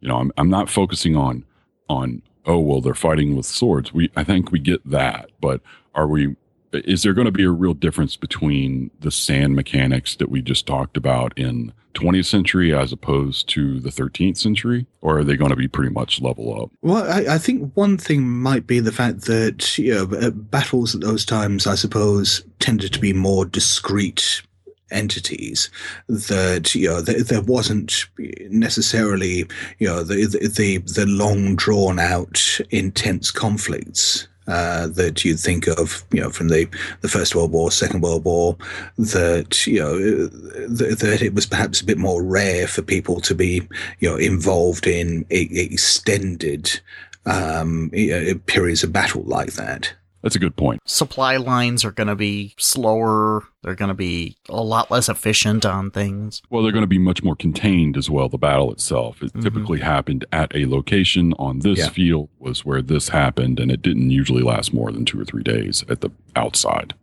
[0.00, 1.44] you know, I'm I'm not focusing on
[1.88, 3.92] on oh well they're fighting with swords.
[3.92, 5.60] We I think we get that, but
[5.94, 6.36] are we
[6.72, 10.66] is there going to be a real difference between the SAN mechanics that we just
[10.66, 15.50] talked about in 20th century as opposed to the 13th century or are they going
[15.50, 18.90] to be pretty much level up Well, I, I think one thing might be the
[18.90, 24.42] fact that you know battles at those times, I suppose, tended to be more discrete
[24.90, 25.70] entities.
[26.08, 28.06] That you know there, there wasn't
[28.50, 29.46] necessarily
[29.78, 34.28] you know the the the, long drawn out intense conflicts.
[34.46, 36.68] Uh, that you'd think of, you know, from the,
[37.00, 38.58] the First World War, Second World War,
[38.98, 43.34] that you know th- that it was perhaps a bit more rare for people to
[43.34, 43.66] be,
[44.00, 46.78] you know, involved in extended
[47.26, 49.94] um, you know, periods of battle like that.
[50.24, 50.80] That's a good point.
[50.86, 53.42] Supply lines are going to be slower.
[53.62, 56.40] They're going to be a lot less efficient on things.
[56.48, 58.30] Well, they're going to be much more contained as well.
[58.30, 59.42] The battle itself, it Mhm.
[59.42, 61.90] typically happened at a location on this Yeah.
[61.90, 65.42] field was where this happened, and it didn't usually last more than two or three
[65.42, 66.94] days at the outside.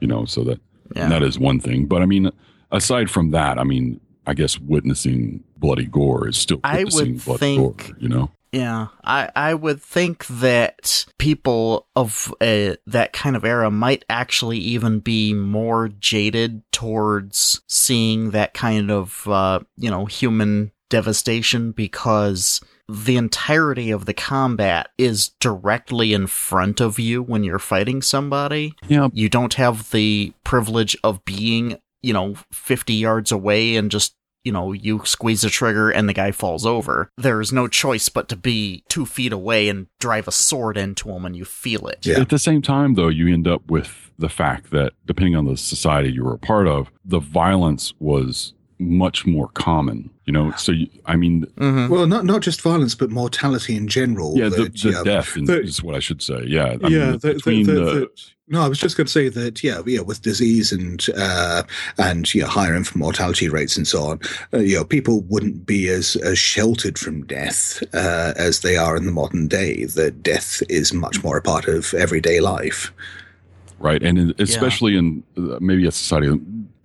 [0.00, 0.60] You know, so that
[0.94, 1.08] Yeah.
[1.08, 1.86] that is one thing.
[1.86, 2.30] But I mean,
[2.70, 7.18] aside from that, I mean, I guess witnessing bloody gore is still I would bloody
[7.18, 7.96] think- gore.
[7.98, 13.70] You know, Yeah, I, I would think that people of uh, that kind of era
[13.70, 20.72] might actually even be more jaded towards seeing that kind of, uh, you know, human
[20.88, 27.60] devastation because the entirety of the combat is directly in front of you when you're
[27.60, 28.74] fighting somebody.
[28.88, 29.08] Yeah.
[29.12, 34.52] You don't have the privilege of being, you know, 50 yards away and just you
[34.52, 37.10] know, you squeeze the trigger and the guy falls over.
[37.16, 41.10] There is no choice but to be two feet away and drive a sword into
[41.10, 42.06] him and you feel it.
[42.06, 45.56] At the same time, though, you end up with the fact that depending on the
[45.56, 50.10] society you were a part of, the violence was much more common.
[50.30, 54.38] You know, so you, I mean, Well, not not just violence, but mortality in general.
[54.38, 56.44] yeah, the, that, the yeah, death in- that- is what I should say.
[56.46, 58.10] Yeah, I yeah, mean, the, between the, the, the, the-
[58.46, 59.64] no, I was just going to say that.
[59.64, 61.64] Yeah, yeah, with disease and uh,
[61.98, 64.20] and you know, higher infant mortality rates and so on,
[64.54, 68.96] uh, you know, people wouldn't be as, as sheltered from death uh, as they are
[68.96, 69.86] in the modern day.
[69.86, 72.92] That death is much more a part of everyday life.
[73.80, 76.38] right, and in- especially in uh, maybe a society.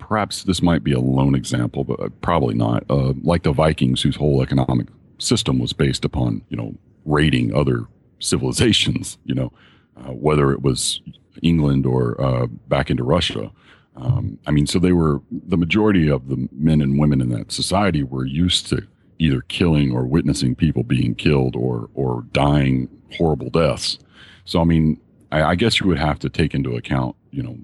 [0.07, 2.83] Perhaps this might be a lone example, but uh, probably not.
[2.89, 4.87] Uh, like the Vikings, whose whole economic
[5.17, 6.75] system was based upon you know
[7.05, 7.85] raiding other
[8.19, 9.17] civilizations.
[9.25, 9.53] You know,
[9.97, 11.01] uh, whether it was
[11.41, 13.51] England or uh, back into Russia.
[13.97, 17.51] Um, I mean, so they were the majority of the men and women in that
[17.51, 18.85] society were used to
[19.19, 23.97] either killing or witnessing people being killed or or dying horrible deaths.
[24.43, 24.99] So, I mean,
[25.31, 27.57] I, I guess you would have to take into account, you know,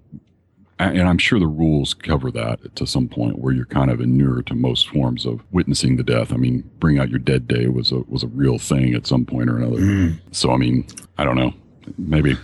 [0.89, 4.47] and I'm sure the rules cover that to some point where you're kind of inured
[4.47, 6.33] to most forms of witnessing the death.
[6.33, 9.25] I mean, bring out your dead day was a was a real thing at some
[9.25, 9.77] point or another.
[10.31, 10.87] So, I mean,
[11.17, 11.53] I don't know,
[11.97, 12.37] maybe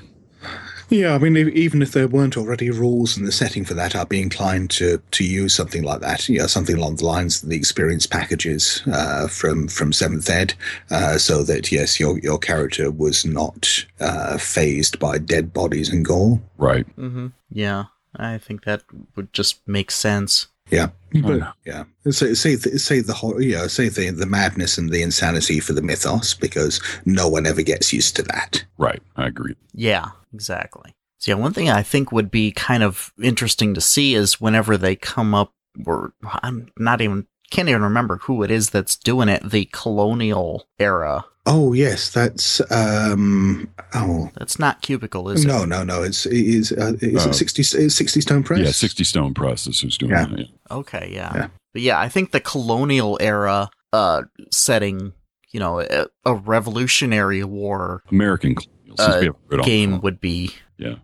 [0.89, 4.07] Yeah, I mean, even if there weren't already rules in the setting for that, I'd
[4.07, 6.29] be inclined to to use something like that.
[6.29, 10.53] You know, something along the lines of the experience packages uh, from from Seventh Ed,
[10.89, 16.05] uh, so that yes, your your character was not uh, phased by dead bodies and
[16.05, 16.39] gore.
[16.57, 16.85] right.
[16.95, 17.27] Mm-hmm.
[17.51, 17.85] Yeah,
[18.17, 18.83] I think that
[19.15, 20.47] would just make sense.
[20.69, 21.83] Yeah, But- yeah.
[22.09, 25.59] Say say the, say the hor- you know, say the the madness and the insanity
[25.61, 28.65] for the mythos because no one ever gets used to that.
[28.77, 29.01] Right.
[29.15, 29.55] I agree.
[29.73, 30.93] Yeah, exactly.
[31.19, 34.77] So yeah, one thing I think would be kind of interesting to see is whenever
[34.77, 35.53] they come up,
[35.85, 39.49] or I'm not even can't even remember who it is that's doing it.
[39.49, 41.25] The colonial era.
[41.45, 43.69] Oh yes, that's um.
[43.93, 45.47] Oh That's not cubicle, is it?
[45.47, 46.03] no, no, no.
[46.03, 48.59] It's it is uh, is Uh, it sixty is sixty stone press?
[48.59, 50.25] Yeah, 60 Stone Press is who's doing Yeah.
[50.25, 50.39] that.
[50.39, 50.45] Yeah.
[50.71, 51.31] Okay, yeah.
[51.35, 51.47] Yeah.
[51.73, 55.13] But yeah, I think the colonial era uh setting,
[55.51, 60.19] you know, a, a revolutionary war American colonial uh, we have rid on- game would
[60.19, 60.95] be Yeah.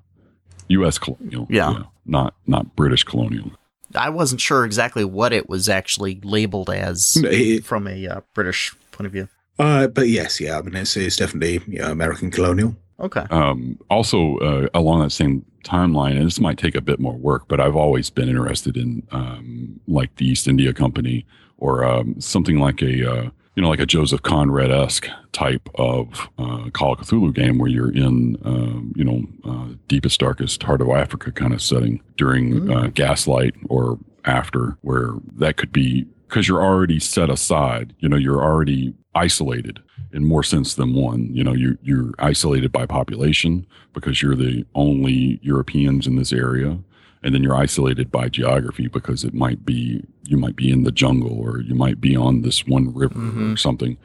[0.68, 0.98] U.S.
[0.98, 1.48] colonial.
[1.49, 1.84] Yeah.
[2.06, 3.52] Not not British colonial.
[3.95, 8.74] I wasn't sure exactly what it was actually labeled as it- from a uh, British
[8.91, 9.28] point of view.
[9.60, 10.57] Uh, but yes, yeah.
[10.57, 12.76] I mean, it's, it's definitely you know, American colonial.
[12.99, 13.26] Okay.
[13.30, 17.48] Um, also, uh, along that same timeline, and this might take a bit more work,
[17.48, 21.26] but I've always been interested in um, like the East India Company
[21.57, 26.30] or um, something like a uh, you know like a Joseph Conrad esque type of
[26.38, 30.81] uh, Call of Cthulhu game where you're in um, you know uh, deepest darkest heart
[30.81, 36.47] of Africa kind of setting during uh, Gaslight or after, where that could be because
[36.47, 37.93] you're already set aside.
[37.99, 39.80] You know, you're already isolated
[40.11, 41.34] in more sense than one.
[41.34, 46.80] You know, you you're isolated by population because you're the only Europeans in this area,
[47.24, 50.91] and then you're isolated by geography because it might be you might be in the
[50.91, 53.20] jungle or you might be on this one river
[53.54, 53.98] or something.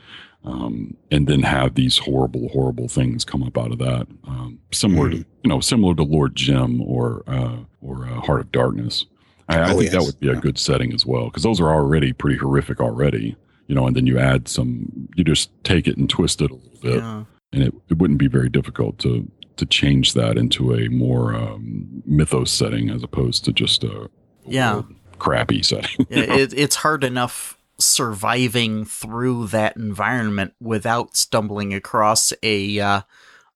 [0.44, 5.10] Um, and then have these horrible, horrible things come up out of that, um, similar
[5.10, 9.04] to you know, similar to Lord Jim or uh, or uh, Heart of Darkness.
[9.48, 11.70] I, I Oh, think that would be a good setting as well because those are
[11.70, 13.34] already pretty horrific already,
[13.66, 13.86] you know.
[13.88, 16.96] And then you add some, you just take it and twist it a little bit,
[16.96, 17.24] Yeah.
[17.52, 19.28] and it, it wouldn't be very difficult to
[19.58, 24.08] to change that into a more um, mythos setting as opposed to just a
[24.46, 24.82] Yeah.
[25.18, 26.06] crappy setting.
[26.10, 26.34] you know?
[26.34, 33.00] it, it's hard enough surviving through that environment without stumbling across a uh,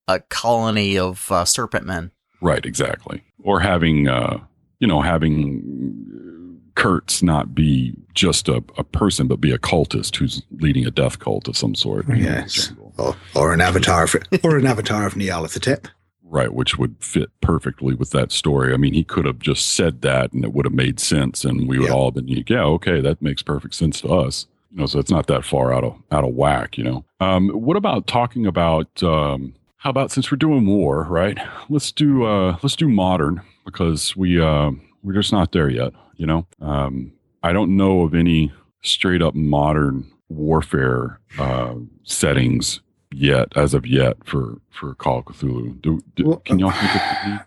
[0.09, 2.11] a colony of uh, serpent men.
[2.41, 3.23] Right, exactly.
[3.43, 4.39] Or having, uh,
[4.81, 10.43] you know, having Kurtz not be just a, a person, but be a cultist who's
[10.59, 12.09] leading a death cult of some sort.
[12.09, 12.73] you know, Yes.
[13.03, 14.15] Or, or an avatar of,
[14.45, 15.89] or an avatar of Nyarlathotep.
[16.24, 18.73] Right, which would fit perfectly with that story.
[18.73, 21.69] I mean, he could have just said that and it would have made sense and
[21.69, 21.95] we would Yeah.
[21.95, 24.47] all been, like, yeah, okay, that makes perfect sense to us.
[24.70, 27.05] You know, so it's not that far out of out of whack, you know.
[27.20, 31.37] Um, what about talking about um, how about since we're doing war, right?
[31.69, 34.70] Let's do uh, let's do modern because we uh,
[35.03, 36.47] we're just not there yet, you know.
[36.62, 37.12] Um,
[37.43, 38.51] I don't know of any
[38.81, 41.74] straight up modern warfare uh,
[42.05, 42.81] settings
[43.13, 45.81] yet, as of yet, for for Call of Cthulhu.
[45.81, 47.39] Do, do Well, can y'all think of any?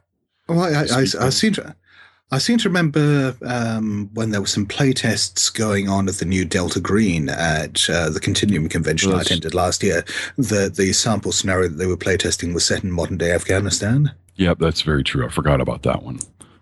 [0.47, 1.75] Well, I, I, Speak I seem to.
[2.31, 6.43] I seem to remember um, when there were some playtests going on of the new
[6.43, 10.03] Delta Green at uh, the Continuum convention I attended last year.
[10.35, 14.11] The the sample scenario that they were playtesting was set in modern day Afghanistan.
[14.37, 15.25] Yep, that's very true.
[15.25, 16.19] I forgot about that one.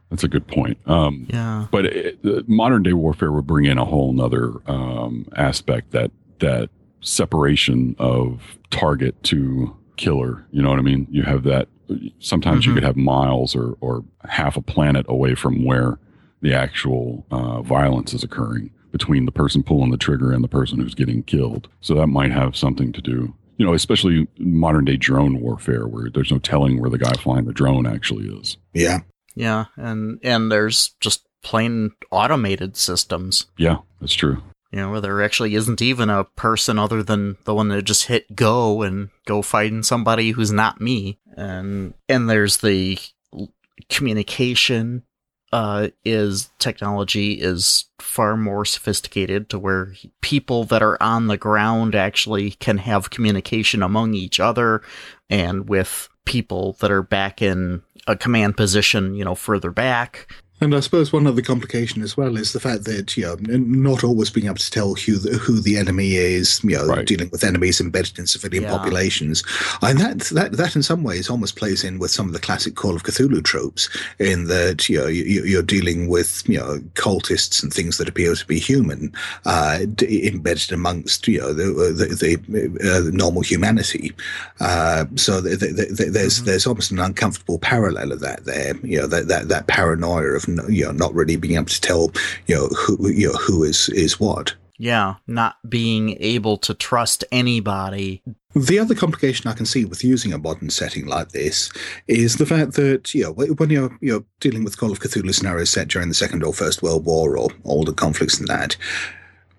[0.09, 0.77] That's a good point.
[0.85, 1.65] Um, Yeah.
[1.71, 6.11] but it, the modern day warfare would bring in a whole nother um, aspect that
[6.39, 6.69] that
[7.03, 10.45] separation of target to killer.
[10.51, 11.07] You know what I mean?
[11.11, 11.67] You have that.
[12.19, 12.75] Sometimes you Mhm.
[12.75, 15.99] could have miles or or half a planet away from where
[16.41, 20.79] the actual uh, violence is occurring between the person pulling the trigger and the person
[20.79, 21.67] who's getting killed.
[21.81, 23.33] So that might have something to do.
[23.57, 27.45] You know, especially modern day drone warfare, where there's no telling where the guy flying
[27.45, 28.57] the drone actually is.
[28.73, 28.99] Yeah.
[29.35, 33.47] Yeah, and and there's just plain automated systems.
[33.57, 34.41] Yeah, that's true.
[34.73, 38.05] You know, where there actually isn't even a person other than the one that just
[38.05, 41.19] hit go and go fighting somebody who's not me.
[41.37, 42.97] And and there's the
[43.89, 45.03] communication
[45.51, 51.93] uh is technology is far more sophisticated to where people that are on the ground
[51.93, 54.81] actually can have communication among each other
[55.29, 60.33] and with people that are back in a command position, you know, further back.
[60.63, 64.03] And I suppose one other complication as well is the fact that you know not
[64.03, 66.63] always being able to tell who the, who the enemy is.
[66.63, 67.05] You know, Right.
[67.05, 68.69] dealing with enemies embedded in civilian Yeah.
[68.77, 69.43] populations,
[69.81, 72.75] and that that that in some ways almost plays in with some of the classic
[72.75, 73.89] Call of Cthulhu tropes.
[74.19, 78.33] In that you know you, you're dealing with you know cultists and things that appear
[78.33, 79.11] to be human,
[79.45, 84.13] uh, d- embedded amongst you know the the, the, uh, normal humanity.
[84.61, 88.75] Uh, so th- th- th- there's there's almost an uncomfortable parallel of that there.
[88.83, 92.11] You know that that, that paranoia of you know not really being able to tell
[92.47, 94.55] you know who you know who is is what.
[94.79, 98.23] Yeah, not being able to trust anybody.
[98.55, 101.71] The other complication I can see with using a modern setting like this
[102.07, 105.69] is the fact that you know when you're you're dealing with Call of Cthulhu scenarios
[105.69, 108.75] set during the Second or First World War or older conflicts than that,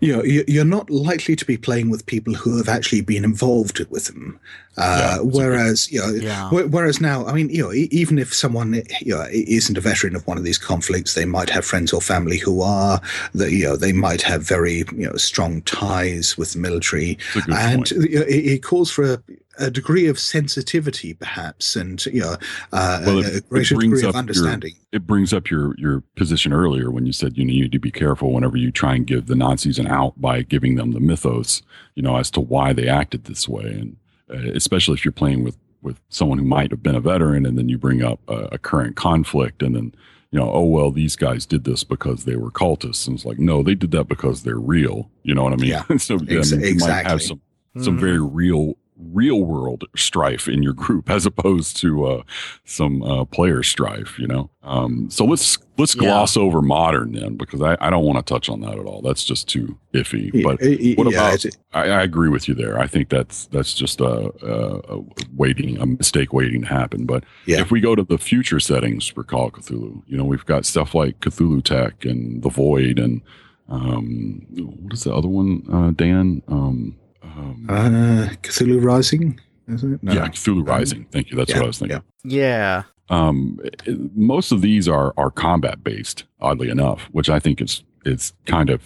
[0.05, 3.25] you know you- you're not likely to be playing with people who have actually been
[3.25, 4.39] involved with them.
[4.77, 6.51] Uh, whereas you know, Yeah.
[6.51, 10.27] whereas now, I mean, you know, even if someone you know isn't a veteran of
[10.27, 13.01] one of these conflicts, they might have friends or family who are.
[13.35, 17.47] That you know, they might have very you know strong ties with the military, That's
[17.47, 17.91] a good and point.
[18.11, 19.19] you know, it, it calls for a,
[19.59, 22.37] a degree of sensitivity, perhaps, and you know,
[22.73, 24.75] uh, Well, a, it- a greater brings degree up of your- understanding.
[24.93, 28.33] It brings up your your position earlier when you said you need to be careful
[28.33, 31.63] whenever you try and give the Nazis an out by giving them the mythos,
[31.95, 33.97] you know, as to why they acted this way, and
[34.31, 37.59] uh, especially if you're playing with with someone who might have been a veteran, and
[37.59, 39.95] then you bring up a, a current conflict, and then
[40.31, 43.39] you know, oh well, these guys did this because they were cultists, and it's like,
[43.39, 45.11] no, they did that because they're real.
[45.25, 45.71] You know what I mean?
[45.71, 45.85] Yeah.
[45.99, 47.27] so yeah, Ex- I mean, you might have exactly.
[47.75, 48.01] some some Mhm.
[48.01, 52.23] very real real world strife in your group as opposed to uh,
[52.65, 56.03] some uh, player strife you know um, so let's let's Yeah.
[56.03, 59.03] gloss over modern then because I, I don't want to touch on that at all
[59.03, 62.55] that's just too iffy Yeah, but i- what yeah, about I, I agree with you
[62.55, 65.05] there I think that's that's just a, a, a
[65.35, 67.61] waiting a mistake waiting to happen but Yeah.
[67.61, 70.65] if we go to the future settings for Call of Cthulhu you know we've got
[70.65, 73.23] stuff like Cthulhu Tech and the Void and
[73.69, 74.47] Um,
[74.83, 76.43] what is the other one, uh, Dan?
[76.49, 76.97] Um,
[77.37, 79.39] um, Uh, Cthulhu Rising,
[79.69, 80.03] is it?
[80.03, 80.13] No.
[80.13, 81.07] Yeah, Cthulhu Rising.
[81.11, 81.37] Thank you.
[81.37, 82.03] That's Yeah, what I was thinking.
[82.25, 82.83] Yeah.
[83.11, 87.83] Um, it- most of these are are combat based, oddly enough, which I think is
[88.05, 88.83] is kind of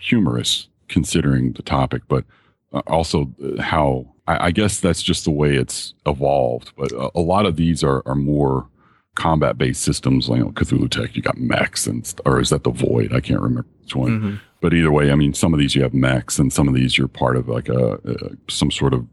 [0.00, 2.24] humorous considering the topic, but
[2.72, 6.72] uh, also uh, how I, I guess that's just the way it's evolved.
[6.76, 8.68] But a, a lot of these are are more
[9.14, 10.28] combat based systems.
[10.28, 13.12] Like you know, Cthulhu Tech, you got mechs, and or is that the Void?
[13.12, 14.20] I can't remember which one.
[14.20, 14.40] Mhm.
[14.60, 16.96] But either way, I mean, some of these you have mechs, and some of these
[16.96, 19.06] you're part of like a, a some sort of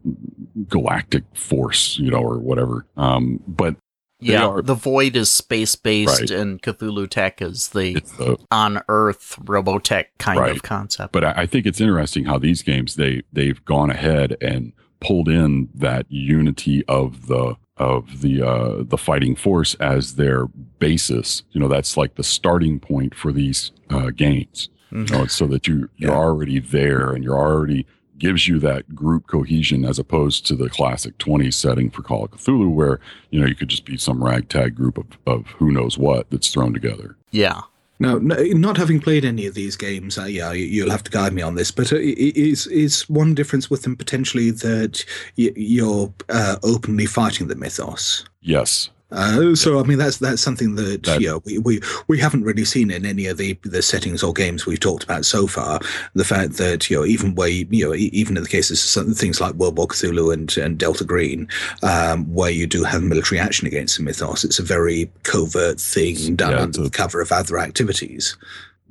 [0.68, 2.86] galactic force, you know, or whatever.
[2.96, 3.76] Um, but
[4.20, 6.30] Yeah, are- the Void is space based, Right.
[6.30, 10.52] and Cthulhu Tech is the the on Earth Robotech kind Right.
[10.56, 11.12] of concept.
[11.12, 15.28] but I, I think it's interesting how these games they they've gone ahead and pulled
[15.28, 20.46] in that unity of the of the uh, the fighting force as their
[20.78, 21.42] basis.
[21.52, 24.68] You know, that's like the starting point for these uh, games.
[24.92, 25.10] Mhm.
[25.10, 26.16] You know, so that you you're Yeah.
[26.16, 27.86] already there and you're already
[28.18, 32.30] gives you that group cohesion as opposed to the classic 20 setting for Call of
[32.32, 33.00] Cthulhu where
[33.30, 36.52] you know you could just be some ragtag group of, of who knows what that's
[36.52, 37.16] thrown together.
[37.32, 37.60] yeah.
[38.02, 38.34] No, no,
[38.68, 41.42] not having played any of these games, uh, yeah, you- you'll have to guide me
[41.42, 41.70] on this.
[41.70, 45.04] But uh, is is one difference with them potentially that
[45.36, 48.24] you're uh, openly fighting the mythos?
[48.40, 48.90] Yes.
[49.12, 52.44] Uh, so I mean that's that's something that, That- you know, we, we we haven't
[52.44, 55.80] really seen in any of the the settings or games we've talked about so far.
[56.14, 58.96] The fact that you know even where you, you know e- even in the cases
[58.96, 61.46] of things like World War Cthulhu and and Delta Green,
[61.82, 66.34] um, where you do have military action against the mythos, it's a very covert thing
[66.36, 68.36] done Yeah, under the cover of other activities.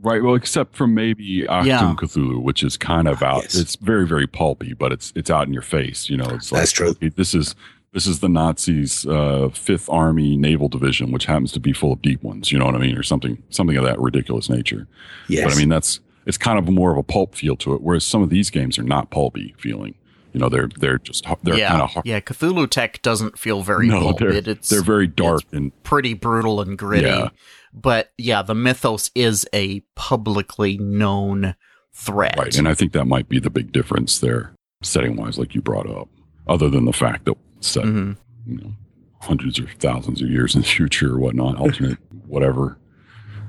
[0.04, 0.24] Right.
[0.24, 1.94] Well, except for maybe Achtung Yeah.
[1.96, 3.44] Cthulhu, which is kind of out.
[3.44, 3.56] Yes.
[3.56, 6.10] It's very, very pulpy, but it's it's out in your face.
[6.10, 6.90] You know, it's like That's true.
[6.90, 7.54] okay, this is
[7.94, 12.02] this is the Nazis' uh, Fifth Army Naval Division, which happens to be full of
[12.02, 12.52] deep ones.
[12.52, 14.88] You know what I mean, or something something of that ridiculous nature.
[15.28, 17.82] Yes, But I mean, that's it's kind of more of a pulp feel to it.
[17.82, 19.96] Whereas some of these games are not pulpy feeling.
[20.34, 21.70] You know, they're they're just they're yeah.
[21.70, 22.06] kind of hard.
[22.06, 26.62] yeah, Cthulhu Tech doesn't feel very no, they're it's they're very dark and pretty brutal
[26.62, 27.08] and gritty.
[27.08, 27.30] Yeah.
[27.74, 31.56] But yeah, the mythos is a publicly known
[31.94, 32.38] threat.
[32.38, 32.58] Right.
[32.58, 35.90] And I think that might be the big difference there, setting wise, like you brought
[35.90, 36.08] up,
[36.48, 38.18] other than the fact that set, Mhm.
[38.48, 38.74] you know,
[39.22, 41.98] hundreds or thousands of years in the future or whatnot, alternate,
[42.28, 42.78] whatever.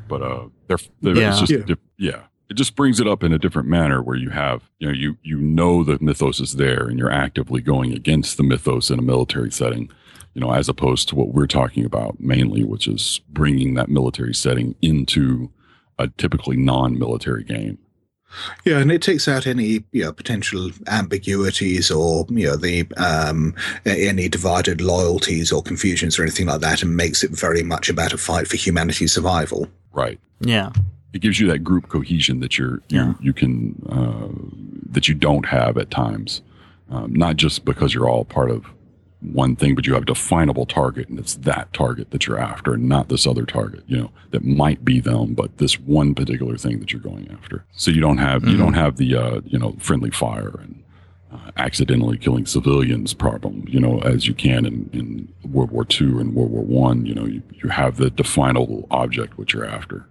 [0.09, 1.30] But uh, they're, they're Yeah.
[1.30, 1.64] it's just, Yeah.
[1.68, 1.74] yeah.
[1.98, 2.20] yeah.
[2.51, 5.16] It just brings it up in a different manner where you have, you know, you,
[5.22, 9.02] you know, the mythos is there and you're actively going against the mythos in a
[9.02, 9.89] military setting,
[10.34, 14.34] you know, as opposed to what we're talking about mainly, which is bringing that military
[14.34, 15.51] setting into
[15.98, 17.78] a typically non-military game.
[18.64, 23.54] Yeah, and it takes out any you know potential ambiguities or you know the um,
[23.84, 28.12] any divided loyalties or confusions or anything like that, and makes it very much about
[28.12, 29.68] a fight for humanity's survival.
[29.92, 30.18] Right.
[30.40, 30.72] Yeah.
[31.12, 33.09] it gives you that group cohesion that you're Yeah.
[33.09, 34.28] you, you can uh,
[34.90, 36.40] that you don't have at times
[36.90, 38.64] um, not just because you're all part of
[39.23, 42.74] one thing but you have a definable target and it's that target that you're after
[42.74, 46.57] and not this other target you know that might be them but this one particular
[46.57, 48.59] thing that you're going after so you don't have you Mhm.
[48.59, 50.82] don't have the uh, you know friendly fire and
[51.32, 56.07] uh, accidentally killing civilians problem you know as you can in, in world war ii
[56.20, 60.05] and world war one you know you, you have the definable object which you're after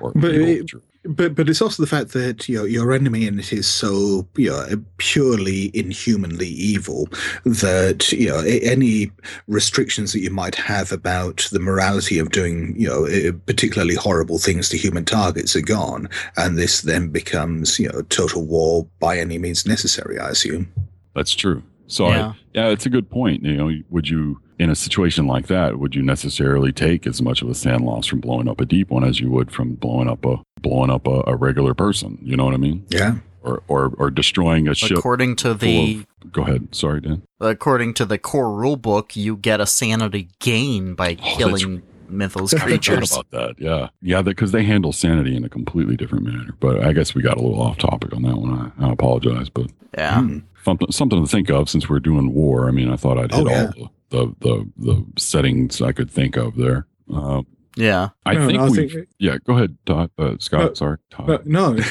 [0.00, 2.64] or But evil it- that you're- But but it's also the fact that you know,
[2.64, 4.66] your enemy in it is so you know,
[4.98, 7.08] purely inhumanly evil
[7.44, 9.10] that you know any
[9.46, 14.38] restrictions that you might have about the morality of doing you know eh, particularly horrible
[14.38, 16.06] things to human targets are gone,
[16.36, 20.18] and this then becomes you know total war by any means necessary.
[20.18, 20.70] I assume.
[21.14, 21.62] That's true.
[21.90, 22.28] So Yeah.
[22.28, 23.42] I, yeah, it's a good point.
[23.44, 27.40] You know, would you in a situation like that, would you necessarily take as much
[27.42, 30.08] of a SAN loss from blowing up a deep one as you would from blowing
[30.08, 32.18] up a blowing up a, a regular person?
[32.22, 32.84] You know what I mean?
[32.90, 33.16] Yeah.
[33.42, 34.98] Or or or destroying a ship.
[34.98, 36.74] According to the of- go ahead.
[36.74, 37.22] Sorry, Dan.
[37.40, 42.54] according to the core rule book, you get a sanity gain by Oh, killing mythos
[42.54, 43.12] I creatures.
[43.12, 43.54] about that.
[43.58, 46.54] Yeah, yeah, because they handle sanity in a completely different manner.
[46.60, 48.72] But I guess we got a little off topic on that one.
[48.78, 50.20] I, I apologize, but Yeah.
[50.20, 50.38] Hmm.
[50.64, 52.68] something something to think of since we're doing war.
[52.68, 53.72] I mean, I thought I'd hit Oh, yeah.
[53.78, 56.86] all the, the the the settings I could think of there.
[57.12, 57.42] Uh,
[57.76, 58.08] Yeah.
[58.26, 58.88] I No, think no, I we.
[58.88, 60.10] think- Yeah, go ahead, Todd.
[60.18, 60.60] Uh, Scott.
[60.60, 61.46] No, sorry, Todd.
[61.46, 61.76] No.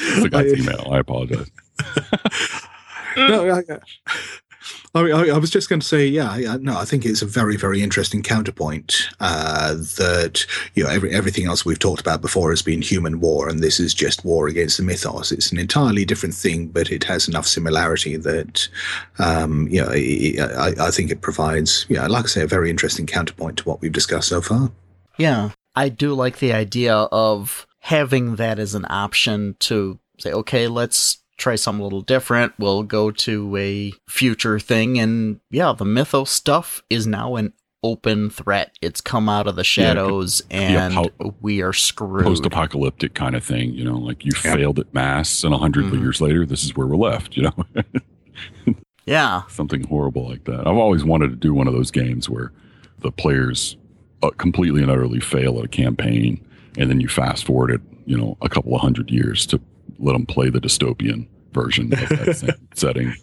[0.00, 0.88] It's the guy's I- email.
[0.92, 1.50] I apologize.
[3.16, 3.62] no, I,
[4.94, 7.82] I, I, was just going to say, yeah, no, I think it's a very, very
[7.82, 12.82] interesting counterpoint uh, that you know every, everything else we've talked about before has been
[12.82, 15.32] human war, and this is just war against the mythos.
[15.32, 18.68] It's an entirely different thing, but it has enough similarity that,
[19.18, 22.70] um, you know, I, I, I think it provides, yeah, like I say, a very
[22.70, 24.70] interesting counterpoint to what we've discussed so far.
[25.18, 25.50] Yeah.
[25.78, 31.18] I do like the idea of having that as an option to say, okay, let's
[31.38, 32.52] try something a little different.
[32.58, 34.98] We'll go to a future thing.
[34.98, 37.52] And yeah, the mythos stuff is now an
[37.84, 38.76] open threat.
[38.82, 42.24] It's come out of the shadows Yeah, and po- we are screwed.
[42.24, 46.00] Post-apocalyptic kind of thing, you know, like you failed at mass, and a 100 Mhm.
[46.00, 47.36] years later, this is where we're left.
[47.36, 48.74] You know,
[49.06, 49.42] yeah.
[49.48, 50.60] something horrible like that.
[50.66, 52.52] I've always wanted to do one of those games where
[52.98, 53.76] the players
[54.22, 56.44] uh, completely and utterly fail at a campaign,
[56.76, 59.60] and then you fast forward it, you know, a couple of hundred years to
[59.98, 63.14] let them play the dystopian version of that same setting.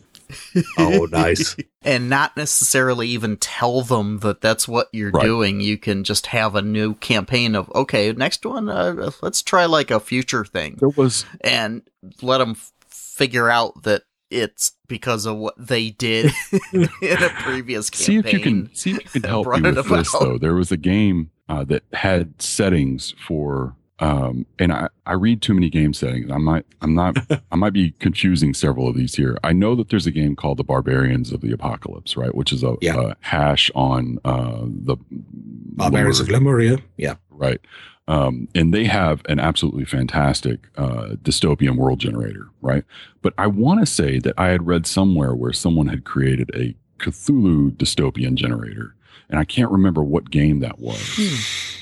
[0.77, 1.55] Oh, nice.
[1.83, 5.23] and not necessarily even tell them that that's what you're Right.
[5.23, 5.61] doing.
[5.61, 9.91] You can just have a new campaign of, okay, next one, uh, let's try like
[9.91, 10.77] a future thing.
[10.79, 11.83] There was and
[12.23, 14.01] let them f- figure out that
[14.31, 16.31] it's because of what they did
[16.73, 16.83] in
[17.23, 18.05] a previous campaign.
[18.05, 20.19] see if you can see if you can help me with this about.
[20.19, 25.41] though there was a game uh, that had settings for um, and I, I read
[25.41, 26.29] too many game settings.
[26.31, 27.15] I might i'm not
[27.51, 29.37] i might be confusing several of these here.
[29.43, 32.33] I know that there's a game called the barbarians of the apocalypse right?
[32.35, 33.11] Which is a, Yeah.
[33.11, 36.77] a hash on uh, the Barbarians of Lemuria.
[36.97, 37.15] Yeah.
[37.29, 37.59] right.
[38.07, 42.83] Um, and they have an absolutely fantastic uh, dystopian world generator right?
[43.21, 46.75] But i want to say that i had read somewhere where someone had created a
[46.99, 48.95] cthulhu dystopian generator
[49.29, 50.99] and i can't remember what game that was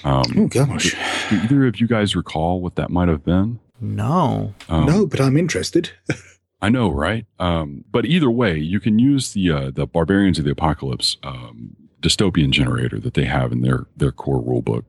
[0.03, 0.95] um, Oh, gosh.
[1.30, 4.53] do either of you guys recall what that might have been No.
[4.69, 5.91] um, no, but I'm interested.
[6.61, 7.25] I know, right?
[7.39, 11.75] Um, but either way, you can use the uh, the Barbarians of the Apocalypse um,
[12.01, 14.85] dystopian generator that they have in their their core rulebook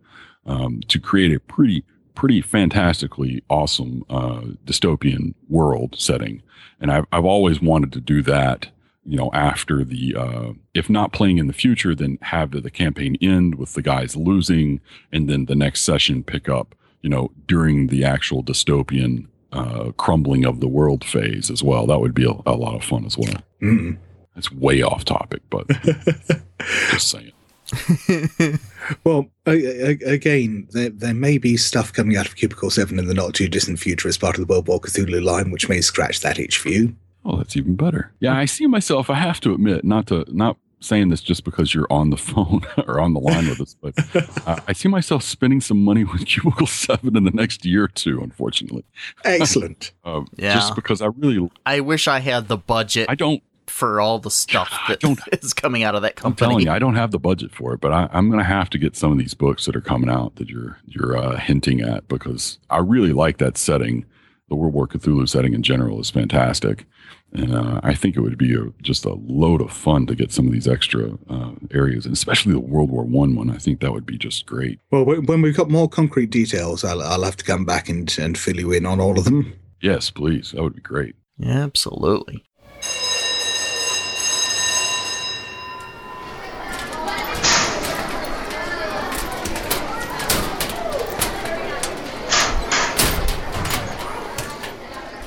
[0.47, 1.83] um, to create a pretty
[2.15, 6.43] pretty fantastically awesome uh, dystopian world setting.
[6.81, 8.69] And I've I've always wanted to do that.
[9.07, 12.71] You know, after the uh, if not playing in the future, then have the, the
[12.71, 14.81] campaign end with the guys losing,
[15.13, 16.75] and then the next session pick up.
[17.03, 21.87] You know, during the actual dystopian uh, crumbling of the world phase as well.
[21.87, 23.37] That would be a, a lot of fun as well.
[23.63, 23.99] Mm.
[24.37, 25.69] It's way off topic, but
[26.91, 27.33] just saying.
[29.05, 33.33] Well, again, there, there may be stuff coming out of Cubicle 7 in the not
[33.33, 36.39] too distant future as part of the World War Cthulhu line, which may scratch that
[36.39, 36.95] itch for you.
[37.25, 38.13] Oh, that's even better.
[38.21, 39.09] Yeah, I see myself.
[39.11, 42.61] I have to admit, not to not saying this just because you're on the phone
[42.87, 43.95] or on the line with us, but
[44.47, 47.89] uh, I see myself spending some money with Cubicle Seven in the next year or
[47.89, 48.21] two.
[48.23, 48.85] Unfortunately,
[49.25, 49.93] Excellent.
[50.05, 50.55] um, Yeah.
[50.55, 53.43] just because I really I wish I had the budget I don't.
[53.67, 55.03] for all the stuff that
[55.43, 56.33] is coming out of that company.
[56.47, 58.45] I'm telling you, I don't have the budget for it, but I, I'm going to
[58.45, 61.37] have to get some of these books that are coming out that you're you're uh,
[61.39, 64.05] hinting at because I really like that setting.
[64.49, 66.85] The World War Cthulhu setting in general is fantastic,
[67.33, 70.33] and uh, I think it would be a, just a load of fun to get
[70.33, 73.51] some of these extra uh, areas, and especially the World War One one.
[73.51, 74.81] I think that would be just great.
[74.91, 78.15] Well, when when we've got more concrete details, I'll, I'll have to come back and,
[78.19, 79.55] and fill you in on all of them.
[79.81, 81.15] Yes, please, that would be great.
[81.43, 82.45] Absolutely.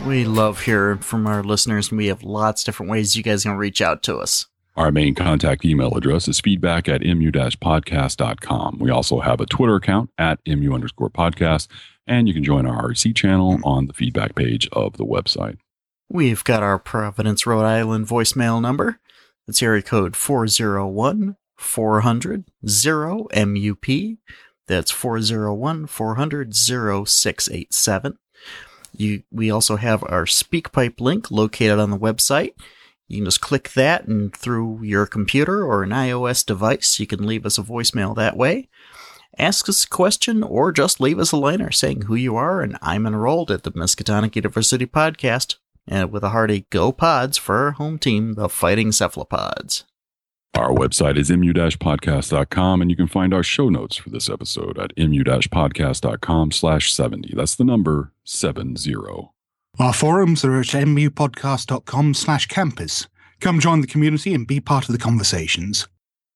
[0.07, 3.43] We love hearing from our listeners, and we have lots of different ways you guys
[3.43, 4.45] can reach out to us.
[4.77, 8.77] Our main contact email address is feedback at mu-podcast.com.
[8.79, 11.67] We also have a Twitter account at mu underscore podcast,
[12.07, 15.57] and you can join our IRC channel on the feedback page of the website.
[16.07, 19.01] We've got our Providence, Rhode Island voicemail number.
[19.45, 24.17] It's area code 401 400 0 MUP.
[24.67, 28.17] That's 401 400 0687.
[28.95, 32.53] You, we also have our SpeakPipe link located on the website.
[33.07, 37.25] You can just click that, and through your computer or an iOS device, you can
[37.25, 38.67] leave us a voicemail that way.
[39.37, 42.77] Ask us a question or just leave us a liner saying who you are and
[42.81, 45.57] I'm enrolled at the Miskatonic University podcast
[45.87, 49.85] and with a hearty go pods for our home team, the Fighting Cephalopods.
[50.53, 54.91] Our website is mu-podcast.com, and you can find our show notes for this episode at
[54.97, 57.33] mu-podcast.com slash 70.
[57.35, 58.93] That's the number 70.
[59.79, 63.07] Our forums are at mupodcast.com slash campus.
[63.39, 65.87] Come join the community and be part of the conversations.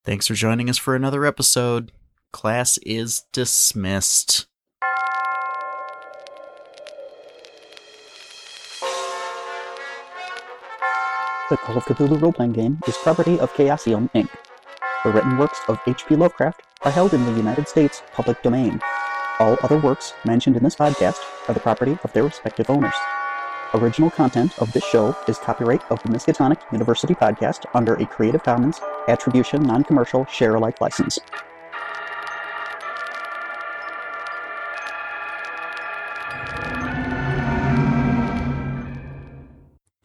[0.06, 1.92] Thanks for joining us for another episode.
[2.32, 4.48] Class is dismissed.
[11.50, 14.30] The Call of Cthulhu role-playing game is property of Chaosium, Inc.
[15.04, 16.16] The written works of H.P.
[16.16, 18.80] Lovecraft are held in the United States public domain.
[19.42, 22.94] All other works mentioned in this podcast are the property of their respective owners.
[23.74, 28.44] Original content of this show is copyright of the Miskatonic University Podcast under a Creative
[28.44, 31.18] Commons Attribution Non-Commercial Share-alike license.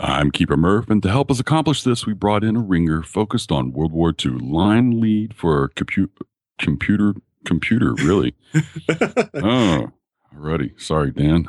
[0.00, 3.52] I'm Keeper Murph, and to help us accomplish this, we brought in a ringer focused
[3.52, 6.08] on World War II line lead for compu-
[6.58, 8.34] computer computer, really.
[8.88, 9.92] oh,
[10.34, 10.78] alrighty.
[10.80, 11.48] Sorry, Dan.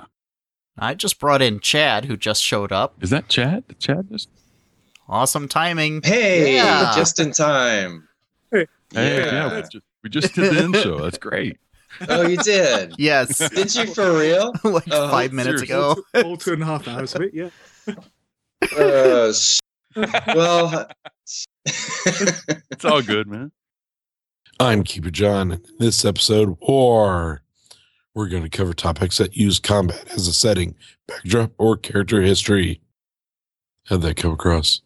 [0.77, 2.95] I just brought in Chad, who just showed up.
[3.03, 3.63] Is that Chad?
[3.79, 4.29] Chad just?
[5.09, 6.01] Awesome timing.
[6.03, 6.93] Hey, Yeah.
[6.95, 8.07] just in time.
[8.51, 8.99] Hey, Yeah.
[9.49, 10.99] yeah, we, just, we just did the intro.
[11.01, 11.57] That's great.
[12.07, 12.93] Oh, you did?
[12.97, 13.37] Yes.
[13.49, 14.53] Did you for real?
[14.63, 15.95] like five minutes ago.
[16.13, 17.49] All two and a half hours of it, yeah.
[18.77, 19.59] Uh, sh-
[20.35, 20.87] well,
[21.65, 23.51] It's all good, man.
[24.59, 25.51] I'm Keeper John.
[25.51, 27.43] In this episode, War,
[28.15, 30.73] we're going to cover topics that use combat as a setting,
[31.07, 32.81] backdrop, or character history.
[33.85, 34.81] How'd that come across?